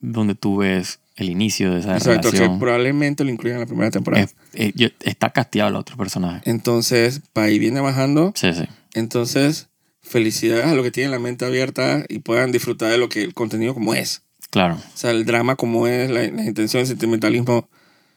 donde 0.00 0.34
tú 0.34 0.58
ves 0.58 1.00
el 1.16 1.30
inicio 1.30 1.72
de 1.72 1.80
esa 1.80 1.96
Exacto, 1.96 2.30
que 2.30 2.36
relación. 2.38 2.58
probablemente 2.58 3.22
lo 3.24 3.30
incluyan 3.30 3.56
en 3.56 3.60
la 3.60 3.66
primera 3.66 3.90
temporada. 3.92 4.24
Es- 4.24 4.34
eh, 4.54 4.72
yo- 4.74 4.88
está 5.00 5.30
casteado 5.30 5.70
el 5.70 5.76
otro 5.76 5.96
personaje. 5.96 6.42
Entonces, 6.50 7.22
para 7.32 7.46
ahí 7.46 7.58
viene 7.60 7.78
bajando. 7.80 8.32
Sí, 8.34 8.52
sí. 8.52 8.64
Entonces, 8.94 9.68
felicidades 10.04 10.66
a 10.66 10.74
los 10.74 10.84
que 10.84 10.90
tienen 10.92 11.10
la 11.10 11.18
mente 11.18 11.44
abierta 11.44 12.04
y 12.08 12.20
puedan 12.20 12.52
disfrutar 12.52 12.90
de 12.92 12.98
lo 12.98 13.08
que 13.08 13.22
el 13.22 13.34
contenido 13.34 13.74
como 13.74 13.94
es. 13.94 14.22
Claro. 14.50 14.74
O 14.76 14.96
sea, 14.96 15.10
el 15.10 15.24
drama 15.24 15.56
como 15.56 15.88
es, 15.88 16.08
la, 16.10 16.20
la 16.28 16.44
intención, 16.44 16.82
el 16.82 16.86
sentimentalismo 16.86 17.68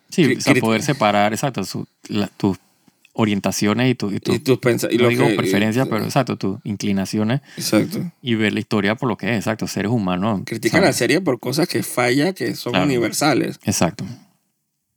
Sí, 0.09 0.35
o 0.35 0.41
sea, 0.41 0.53
poder 0.55 0.83
separar, 0.83 1.33
exacto, 1.33 1.63
su- 1.65 1.87
la- 2.07 2.27
tus 2.27 2.57
orientaciones 3.13 3.89
y, 3.91 3.95
tu, 3.95 4.11
y, 4.11 4.19
tu- 4.19 4.33
y 4.33 4.39
tus 4.39 4.59
y 4.91 4.97
no 4.97 5.07
digo 5.09 5.27
que- 5.27 5.35
preferencias, 5.35 5.87
pero 5.89 6.05
exacto, 6.05 6.37
tus 6.37 6.59
inclinaciones 6.63 7.41
Exacto. 7.57 8.11
y 8.21 8.35
ver 8.35 8.53
la 8.53 8.59
historia 8.59 8.95
por 8.95 9.09
lo 9.09 9.17
que 9.17 9.31
es, 9.31 9.37
exacto, 9.37 9.67
seres 9.67 9.91
humanos. 9.91 10.41
Critican 10.45 10.81
la 10.81 10.93
serie 10.93 11.19
por 11.19 11.39
cosas 11.39 11.67
que 11.67 11.81
falla, 11.83 12.31
que 12.33 12.53
son 12.55 12.73
Claro. 12.73 12.85
universales. 12.85 13.59
Exacto, 13.65 14.05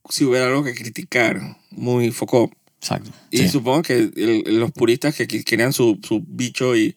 Si 0.09 0.23
hubiera 0.23 0.47
algo 0.47 0.63
que 0.63 0.73
criticar, 0.75 1.57
muy 1.71 2.11
foco. 2.11 2.51
Exacto. 2.81 3.11
Y 3.29 3.37
sí. 3.37 3.47
supongo 3.49 3.83
que 3.83 3.93
el- 4.15 4.43
los 4.59 4.71
puristas 4.71 5.15
que 5.15 5.27
querían 5.27 5.71
su, 5.73 5.99
su 6.03 6.23
bicho 6.27 6.75
y, 6.75 6.95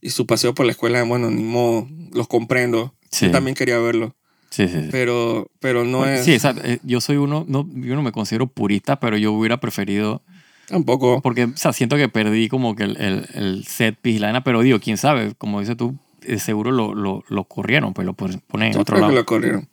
y 0.00 0.10
su 0.10 0.26
paseo 0.26 0.54
por 0.54 0.66
la 0.66 0.72
escuela, 0.72 1.02
bueno, 1.04 1.30
ni 1.30 1.42
modo, 1.42 1.86
los 2.12 2.26
comprendo. 2.28 2.94
Sí. 3.10 3.26
Yo 3.26 3.32
también 3.32 3.54
quería 3.54 3.78
verlo. 3.78 4.14
Sí, 4.50 4.66
sí, 4.68 4.80
sí. 4.82 4.88
Pero, 4.90 5.50
pero 5.60 5.84
no 5.84 6.06
es. 6.06 6.24
Sí, 6.24 6.32
exacto. 6.32 6.62
eh, 6.64 6.78
Yo 6.82 7.00
soy 7.02 7.16
uno, 7.18 7.44
no, 7.46 7.68
yo 7.74 7.94
no 7.94 8.02
me 8.02 8.12
considero 8.12 8.46
purista, 8.46 8.98
pero 8.98 9.16
yo 9.18 9.32
hubiera 9.32 9.60
preferido, 9.60 10.22
Tampoco. 10.68 11.20
porque 11.22 11.44
o 11.44 11.56
sea, 11.56 11.72
siento 11.74 11.96
que 11.96 12.08
perdí 12.08 12.48
como 12.48 12.74
que 12.74 12.84
el, 12.84 12.96
el, 13.00 13.26
el 13.34 13.64
set 13.66 13.98
vaina, 14.02 14.42
pero 14.44 14.62
digo, 14.62 14.80
quién 14.80 14.96
sabe, 14.96 15.34
como 15.36 15.60
dices 15.60 15.76
tú, 15.76 15.96
eh, 16.22 16.38
seguro 16.38 16.70
lo, 16.70 16.94
lo, 16.94 17.24
lo 17.28 17.44
corrieron, 17.44 17.92
pues 17.94 18.06
lo 18.06 18.14
pon- 18.14 18.42
ponen 18.46 18.68
en 18.68 18.74
Yo 18.74 18.80
otro 18.80 18.96
creo 18.96 19.00
lado. 19.02 19.12
que 19.12 19.16
lo 19.20 19.26
corrieron. 19.26 19.68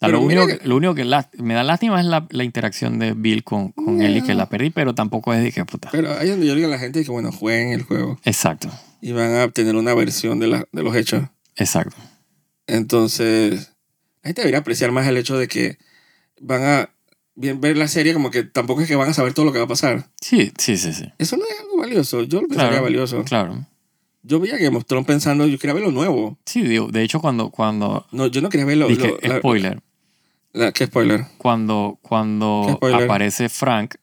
Sea, 0.00 0.08
lo, 0.08 0.20
único 0.22 0.46
que, 0.46 0.60
lo 0.64 0.76
único 0.76 0.94
que 0.94 1.04
lá- 1.04 1.28
me 1.38 1.52
da 1.54 1.62
lástima 1.62 2.00
es 2.00 2.06
la, 2.06 2.26
la 2.30 2.42
interacción 2.44 2.98
de 2.98 3.12
Bill 3.12 3.44
con, 3.44 3.72
con 3.72 4.00
Ellie, 4.00 4.22
que 4.22 4.34
la 4.34 4.48
perdí, 4.48 4.70
pero 4.70 4.94
tampoco 4.94 5.32
es 5.34 5.42
de 5.42 5.52
que 5.52 5.64
puta. 5.66 5.90
Pero 5.92 6.10
ahí 6.12 6.24
es 6.24 6.30
donde 6.30 6.46
yo 6.46 6.54
digo 6.54 6.68
a 6.68 6.70
la 6.70 6.78
gente 6.78 7.04
que, 7.04 7.10
bueno, 7.10 7.30
jueguen 7.32 7.72
el 7.72 7.82
juego 7.82 8.18
Exacto, 8.24 8.70
y 9.02 9.12
van 9.12 9.34
a 9.36 9.44
obtener 9.44 9.76
una 9.76 9.92
versión 9.94 10.38
de, 10.40 10.46
la, 10.46 10.64
de 10.72 10.82
los 10.82 10.96
hechos. 10.96 11.24
exacto. 11.56 11.96
Entonces, 12.66 13.72
la 14.22 14.28
gente 14.28 14.42
debería 14.42 14.60
apreciar 14.60 14.92
más 14.92 15.06
el 15.06 15.16
hecho 15.16 15.36
de 15.36 15.48
que 15.48 15.78
van 16.40 16.62
a 16.62 16.90
bien, 17.34 17.60
ver 17.60 17.76
la 17.76 17.88
serie 17.88 18.12
como 18.14 18.30
que 18.30 18.44
tampoco 18.44 18.80
es 18.82 18.88
que 18.88 18.96
van 18.96 19.08
a 19.10 19.14
saber 19.14 19.34
todo 19.34 19.44
lo 19.46 19.52
que 19.52 19.58
va 19.58 19.64
a 19.64 19.68
pasar. 19.68 20.06
Sí, 20.20 20.52
sí, 20.58 20.76
sí, 20.76 20.92
sí. 20.92 21.04
Eso 21.18 21.36
no 21.36 21.44
es 21.44 21.60
algo 21.60 21.78
valioso. 21.78 22.22
Yo 22.22 22.40
lo 22.40 22.48
pensaría 22.48 22.70
Claro, 22.70 22.84
valioso. 22.84 23.24
claro. 23.24 23.66
Yo 24.22 24.38
veía 24.38 24.58
que 24.58 24.70
mostró 24.70 25.02
pensando, 25.04 25.46
yo 25.46 25.58
quería 25.58 25.74
ver 25.74 25.82
lo 25.82 25.92
nuevo. 25.92 26.38
Sí, 26.44 26.62
digo, 26.62 26.88
de 26.88 27.02
hecho 27.02 27.20
cuando, 27.20 27.50
cuando, 27.50 28.06
No, 28.12 28.26
yo 28.26 28.40
no 28.42 28.50
quería 28.50 28.66
ver 28.66 28.76
lo... 28.76 28.86
dije, 28.88 29.16
lo- 29.22 29.38
spoiler, 29.38 29.82
¿Qué 30.74 30.86
spoiler? 30.86 31.26
cuando, 31.38 31.98
¿Qué 32.02 32.08
cuando 32.08 32.72
spoiler? 32.76 33.04
aparece 33.04 33.48
Frank 33.48 33.94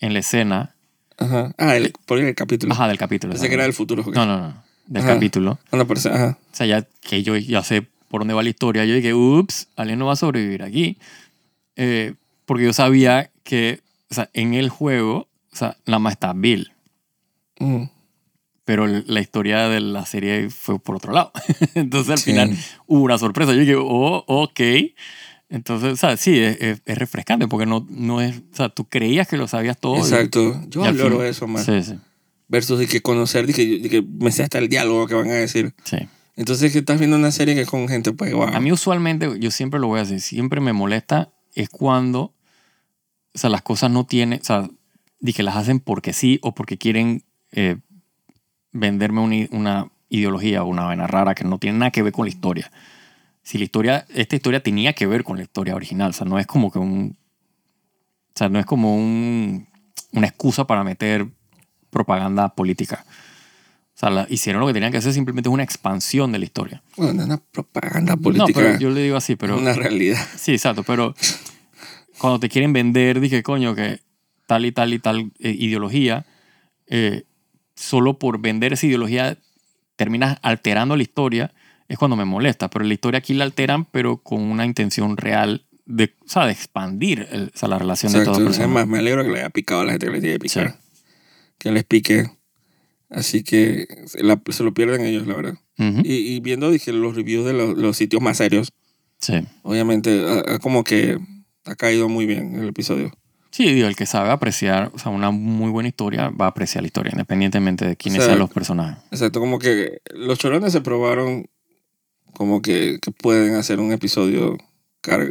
en 0.00 0.12
la 0.12 0.18
escena, 0.20 0.74
Ajá. 1.18 1.52
Ah, 1.58 1.76
el, 1.76 1.92
spoiler 2.02 2.26
del 2.26 2.34
capítulo. 2.34 2.72
ajá, 2.72 2.88
del 2.88 2.98
capítulo. 2.98 3.32
Pensé 3.32 3.48
que 3.48 3.54
era 3.54 3.62
del 3.62 3.72
futuro. 3.74 4.02
No, 4.12 4.26
no, 4.26 4.38
no, 4.40 4.62
del 4.86 5.02
Ajá. 5.04 5.14
capítulo. 5.14 5.58
Cuando 5.70 5.84
aparece, 5.84 6.08
ajá. 6.08 6.36
O 6.52 6.54
sea, 6.56 6.66
ya 6.66 6.82
que 7.00 7.22
yo 7.22 7.36
ya 7.36 7.62
sé 7.62 7.86
por 8.08 8.22
dónde 8.22 8.34
va 8.34 8.42
la 8.42 8.48
historia, 8.48 8.84
yo 8.84 8.94
dije, 8.94 9.14
ups, 9.14 9.68
alguien 9.76 9.98
no 10.00 10.06
va 10.06 10.14
a 10.14 10.16
sobrevivir 10.16 10.62
aquí. 10.64 10.98
Eh, 11.76 12.14
porque 12.44 12.64
yo 12.64 12.72
sabía 12.72 13.30
que, 13.44 13.80
o 14.10 14.14
sea, 14.14 14.28
en 14.34 14.54
el 14.54 14.68
juego, 14.68 15.28
o 15.52 15.56
sea, 15.56 15.76
nada 15.86 16.00
más 16.00 16.14
está 16.14 16.32
Bill. 16.34 16.72
Mm. 17.60 17.84
Pero 18.64 18.84
el- 18.86 19.04
la 19.06 19.20
historia 19.20 19.68
de 19.68 19.80
la 19.80 20.04
serie 20.06 20.50
fue 20.50 20.78
por 20.80 20.96
otro 20.96 21.12
lado. 21.12 21.30
Entonces 21.74 22.10
al 22.10 22.18
Sí. 22.18 22.30
final 22.32 22.56
hubo 22.86 23.02
una 23.02 23.18
sorpresa. 23.18 23.52
Yo 23.52 23.60
dije, 23.60 23.76
oh, 23.76 24.24
ok. 24.26 24.60
Entonces, 25.52 25.92
o 25.92 25.96
sea, 25.96 26.16
sí, 26.16 26.38
es, 26.38 26.56
es- 26.60 26.82
es 26.84 26.98
refrescante 26.98 27.46
porque 27.46 27.66
no, 27.66 27.86
no 27.90 28.20
es, 28.22 28.38
o 28.52 28.56
sea, 28.56 28.68
tú 28.70 28.86
creías 28.88 29.28
que 29.28 29.36
lo 29.36 29.46
sabías 29.46 29.78
todo. 29.78 29.96
Exacto. 29.98 30.60
Yo 30.68 30.82
y 30.82 30.86
al 30.88 30.94
valoro 30.96 31.22
eso 31.24 31.46
más. 31.46 31.64
Sí, 31.66 31.82
sí, 31.82 31.94
Versus 32.48 32.78
de 32.78 32.86
que 32.86 33.02
conocer, 33.02 33.46
de 33.46 33.52
que, 33.52 33.78
de 33.78 33.88
que 33.88 34.02
me 34.02 34.32
sé 34.32 34.42
hasta 34.42 34.58
el 34.58 34.68
diálogo 34.68 35.06
que 35.06 35.14
van 35.14 35.28
a 35.30 35.34
decir. 35.34 35.74
sí. 35.84 35.98
Entonces 36.34 36.72
que 36.72 36.78
estás 36.78 36.98
viendo 36.98 37.18
una 37.18 37.30
serie 37.30 37.54
que 37.54 37.60
es 37.60 37.68
con 37.68 37.86
gente, 37.88 38.12
pues, 38.12 38.32
wow. 38.32 38.44
A 38.48 38.58
mí 38.60 38.72
usualmente, 38.72 39.38
yo 39.38 39.50
siempre 39.50 39.78
lo 39.78 39.88
voy 39.88 39.98
a 40.00 40.04
decir, 40.04 40.18
siempre 40.22 40.62
me 40.62 40.72
molesta 40.72 41.30
es 41.54 41.68
cuando, 41.68 42.20
o 43.34 43.38
sea, 43.38 43.50
las 43.50 43.60
cosas 43.60 43.90
no 43.90 44.06
tienen, 44.06 44.40
o 44.40 44.44
sea, 44.44 44.66
de 45.20 45.32
que 45.34 45.42
las 45.42 45.56
hacen 45.56 45.78
porque 45.78 46.14
sí 46.14 46.38
o 46.42 46.54
porque 46.54 46.78
quieren 46.78 47.22
eh, 47.52 47.76
venderme 48.72 49.20
una, 49.20 49.46
una 49.50 49.88
ideología 50.08 50.62
o 50.62 50.66
una 50.68 50.84
vaina 50.84 51.06
rara 51.06 51.34
que 51.34 51.44
no 51.44 51.58
tiene 51.58 51.78
nada 51.78 51.90
que 51.90 52.02
ver 52.02 52.12
con 52.14 52.24
la 52.24 52.30
historia. 52.30 52.70
Si 53.42 53.58
la 53.58 53.64
historia, 53.64 54.06
esta 54.14 54.36
historia 54.36 54.62
tenía 54.62 54.92
que 54.92 55.06
ver 55.06 55.24
con 55.24 55.36
la 55.36 55.42
historia 55.42 55.74
original, 55.74 56.10
o 56.10 56.12
sea, 56.12 56.26
no 56.26 56.38
es 56.38 56.46
como 56.46 56.70
que 56.70 56.78
un, 56.78 57.16
o 58.34 58.38
sea, 58.38 58.48
no 58.48 58.58
es 58.58 58.66
como 58.66 58.96
un, 58.96 59.66
una 60.12 60.26
excusa 60.28 60.66
para 60.66 60.84
meter 60.84 61.26
propaganda 61.90 62.54
política. 62.54 63.04
O 63.94 63.98
sea, 63.98 64.10
la- 64.10 64.26
hicieron 64.30 64.60
lo 64.60 64.66
que 64.68 64.72
tenían 64.72 64.92
que 64.92 64.98
hacer, 64.98 65.12
simplemente 65.12 65.48
es 65.48 65.52
una 65.52 65.62
expansión 65.64 66.32
de 66.32 66.38
la 66.38 66.44
historia. 66.44 66.82
Bueno, 66.96 67.12
no 67.14 67.20
es 67.22 67.26
una 67.26 67.36
propaganda 67.38 68.14
No, 68.16 68.22
política. 68.22 68.52
pero 68.60 68.78
yo 68.78 68.90
le 68.90 69.02
digo 69.02 69.16
así, 69.16 69.36
pero... 69.36 69.58
una 69.58 69.72
realidad. 69.74 70.18
Sí, 70.36 70.52
exacto, 70.52 70.82
pero 70.84 71.14
cuando 72.18 72.38
te 72.40 72.48
quieren 72.48 72.72
vender, 72.72 73.20
dije, 73.20 73.42
coño, 73.42 73.74
que 73.74 74.00
tal 74.46 74.64
y 74.66 74.72
tal 74.72 74.94
y 74.94 74.98
tal 74.98 75.32
eh, 75.40 75.50
ideología, 75.58 76.24
eh, 76.86 77.24
solo 77.74 78.18
por 78.18 78.40
vender 78.40 78.72
esa 78.72 78.86
ideología 78.86 79.36
terminas 79.96 80.38
alterando 80.42 80.96
la 80.96 81.02
historia, 81.02 81.52
es 81.92 81.98
cuando 81.98 82.16
me 82.16 82.24
molesta. 82.24 82.68
Pero 82.70 82.84
la 82.84 82.94
historia 82.94 83.18
aquí 83.18 83.34
la 83.34 83.44
alteran, 83.44 83.84
pero 83.84 84.18
con 84.18 84.40
una 84.42 84.64
intención 84.66 85.16
real 85.16 85.66
de, 85.84 86.14
o 86.24 86.28
sea, 86.28 86.46
de 86.46 86.52
expandir 86.52 87.26
el- 87.30 87.50
o 87.54 87.58
sea, 87.58 87.68
la 87.68 87.78
relación 87.78 88.12
de 88.12 88.18
Exacto. 88.20 88.38
todas 88.38 88.52
Es 88.52 88.58
personas. 88.58 88.74
más, 88.86 88.86
me 88.88 88.98
alegro 88.98 89.22
que 89.24 89.30
le 89.30 89.38
haya 89.40 89.50
picado 89.50 89.82
a 89.82 89.84
la 89.84 89.92
gente 89.92 90.06
que 90.06 90.12
le 90.12 90.20
tiene 90.20 90.34
que 90.36 90.40
picar. 90.40 90.78
Que 91.58 91.70
les 91.72 91.84
pique. 91.84 92.30
Así 93.10 93.42
que 93.44 93.86
se, 94.06 94.22
la- 94.22 94.40
se 94.48 94.64
lo 94.64 94.72
pierden 94.72 95.02
ellos, 95.04 95.26
la 95.26 95.34
verdad. 95.36 95.54
Ujú, 95.78 96.00
Y, 96.04 96.34
y 96.34 96.40
viendo, 96.40 96.70
dije, 96.70 96.92
los 96.92 97.14
reviews 97.14 97.44
de 97.44 97.52
los, 97.52 97.76
los 97.76 97.96
sitios 97.96 98.22
más 98.22 98.38
serios, 98.38 98.72
Sí. 99.20 99.34
obviamente, 99.62 100.24
a- 100.26 100.54
a 100.54 100.58
como 100.58 100.82
que 100.82 101.18
ha 101.66 101.74
caído 101.74 102.08
muy 102.08 102.24
bien 102.26 102.54
el 102.58 102.68
episodio. 102.68 103.12
Sí, 103.50 103.70
digo, 103.74 103.86
el 103.86 103.96
que 103.96 104.06
sabe 104.06 104.30
apreciar, 104.30 104.90
o 104.94 104.98
sea, 104.98 105.12
una 105.12 105.30
muy 105.30 105.70
buena 105.70 105.88
historia, 105.90 106.30
va 106.30 106.46
a 106.46 106.48
apreciar 106.48 106.82
la 106.82 106.86
historia, 106.86 107.10
independientemente 107.12 107.84
de 107.86 107.96
quiénes 107.96 108.20
O 108.20 108.22
sea, 108.22 108.30
sean 108.30 108.38
los 108.38 108.48
personajes. 108.50 109.02
Exacto, 109.10 109.40
como 109.40 109.58
que 109.58 109.98
los 110.14 110.38
chorones 110.38 110.72
se 110.72 110.80
probaron 110.80 111.46
como 112.34 112.62
que, 112.62 112.98
que 113.00 113.10
pueden 113.10 113.54
hacer 113.54 113.80
un 113.80 113.92
episodio 113.92 114.56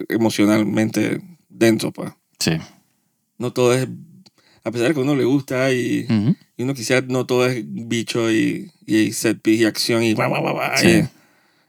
emocionalmente 0.09 1.21
denso, 1.49 1.91
pues. 1.91 2.11
Sí. 2.39 2.51
No 3.37 3.53
todo 3.53 3.73
es, 3.73 3.87
a 4.63 4.71
pesar 4.71 4.89
de 4.89 4.93
que 4.93 4.99
a 4.99 5.03
uno 5.03 5.15
le 5.15 5.25
gusta 5.25 5.71
y, 5.71 6.05
Ujú, 6.05 6.35
y 6.57 6.63
uno 6.63 6.73
quisiera, 6.73 7.05
no 7.07 7.25
todo 7.25 7.45
es 7.47 7.63
bicho 7.67 8.31
y, 8.31 8.71
y 8.85 9.11
set 9.13 9.41
piece 9.41 9.63
y 9.63 9.65
acción 9.65 10.03
y, 10.03 10.13
bla, 10.13 10.27
bla, 10.27 10.39
bla, 10.41 10.77
Sí. 10.77 11.03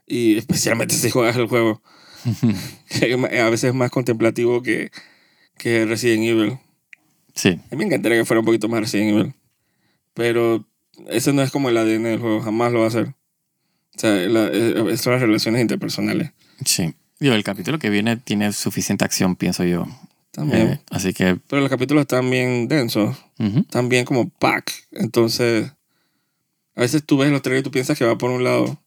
y, 0.06 0.32
y 0.34 0.38
especialmente 0.38 0.94
si 0.96 1.10
juegas 1.10 1.36
el 1.36 1.46
juego. 1.46 1.82
que 2.88 3.14
a 3.14 3.50
veces 3.50 3.70
es 3.70 3.74
más 3.74 3.90
contemplativo 3.90 4.62
que, 4.62 4.90
que 5.58 5.86
Resident 5.86 6.22
Evil. 6.24 6.58
Sí. 7.34 7.48
A 7.48 7.74
mí 7.74 7.76
me 7.78 7.84
encantaría 7.84 8.18
que 8.18 8.24
fuera 8.24 8.40
un 8.40 8.46
poquito 8.46 8.68
más 8.68 8.80
Resident 8.80 9.10
Evil. 9.16 9.34
Pero 10.14 10.66
ese 11.08 11.32
no 11.32 11.42
es 11.42 11.50
como 11.50 11.68
el 11.70 11.76
ADN 11.78 12.02
del 12.04 12.20
juego, 12.20 12.40
jamás 12.42 12.72
lo 12.72 12.80
va 12.80 12.84
a 12.84 12.88
hacer. 12.88 13.14
O 13.96 14.00
sea, 14.00 14.10
la, 14.28 14.48
eh, 14.52 14.96
son 14.96 15.12
las 15.12 15.22
relaciones 15.22 15.60
interpersonales. 15.60 16.30
Sí. 16.64 16.94
Digo, 17.20 17.34
el 17.34 17.44
capítulo 17.44 17.78
que 17.78 17.90
viene 17.90 18.16
tiene 18.16 18.52
suficiente 18.52 19.04
acción, 19.04 19.36
pienso 19.36 19.64
yo. 19.64 19.86
También. 20.32 20.68
Eh, 20.68 20.80
así 20.90 21.12
que, 21.12 21.36
Pero 21.46 21.60
los 21.60 21.70
capítulos 21.70 22.02
están 22.02 22.28
bien 22.30 22.66
densos, 22.66 23.16
ujú, 23.38 23.60
están 23.60 23.88
bien 23.88 24.04
como 24.06 24.28
pack. 24.30 24.72
Entonces, 24.92 25.70
a 26.74 26.80
veces 26.80 27.04
tú 27.04 27.18
ves 27.18 27.30
los 27.30 27.42
trailers 27.42 27.60
y 27.60 27.64
tú 27.64 27.70
piensas 27.70 27.98
que 27.98 28.04
va 28.06 28.16
por 28.16 28.30
un 28.30 28.42
lado. 28.42 28.82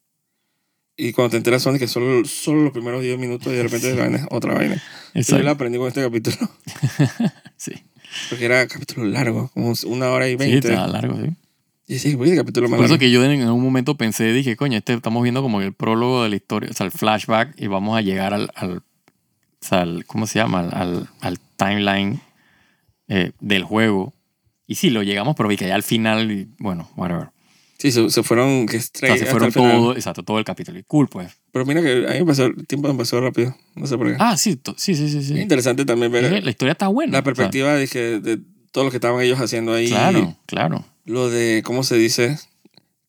Y 0.98 1.12
cuando 1.14 1.32
te 1.32 1.38
enteras 1.38 1.62
son 1.62 1.74
de 1.74 1.80
que 1.80 1.88
solo, 1.88 2.26
solo 2.26 2.64
los 2.64 2.72
primeros 2.74 3.02
10 3.02 3.20
minutos 3.20 3.54
y 3.54 3.56
de 3.58 3.64
repente 3.64 3.94
la 3.96 4.02
vaina 4.02 4.18
es 4.18 4.28
otra 4.32 4.54
vaina. 4.56 4.76
Y 5.14 5.20
yo 5.20 5.22
exacto. 5.22 5.44
la 5.44 5.52
aprendí 5.52 5.78
con 5.78 5.88
este 5.88 6.02
capítulo. 6.02 6.38
Sí, 7.58 7.72
Porque 8.30 8.46
era 8.46 8.68
capítulo 8.68 9.06
largo, 9.08 9.50
como 9.54 9.74
una 9.86 10.10
hora 10.10 10.28
y 10.28 10.32
sí, 10.32 10.38
veinte. 10.38 10.68
está 10.68 10.88
largo, 10.88 11.16
sí. 11.22 11.30
Y 11.88 12.00
sí, 12.00 12.16
voy 12.16 12.30
de 12.32 12.36
capítulo 12.38 12.68
más 12.70 12.78
Por 12.78 12.86
eso 12.86 12.98
que 12.98 13.12
yo 13.12 13.24
en 13.24 13.48
un 13.50 13.64
momento 13.64 13.96
pensé, 13.96 14.32
dije, 14.34 14.56
coño, 14.56 14.78
este, 14.78 14.94
estamos 14.94 15.22
viendo 15.24 15.42
como 15.42 15.62
el 15.62 15.74
prólogo 15.74 16.24
de 16.24 16.30
la 16.30 16.36
historia, 16.36 16.70
o 16.72 16.74
sea, 16.74 16.86
el 16.86 16.92
flashback, 16.92 17.54
y 17.62 17.68
vamos 17.68 17.98
a 17.98 18.02
llegar 18.02 18.34
al, 18.34 18.50
al, 18.56 18.78
o 18.78 18.82
sea, 19.62 19.82
al- 19.82 20.06
¿cómo 20.06 20.26
se 20.28 20.40
llama? 20.40 20.62
Al, 20.62 20.74
al, 20.74 21.10
al 21.22 21.40
timeline 21.58 22.22
eh, 23.08 23.32
del 23.40 23.64
juego. 23.64 24.14
Y 24.68 24.76
sí, 24.76 24.90
lo 24.90 25.04
llegamos, 25.04 25.36
pero 25.36 25.48
vi 25.48 25.58
que 25.58 25.68
ya 25.68 25.76
al 25.76 25.84
final, 25.84 26.32
y, 26.32 26.48
bueno, 26.58 26.90
whatever. 26.96 27.30
Sí, 27.78 27.92
se, 27.92 28.10
se 28.10 28.24
fueron 28.24 28.66
que 28.68 28.78
O 28.78 28.82
sea, 28.82 29.18
se 29.18 29.26
fueron 29.26 29.52
todo, 29.52 29.94
exacto, 29.96 30.24
todo 30.24 30.40
el 30.40 30.46
capítulo. 30.46 30.80
Y 30.80 30.84
cool, 30.84 31.08
pues. 31.08 31.38
Pero 31.52 31.66
mira 31.66 31.82
que 31.82 32.08
a 32.08 32.14
mí 32.14 32.20
me 32.20 32.26
pasó, 32.26 32.46
el 32.46 32.66
tiempo 32.66 32.88
me 32.92 32.98
pasó 32.98 33.20
rápido. 33.22 33.56
No 33.76 33.86
sé 33.86 33.98
por 33.98 34.08
qué. 34.08 34.16
Ah, 34.18 34.38
sí, 34.38 34.60
sí, 34.78 34.96
sí, 34.96 35.08
sí. 35.10 35.18
es 35.18 35.28
sí. 35.28 35.38
interesante 35.40 35.86
también 35.86 36.12
ver 36.12 36.44
La 36.44 36.50
historia 36.50 36.72
está 36.72 36.88
buena. 36.88 37.12
la 37.12 37.20
o 37.20 37.22
sea, 37.22 37.24
perspectiva 37.26 37.74
de, 37.76 37.88
que, 37.88 38.00
de 38.22 38.40
todo 38.72 38.86
lo 38.86 38.92
que 38.92 38.98
estaban 38.98 39.22
ellos 39.22 39.40
haciendo 39.40 39.74
ahí. 39.74 39.90
claro, 39.90 40.36
claro. 40.48 40.86
Lo 41.06 41.30
de, 41.30 41.62
¿cómo 41.64 41.84
se 41.84 41.96
dice? 41.98 42.38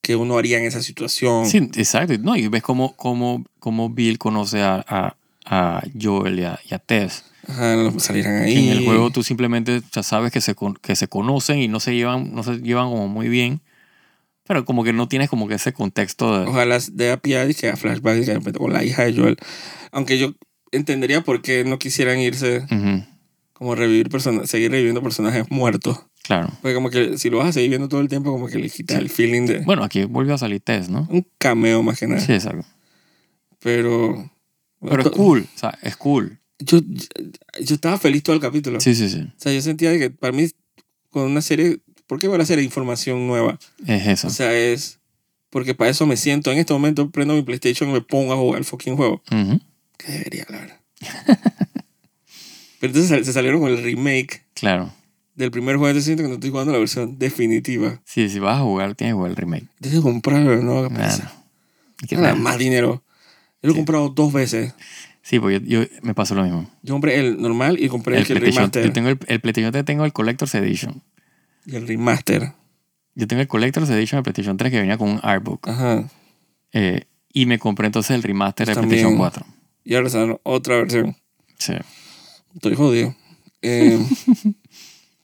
Que 0.03 0.16
uno 0.16 0.38
haría 0.38 0.59
en 0.59 0.64
esa 0.64 0.82
situación. 0.82 1.47
Sí, 1.47 1.59
exacto. 1.59 2.14
No, 2.18 2.36
y 2.36 2.47
ves 2.49 2.62
cómo, 2.62 2.94
cómo, 2.97 3.44
cómo 3.59 3.90
Bill 3.90 4.18
conoce 4.18 4.62
a, 4.62 4.84
a, 4.86 5.16
a 5.44 5.82
Joel 6.01 6.38
y 6.38 6.44
a, 6.44 6.61
y 6.70 6.74
a 6.74 6.78
Tess. 6.78 7.24
Ajá, 7.49 7.74
los 7.76 8.03
salieran 8.03 8.42
ahí. 8.42 8.55
Que 8.55 8.61
en 8.72 8.78
el 8.78 8.84
juego 8.84 9.11
tú 9.11 9.22
simplemente 9.22 9.80
ya 9.92 10.03
sabes 10.03 10.32
que 10.32 10.40
se, 10.40 10.55
con- 10.55 10.74
que 10.74 10.94
se 10.97 11.09
conocen 11.09 11.59
y 11.59 11.68
no 11.68 11.80
se 11.80 11.94
llevan, 11.94 12.34
no 12.34 12.42
se 12.42 12.57
llevan 12.59 12.88
como 12.90 13.09
muy 13.09 13.28
bien. 13.28 13.61
Pero 14.47 14.64
como 14.64 14.84
que 14.84 14.92
no 14.92 15.09
tienes 15.09 15.28
como 15.28 15.49
que 15.49 15.55
ese 15.55 15.72
contexto 15.72 16.38
de... 16.38 16.47
Ojalá 16.47 16.78
de 16.92 17.11
a 17.11 17.16
pie 17.16 17.49
y 17.51 17.55
que 17.55 17.68
a 17.68 17.76
flashback 17.76 18.24
que 18.24 18.38
de 18.38 18.53
con 18.53 18.72
la 18.72 18.84
hija 18.84 19.05
de 19.05 19.16
Joel. 19.16 19.36
Aunque 19.90 20.18
yo 20.18 20.34
entendería 20.70 21.22
por 21.22 21.42
qué 21.42 21.64
no 21.64 21.78
quisieran 21.80 22.20
irse 22.20 22.64
como 23.53 23.74
revivir 23.74 24.09
personas, 24.09 24.49
seguir 24.51 24.70
reviviendo 24.70 25.03
personajes 25.03 25.47
muertos. 25.51 25.99
Claro. 26.27 26.49
Porque 26.62 26.74
como 26.74 26.91
que 26.91 27.18
si 27.18 27.31
lo 27.31 27.39
vas 27.39 27.49
a 27.49 27.53
seguir 27.53 27.70
viendo 27.70 27.89
todo 27.89 28.01
el 28.01 28.09
tiempo, 28.09 28.31
como 28.33 28.47
que 28.49 28.59
le 28.59 28.68
quita 28.70 28.95
Sí. 28.95 29.01
el 29.01 29.09
feeling 29.11 29.47
de 29.47 29.59
Bueno, 29.61 29.83
aquí 29.85 30.05
volvió 30.05 30.35
a 30.35 30.39
salir 30.39 30.61
Tess, 30.61 30.89
¿no? 30.89 31.07
un 31.11 31.27
cameo 31.39 31.83
más 31.83 31.99
que 31.99 32.07
nada. 32.07 32.20
Sí, 32.20 32.33
exacto. 32.33 32.66
Pero... 33.61 34.31
Pero 34.81 35.03
es 35.03 35.11
cool, 35.11 35.47
o 35.55 35.59
sea, 35.59 35.77
es 35.83 35.97
cool. 35.97 36.39
Yo, 36.59 36.79
yo 37.61 37.74
estaba 37.74 37.99
feliz 37.99 38.22
todo 38.22 38.37
el 38.37 38.43
capítulo. 38.43 38.81
Sí, 38.81 38.95
sí, 38.95 39.09
sí. 39.09 39.20
O 39.20 39.33
sea, 39.41 39.53
yo 39.53 39.61
sentía 39.62 39.99
que 39.99 40.11
para 40.11 40.33
mí, 40.33 40.49
con 41.11 41.22
una 41.24 41.41
serie, 41.41 41.81
¿por 42.07 42.20
qué 42.20 42.29
ver 42.29 42.41
a 42.41 42.47
serie 42.47 42.62
información 42.64 43.27
nueva? 43.27 43.59
Es 43.87 44.07
eso. 44.07 44.29
O 44.29 44.31
sea, 44.31 44.53
es 44.57 45.01
porque 45.51 45.74
para 45.74 45.91
eso 45.91 46.07
me 46.07 46.16
siento. 46.16 46.53
En 46.53 46.59
este 46.59 46.72
momento 46.74 47.11
prendo 47.11 47.35
mi 47.35 47.43
PlayStation 47.43 47.89
y 47.91 47.95
me 47.95 48.01
pongo 48.03 48.33
a 48.33 48.37
jugar 48.37 48.59
el 48.59 48.64
fucking 48.64 48.97
juego. 48.97 49.22
Ujú, 49.33 49.61
Que 49.97 50.12
debería, 50.12 50.47
la 50.51 50.59
verdad. 50.61 50.81
Pero 52.81 52.93
entonces 52.93 53.27
se 53.27 53.33
salieron 53.33 53.61
con 53.61 53.70
el 53.72 53.83
remake 53.83 54.45
Claro. 54.55 54.93
Del 55.37 55.51
primer 55.51 55.76
juego. 55.76 56.01
Siento 56.01 56.22
que 56.22 56.28
no 56.28 56.34
estoy 56.34 56.51
jugando 56.51 56.72
la 56.72 56.78
versión 56.78 57.18
definitiva. 57.18 58.01
Sí, 58.05 58.28
si 58.28 58.39
vas 58.41 58.59
a 58.59 58.62
jugar, 58.62 58.95
tienes 58.95 59.12
que 59.12 59.16
jugar 59.16 59.30
el 59.30 59.37
remake. 59.37 59.66
Entonces 59.76 60.01
comprarlo, 60.01 60.57
¿no? 60.62 60.89
¿Qué 60.89 60.95
Claro. 60.95 61.05
pasa? 61.11 61.32
¿Qué 62.09 62.16
Nada 62.16 62.30
tal? 62.32 62.41
más 62.41 62.59
dinero. 62.59 63.05
Yo 63.62 63.68
lo 63.68 63.70
he 63.70 63.72
Sí. 63.72 63.76
comprado 63.78 64.09
dos 64.11 64.32
veces. 64.32 64.74
Sí, 65.22 65.39
porque 65.41 65.61
yo, 65.64 65.82
yo- 65.82 65.89
me 66.03 66.14
pasó 66.14 66.34
lo 66.34 66.43
mismo. 66.45 66.70
Yo 66.82 66.95
compré 66.95 67.18
el 67.18 67.41
normal 67.41 67.78
y 67.82 67.89
compré 67.89 68.14
el, 68.16 68.20
El 68.22 68.26
que 68.26 68.34
remaster. 68.34 68.84
yo 68.84 68.93
tengo 68.93 69.09
el, 69.09 69.18
el 69.26 69.41
PlayStation 69.41 69.72
3 69.72 69.84
tengo 69.84 70.05
el 70.05 70.12
Collector's 70.12 70.55
Edition. 70.55 71.03
Y 71.64 71.74
el 71.76 71.87
remaster. 71.89 72.53
Yo 73.14 73.26
tengo 73.26 73.43
el 73.43 73.49
Collector's 73.49 73.91
Edition 73.91 74.18
de 74.18 74.22
PlayStation 74.22 74.57
3 74.57 74.70
que 74.70 74.78
venía 74.78 74.97
con 74.99 75.09
un 75.11 75.20
artbook. 75.22 75.68
Ajá. 75.68 76.09
Eh, 76.72 77.05
y 77.32 77.47
me 77.47 77.59
compré 77.59 77.87
entonces 77.87 78.12
el 78.14 78.22
remaster 78.22 78.68
de 78.68 78.74
También. 78.74 78.91
PlayStation 79.03 79.18
4. 79.18 79.45
Y 79.84 79.95
ahora 79.97 80.11
sale 80.11 80.39
otra 80.45 80.76
versión. 80.76 81.16
Sí. 81.59 81.72
Estoy 82.55 82.74
jodido. 82.76 83.14
Eh, 83.62 83.99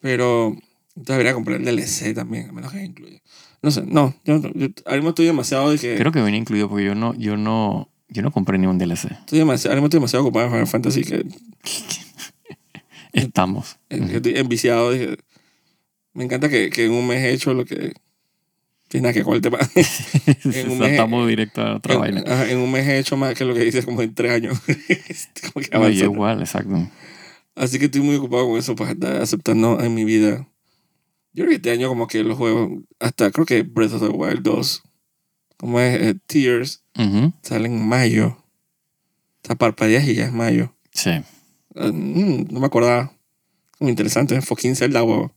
pero 0.03 0.49
entonces 0.49 1.07
debería 1.07 1.33
comprar 1.33 1.59
el 1.59 1.65
DLC 1.65 2.13
también, 2.15 2.51
a 2.51 2.53
menos 2.53 2.71
que 2.73 2.85
incluya. 2.85 3.23
No 3.63 3.71
sé, 3.71 3.85
no. 3.87 4.15
Yo, 4.25 4.43
yo 4.55 4.69
ahora 4.85 5.09
estoy 5.09 5.25
demasiado 5.25 5.71
de 5.71 5.79
que. 5.79 5.97
Creo 5.97 6.13
que 6.13 6.21
venía 6.21 6.39
incluido 6.39 6.69
porque 6.69 6.85
yo 6.85 6.95
no, 6.95 7.15
yo 7.15 7.37
no, 7.39 7.89
yo 8.09 8.21
no 8.21 8.31
compré 8.33 8.59
ni 8.59 8.67
un 8.67 8.77
DLC. 8.77 9.13
Estoy 9.13 9.39
demasiado, 9.39 9.75
ahora 9.77 9.87
estoy 9.87 9.99
demasiado 10.01 10.25
ocupado 10.25 10.47
en 10.47 10.53
Final 10.53 10.67
Fantasy 10.67 11.05
que, 11.05 11.25
Estamos. 13.13 13.79
que 13.89 14.17
estoy 14.17 14.37
enviciado. 14.37 14.91
Dije, 14.93 15.17
me 16.13 16.25
encanta 16.25 16.49
que, 16.49 16.71
que 16.71 16.87
en 16.87 16.93
un 16.93 17.07
mes 17.07 17.23
he 17.23 17.33
hecho 17.33 17.55
lo 17.55 17.65
que. 17.65 17.93
Tiene 18.89 19.09
nada 19.09 19.15
que 19.25 19.31
el 19.31 19.41
tema. 19.41 19.59
en 20.45 20.71
un 20.71 20.79
mes- 20.79 20.91
Estamos 20.91 21.27
directo 21.27 21.63
a 21.63 21.77
otra 21.77 21.97
vaina. 21.97 22.21
en, 22.21 22.31
ajá, 22.31 22.51
en 22.51 22.59
un 22.59 22.71
mes 22.71 22.87
he 22.87 22.99
hecho 22.99 23.17
más 23.17 23.35
que 23.35 23.45
lo 23.47 23.55
que 23.55 23.67
hice 23.67 23.83
como 23.85 24.03
en 24.03 24.15
tres 24.15 24.33
años. 24.33 24.59
Como 24.61 25.65
que 25.65 25.75
avanzando. 25.75 26.05
igual, 26.05 26.41
exacto. 26.41 26.89
Así 27.55 27.79
que 27.79 27.87
estoy 27.87 28.01
muy 28.01 28.17
ocupado 28.17 28.47
con 28.49 28.59
eso, 28.59 28.75
pues 28.75 28.91
estar 28.91 29.21
aceptando 29.21 29.81
en 29.81 29.95
mi 29.95 30.05
vida. 30.05 30.49
Yo 31.35 31.45
creo 31.45 31.49
que 31.49 31.55
este 31.57 31.71
año 31.71 31.89
como 31.89 32.07
que 32.07 32.23
los 32.25 32.37
juegos, 32.39 32.83
hasta 32.99 33.31
creo 33.31 33.47
que 33.47 33.63
Breath 33.63 33.93
of 33.95 34.01
the 34.03 34.09
Wild 34.09 34.43
2, 34.43 34.83
como 35.59 35.81
es 35.81 36.01
eh, 36.01 36.15
Tears, 36.27 36.83
Ujú. 36.99 37.33
sale 37.43 37.67
en 37.69 37.87
mayo. 37.87 38.29
O 39.43 39.47
sea, 39.47 39.57
parpadeas 39.57 40.07
y 40.09 40.15
ya 40.15 40.27
es 40.27 40.33
mayo. 40.33 40.75
Sí. 40.93 41.11
Mm, 41.75 42.53
no 42.53 42.61
me 42.61 42.67
acordaba. 42.67 43.13
Como 43.79 43.91
interesante, 43.91 44.41
fucking 44.41 44.77
Zelda, 44.77 45.03
huevo. 45.03 45.33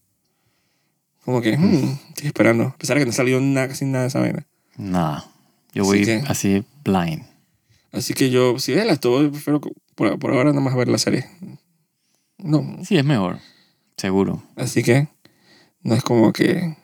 Como 1.24 1.42
que, 1.42 1.58
mm, 1.58 2.00
estoy 2.10 2.28
esperando. 2.28 2.66
A 2.66 2.78
pesar 2.78 2.98
de 2.98 3.02
que 3.02 3.08
no 3.08 3.12
salió 3.12 3.40
nada, 3.42 3.70
casi 3.70 3.86
nada 3.86 4.04
de 4.04 4.08
esa 4.10 4.20
vaina. 4.20 4.46
Nada. 4.78 5.26
Yo 5.74 5.84
Así 5.84 5.90
voy 5.92 6.06
que- 6.06 6.24
así 6.28 6.64
blind. 6.84 7.24
Así 7.92 8.14
que 8.14 8.30
yo, 8.30 8.60
si 8.60 8.74
ves 8.74 8.86
las 8.86 9.00
todo, 9.00 9.30
prefiero 9.32 9.60
por, 9.96 10.20
por 10.20 10.32
ahora 10.32 10.50
nada 10.52 10.62
más 10.62 10.76
ver 10.76 10.88
la 10.90 10.98
serie. 10.98 11.26
No, 12.46 12.78
Sí, 12.84 12.98
es 12.98 13.04
mejor. 13.06 13.40
Seguro. 13.98 14.44
así 14.56 14.84
que 14.84 15.08
no 15.82 15.96
es 15.96 16.04
como 16.04 16.32
que... 16.34 16.76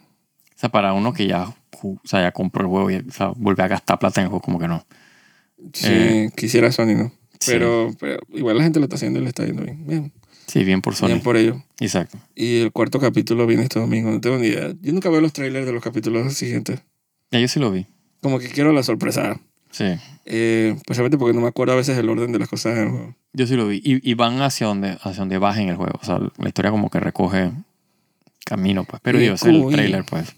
O 0.55 0.59
sea, 0.62 0.70
para 0.70 0.93
uno 0.93 1.12
que 1.14 1.28
ya, 1.28 1.53
o 1.82 1.99
sea, 2.03 2.22
ya 2.22 2.32
compró 2.32 2.62
el 2.64 2.68
juego 2.70 2.91
y 2.91 2.95
o 2.97 3.12
sea, 3.12 3.28
vuelve 3.36 3.64
a 3.64 3.68
gastar 3.68 3.97
plata 3.99 4.22
en 4.22 4.26
el 4.26 4.30
juego, 4.30 4.41
como 4.43 4.59
que 4.59 4.68
no. 4.68 4.86
Sí, 5.74 5.88
Eh, 5.89 6.30
quisiera 6.36 6.72
Sony, 6.72 6.95
¿no? 6.95 7.12
sí. 7.39 7.51
Pero, 7.51 7.91
pero 7.99 8.20
igual 8.30 8.57
la 8.57 8.64
gente 8.64 8.80
lo 8.80 8.86
está 8.86 8.95
haciendo 8.97 9.20
y 9.20 9.24
le 9.24 9.30
está 9.30 9.45
yendo 9.45 9.64
bien. 9.64 9.86
Bien, 9.88 10.14
Sí, 10.47 10.64
bien 10.64 10.82
por 10.82 10.95
Sony. 10.95 11.07
bien 11.07 11.22
por 11.22 11.38
ello. 11.38 11.64
Exacto. 11.80 12.18
Y 12.36 12.62
el 12.62 12.72
cuarto 12.72 12.99
capítulo 12.99 13.47
viene 13.47 13.64
este 13.64 13.80
domingo, 13.80 14.12
no 14.12 14.22
tengo 14.22 14.38
ni 14.38 14.47
idea. 14.47 14.74
Yo 14.82 14.93
nunca 14.93 15.09
veo 15.09 15.22
los 15.22 15.34
trailers 15.34 15.66
de 15.66 15.72
los 15.74 15.82
capítulos 15.84 16.34
siguientes. 16.34 16.82
Ya 17.32 17.39
yo 17.39 17.47
sí 17.47 17.59
lo 17.59 17.72
vi. 17.72 17.88
Como 18.22 18.38
que 18.38 18.49
quiero 18.49 18.72
la 18.74 18.84
sorpresa. 18.84 19.39
Sí. 19.72 19.86
Eh, 20.26 20.76
precisamente 20.86 21.17
porque 21.17 21.34
no 21.34 21.41
me 21.41 21.47
acuerdo 21.47 21.74
a 21.74 21.78
veces 21.78 21.97
el 21.97 22.07
orden 22.09 22.32
de 22.32 22.39
las 22.39 22.47
cosas 22.49 22.78
en 22.78 22.84
el 22.84 22.89
juego. 22.89 23.15
Yo 23.34 23.47
sí 23.47 23.55
lo 23.55 23.67
vi. 23.67 23.82
Y, 23.84 24.09
y 24.09 24.13
van 24.13 24.41
hacia 24.41 24.67
donde, 24.67 24.91
hacia 25.01 25.19
donde 25.19 25.38
baja 25.38 25.61
en 25.61 25.69
el 25.69 25.76
juego. 25.76 25.97
O 26.01 26.05
sea, 26.05 26.19
la 26.19 26.47
historia 26.47 26.72
como 26.72 26.89
que 26.89 26.99
recoge 26.99 27.51
camino, 28.45 28.84
pues. 28.84 29.01
Pero 29.03 29.19
digo, 29.19 29.36
es 29.36 29.43
el 29.43 29.65
trailer, 29.72 30.03
pues. 30.03 30.34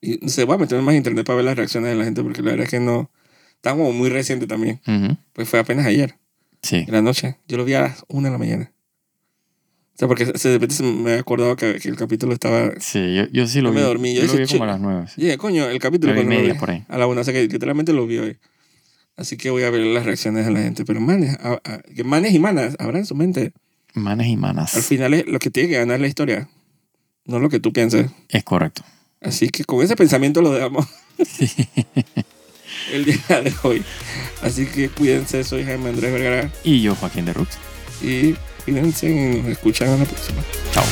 Y 0.00 0.28
sé, 0.28 0.44
voy 0.44 0.56
a 0.56 0.58
meterme 0.58 0.84
más 0.84 0.94
internet 0.94 1.24
para 1.24 1.36
ver 1.36 1.44
las 1.46 1.56
reacciones 1.56 1.90
de 1.90 1.96
la 1.96 2.04
gente 2.04 2.22
porque 2.22 2.42
la 2.42 2.50
verdad 2.50 2.64
es 2.64 2.70
que 2.70 2.80
no... 2.80 3.10
Está 3.56 3.70
como 3.70 3.92
muy 3.92 4.10
reciente 4.10 4.46
también. 4.46 4.80
Ujú. 4.86 5.16
Pues 5.32 5.48
fue 5.48 5.58
apenas 5.58 5.86
ayer, 5.86 6.16
Sí. 6.62 6.84
en 6.86 6.92
la 6.92 7.00
noche. 7.00 7.38
Yo 7.48 7.56
lo 7.56 7.64
vi 7.64 7.72
a 7.72 7.80
las 7.80 8.04
una 8.08 8.28
de 8.28 8.32
la 8.32 8.38
mañana. 8.38 8.72
O 9.94 9.96
sea, 9.96 10.08
porque 10.08 10.26
se- 10.26 10.48
de 10.48 10.54
repente 10.56 10.74
se 10.74 10.82
me 10.82 11.10
había 11.12 11.20
acordado 11.20 11.56
que, 11.56 11.76
que 11.80 11.88
el 11.88 11.96
capítulo 11.96 12.34
estaba... 12.34 12.72
Sí, 12.80 13.14
yo, 13.14 13.26
yo 13.32 13.46
sí 13.46 13.60
lo 13.62 13.70
Yo 13.70 13.74
me 13.74 13.80
vi. 13.80 13.86
dormí, 13.86 14.14
yo 14.14 14.20
Yo, 14.22 14.26
lo 14.26 14.32
dije, 14.32 14.44
vi 14.44 14.52
como 14.58 14.64
a 14.64 14.66
las 14.66 14.80
nueve. 14.80 15.06
sí. 15.08 15.20
Y 15.20 15.24
dije, 15.24 15.38
coño, 15.38 15.66
el 15.68 15.78
capítulo 15.78 16.12
media 16.24 16.52
vi, 16.52 16.58
por 16.58 16.70
ahí. 16.70 16.84
a 16.88 16.98
la 16.98 17.06
una, 17.06 17.20
o 17.22 17.24
sea 17.24 17.32
que 17.32 17.46
literalmente 17.48 17.92
lo 17.94 18.06
vi 18.06 18.18
hoy. 18.18 18.36
Así 19.16 19.36
que 19.36 19.50
voy 19.50 19.62
a 19.62 19.70
ver 19.70 19.82
las 19.82 20.04
reacciones 20.04 20.44
de 20.46 20.52
la 20.52 20.60
gente. 20.60 20.84
Pero 20.84 21.00
manes, 21.00 21.36
a- 21.40 21.60
a- 21.64 21.78
que 21.82 22.02
manes 22.04 22.32
y 22.34 22.38
manas, 22.38 22.74
habrá 22.78 22.98
en 22.98 23.06
su 23.06 23.14
mente. 23.14 23.52
Manes 23.94 24.26
y 24.26 24.32
Al 24.32 24.38
manas. 24.38 24.72
final 24.86 25.14
es 25.14 25.26
lo 25.26 25.38
que 25.38 25.50
tiene 25.50 25.68
que 25.68 25.76
ganar 25.78 26.00
la 26.00 26.08
historia, 26.08 26.48
no 27.26 27.38
lo 27.38 27.48
que 27.48 27.60
tú 27.60 27.72
pienses. 27.72 28.10
Es 28.28 28.42
correcto. 28.42 28.82
Así 29.20 29.48
que 29.50 29.64
con 29.64 29.82
ese 29.84 29.94
pensamiento 29.96 30.42
lo 30.42 30.50
dejamos 30.52 30.86
el 32.92 33.04
día 33.04 33.40
de 33.40 33.52
hoy. 33.62 33.84
Así 34.42 34.66
que 34.66 34.88
cuídense, 34.88 35.44
soy 35.44 35.64
Jaime 35.64 35.90
Andrés 35.90 36.12
Vergara 36.12 36.50
Y 36.64 36.82
yo, 36.82 36.94
Joaquín 36.96 37.24
de 37.24 37.32
Rux. 37.32 37.56
y 38.02 38.34
cuídense 38.64 39.08
y 39.10 39.38
nos 39.40 39.46
escuchan 39.48 39.88
a 39.90 39.96
la 39.96 40.04
próxima. 40.04 40.42
Chao. 40.72 40.84